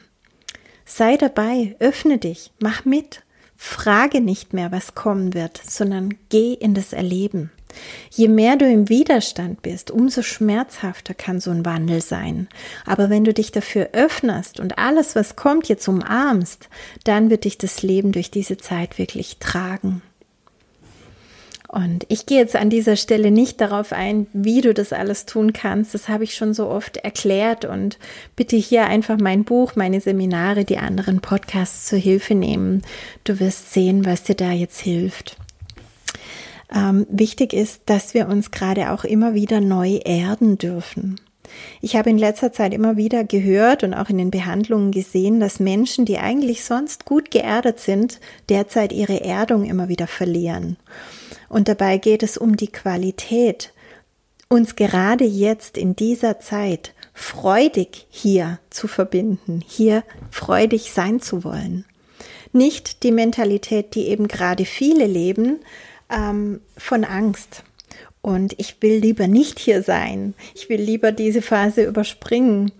Sei 0.89 1.17
dabei, 1.17 1.75
öffne 1.79 2.17
dich, 2.17 2.53
mach 2.59 2.85
mit, 2.85 3.21
frage 3.57 4.21
nicht 4.21 4.53
mehr, 4.53 4.71
was 4.71 4.95
kommen 4.95 5.33
wird, 5.33 5.59
sondern 5.67 6.15
geh 6.29 6.53
in 6.53 6.73
das 6.73 6.93
Erleben. 6.93 7.51
Je 8.09 8.29
mehr 8.29 8.55
du 8.55 8.65
im 8.65 8.87
Widerstand 8.87 9.61
bist, 9.61 9.91
umso 9.91 10.21
schmerzhafter 10.21 11.13
kann 11.13 11.41
so 11.41 11.51
ein 11.51 11.65
Wandel 11.65 12.01
sein. 12.01 12.47
Aber 12.85 13.09
wenn 13.09 13.25
du 13.25 13.33
dich 13.33 13.51
dafür 13.51 13.89
öffnest 13.91 14.61
und 14.61 14.77
alles, 14.77 15.13
was 15.13 15.35
kommt, 15.35 15.67
jetzt 15.67 15.89
umarmst, 15.89 16.69
dann 17.03 17.29
wird 17.29 17.43
dich 17.43 17.57
das 17.57 17.83
Leben 17.83 18.13
durch 18.13 18.31
diese 18.31 18.57
Zeit 18.57 18.97
wirklich 18.97 19.39
tragen. 19.39 20.01
Und 21.67 22.05
ich 22.07 22.25
gehe 22.25 22.39
jetzt 22.39 22.55
an 22.55 22.69
dieser 22.69 22.95
Stelle 22.95 23.29
nicht 23.29 23.59
darauf 23.59 23.91
ein, 23.91 24.27
wie 24.31 24.61
du 24.61 24.73
das 24.73 24.93
alles 24.93 25.25
tun 25.25 25.51
kannst. 25.51 25.93
Das 25.93 26.07
habe 26.07 26.23
ich 26.23 26.35
schon 26.35 26.53
so 26.53 26.69
oft 26.69 26.97
erklärt 26.97 27.65
und 27.65 27.99
bitte 28.37 28.55
hier 28.55 28.85
einfach 28.85 29.17
mein 29.19 29.43
Buch, 29.43 29.75
meine 29.75 29.99
Seminare, 29.99 30.63
die 30.63 30.77
anderen 30.77 31.19
Podcasts 31.19 31.87
zur 31.87 31.99
Hilfe 31.99 32.35
nehmen. 32.35 32.83
Du 33.25 33.41
wirst 33.41 33.73
sehen, 33.73 34.05
was 34.05 34.23
dir 34.23 34.35
da 34.35 34.51
jetzt 34.51 34.79
hilft. 34.79 35.35
Ähm, 36.73 37.05
wichtig 37.09 37.53
ist, 37.53 37.81
dass 37.85 38.13
wir 38.13 38.27
uns 38.29 38.51
gerade 38.51 38.91
auch 38.91 39.03
immer 39.03 39.33
wieder 39.33 39.59
neu 39.59 39.99
erden 40.03 40.57
dürfen. 40.57 41.19
Ich 41.81 41.95
habe 41.95 42.09
in 42.09 42.17
letzter 42.17 42.51
Zeit 42.51 42.73
immer 42.73 42.97
wieder 42.97 43.23
gehört 43.23 43.83
und 43.83 43.93
auch 43.93 44.09
in 44.09 44.17
den 44.17 44.31
Behandlungen 44.31 44.91
gesehen, 44.91 45.39
dass 45.39 45.59
Menschen, 45.59 46.05
die 46.05 46.17
eigentlich 46.17 46.63
sonst 46.63 47.05
gut 47.05 47.31
geerdet 47.31 47.79
sind, 47.79 48.19
derzeit 48.49 48.91
ihre 48.91 49.21
Erdung 49.21 49.63
immer 49.65 49.87
wieder 49.87 50.07
verlieren. 50.07 50.77
Und 51.49 51.67
dabei 51.67 51.97
geht 51.97 52.23
es 52.23 52.37
um 52.37 52.57
die 52.57 52.67
Qualität, 52.67 53.73
uns 54.49 54.75
gerade 54.75 55.25
jetzt 55.25 55.77
in 55.77 55.95
dieser 55.95 56.39
Zeit 56.39 56.93
freudig 57.13 58.05
hier 58.09 58.59
zu 58.69 58.87
verbinden, 58.87 59.63
hier 59.65 60.03
freudig 60.31 60.93
sein 60.93 61.19
zu 61.19 61.43
wollen. 61.43 61.85
Nicht 62.53 63.03
die 63.03 63.11
Mentalität, 63.11 63.95
die 63.95 64.07
eben 64.07 64.27
gerade 64.27 64.65
viele 64.65 65.05
leben, 65.05 65.59
ähm, 66.09 66.61
von 66.77 67.03
Angst. 67.03 67.63
Und 68.21 68.53
ich 68.57 68.81
will 68.81 68.97
lieber 68.99 69.27
nicht 69.27 69.59
hier 69.59 69.81
sein. 69.83 70.33
Ich 70.55 70.69
will 70.69 70.81
lieber 70.81 71.11
diese 71.11 71.41
Phase 71.41 71.83
überspringen. 71.83 72.71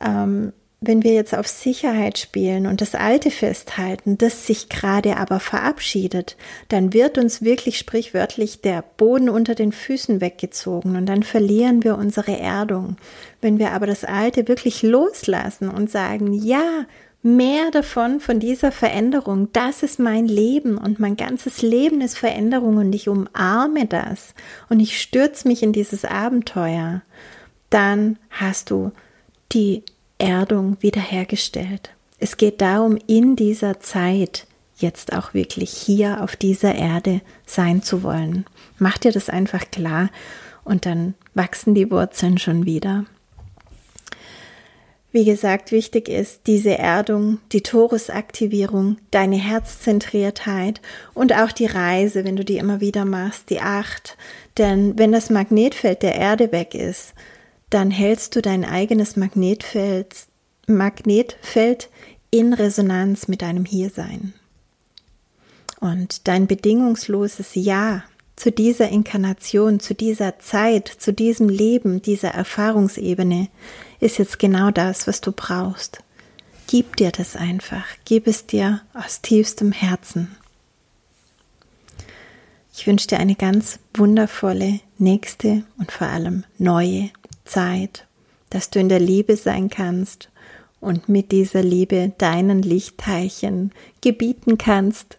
Ähm, 0.00 0.52
wenn 0.84 1.04
wir 1.04 1.14
jetzt 1.14 1.34
auf 1.34 1.46
Sicherheit 1.46 2.18
spielen 2.18 2.66
und 2.66 2.80
das 2.80 2.96
Alte 2.96 3.30
festhalten, 3.30 4.18
das 4.18 4.46
sich 4.46 4.68
gerade 4.68 5.16
aber 5.16 5.38
verabschiedet, 5.38 6.36
dann 6.68 6.92
wird 6.92 7.18
uns 7.18 7.42
wirklich 7.42 7.78
sprichwörtlich 7.78 8.60
der 8.60 8.82
Boden 8.96 9.28
unter 9.28 9.54
den 9.54 9.70
Füßen 9.70 10.20
weggezogen 10.20 10.96
und 10.96 11.06
dann 11.06 11.22
verlieren 11.22 11.84
wir 11.84 11.96
unsere 11.96 12.36
Erdung. 12.36 12.96
Wenn 13.40 13.60
wir 13.60 13.70
aber 13.70 13.86
das 13.86 14.04
Alte 14.04 14.48
wirklich 14.48 14.82
loslassen 14.82 15.68
und 15.68 15.88
sagen, 15.88 16.32
ja, 16.32 16.84
mehr 17.22 17.70
davon, 17.70 18.18
von 18.18 18.40
dieser 18.40 18.72
Veränderung, 18.72 19.52
das 19.52 19.84
ist 19.84 20.00
mein 20.00 20.26
Leben 20.26 20.76
und 20.78 20.98
mein 20.98 21.16
ganzes 21.16 21.62
Leben 21.62 22.00
ist 22.00 22.18
Veränderung 22.18 22.78
und 22.78 22.92
ich 22.92 23.08
umarme 23.08 23.86
das 23.86 24.34
und 24.68 24.80
ich 24.80 25.00
stürze 25.00 25.46
mich 25.46 25.62
in 25.62 25.72
dieses 25.72 26.04
Abenteuer, 26.04 27.02
dann 27.70 28.18
hast 28.30 28.70
du 28.70 28.90
die 29.52 29.84
Erdung 30.22 30.76
wiederhergestellt. 30.80 31.90
Es 32.18 32.36
geht 32.36 32.60
darum, 32.60 32.96
in 33.08 33.34
dieser 33.34 33.80
Zeit 33.80 34.46
jetzt 34.76 35.12
auch 35.12 35.34
wirklich 35.34 35.70
hier 35.70 36.22
auf 36.22 36.36
dieser 36.36 36.74
Erde 36.74 37.20
sein 37.44 37.82
zu 37.82 38.02
wollen. 38.02 38.46
Mach 38.78 38.98
dir 38.98 39.12
das 39.12 39.28
einfach 39.28 39.70
klar 39.70 40.10
und 40.64 40.86
dann 40.86 41.14
wachsen 41.34 41.74
die 41.74 41.90
Wurzeln 41.90 42.38
schon 42.38 42.64
wieder. 42.64 43.04
wie 45.14 45.24
gesagt, 45.26 45.72
wichtig 45.72 46.08
ist 46.08 46.46
diese 46.46 46.78
Erdung, 46.78 47.38
die 47.52 47.60
Torusaktivierung, 47.60 48.96
deine 49.10 49.36
Herzzentriertheit 49.36 50.80
und 51.12 51.34
auch 51.34 51.52
die 51.52 51.66
Reise, 51.66 52.24
wenn 52.24 52.36
du 52.36 52.44
die 52.44 52.56
immer 52.56 52.80
wieder 52.80 53.04
machst, 53.04 53.50
die 53.50 53.60
Acht. 53.60 54.16
Denn 54.56 54.98
wenn 54.98 55.12
das 55.12 55.28
Magnetfeld 55.28 56.02
der 56.02 56.14
Erde 56.14 56.50
weg 56.50 56.74
ist, 56.74 57.12
dann 57.72 57.90
hältst 57.90 58.36
du 58.36 58.42
dein 58.42 58.64
eigenes 58.64 59.16
Magnetfeld, 59.16 60.14
Magnetfeld 60.66 61.88
in 62.30 62.52
Resonanz 62.52 63.28
mit 63.28 63.42
deinem 63.42 63.64
Hiersein. 63.64 64.34
Und 65.80 66.28
dein 66.28 66.46
bedingungsloses 66.46 67.54
Ja 67.54 68.04
zu 68.36 68.52
dieser 68.52 68.88
Inkarnation, 68.88 69.80
zu 69.80 69.94
dieser 69.94 70.38
Zeit, 70.38 70.88
zu 70.88 71.12
diesem 71.12 71.48
Leben, 71.48 72.02
dieser 72.02 72.30
Erfahrungsebene 72.30 73.48
ist 74.00 74.18
jetzt 74.18 74.38
genau 74.38 74.70
das, 74.70 75.06
was 75.06 75.20
du 75.20 75.32
brauchst. 75.32 76.00
Gib 76.66 76.96
dir 76.96 77.10
das 77.10 77.36
einfach, 77.36 77.84
gib 78.04 78.26
es 78.26 78.46
dir 78.46 78.82
aus 78.94 79.22
tiefstem 79.22 79.72
Herzen. 79.72 80.36
Ich 82.74 82.86
wünsche 82.86 83.06
dir 83.06 83.18
eine 83.18 83.34
ganz 83.34 83.78
wundervolle 83.94 84.80
nächste 84.98 85.64
und 85.78 85.92
vor 85.92 86.06
allem 86.06 86.44
neue 86.58 87.10
Zeit, 87.52 88.06
dass 88.50 88.70
du 88.70 88.80
in 88.80 88.88
der 88.88 89.00
Liebe 89.00 89.36
sein 89.36 89.68
kannst 89.68 90.30
und 90.80 91.08
mit 91.08 91.32
dieser 91.32 91.62
Liebe 91.62 92.12
deinen 92.18 92.62
Lichtteilchen 92.62 93.72
gebieten 94.00 94.58
kannst, 94.58 95.18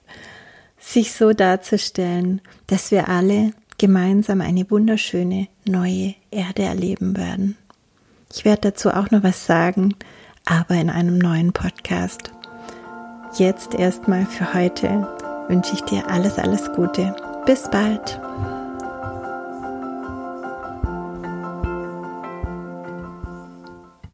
sich 0.79 1.13
so 1.13 1.31
darzustellen, 1.31 2.41
dass 2.67 2.91
wir 2.91 3.07
alle 3.07 3.53
gemeinsam 3.77 4.41
eine 4.41 4.69
wunderschöne 4.69 5.47
neue 5.65 6.15
Erde 6.31 6.63
erleben 6.63 7.15
werden. 7.15 7.57
Ich 8.34 8.45
werde 8.45 8.71
dazu 8.71 8.89
auch 8.89 9.11
noch 9.11 9.23
was 9.23 9.45
sagen, 9.45 9.95
aber 10.45 10.75
in 10.75 10.89
einem 10.89 11.17
neuen 11.17 11.53
Podcast. 11.53 12.31
Jetzt 13.38 13.73
erstmal 13.73 14.25
für 14.25 14.53
heute 14.53 15.07
wünsche 15.47 15.73
ich 15.73 15.81
dir 15.81 16.07
alles, 16.09 16.38
alles 16.38 16.71
Gute. 16.73 17.15
Bis 17.45 17.69
bald. 17.69 18.19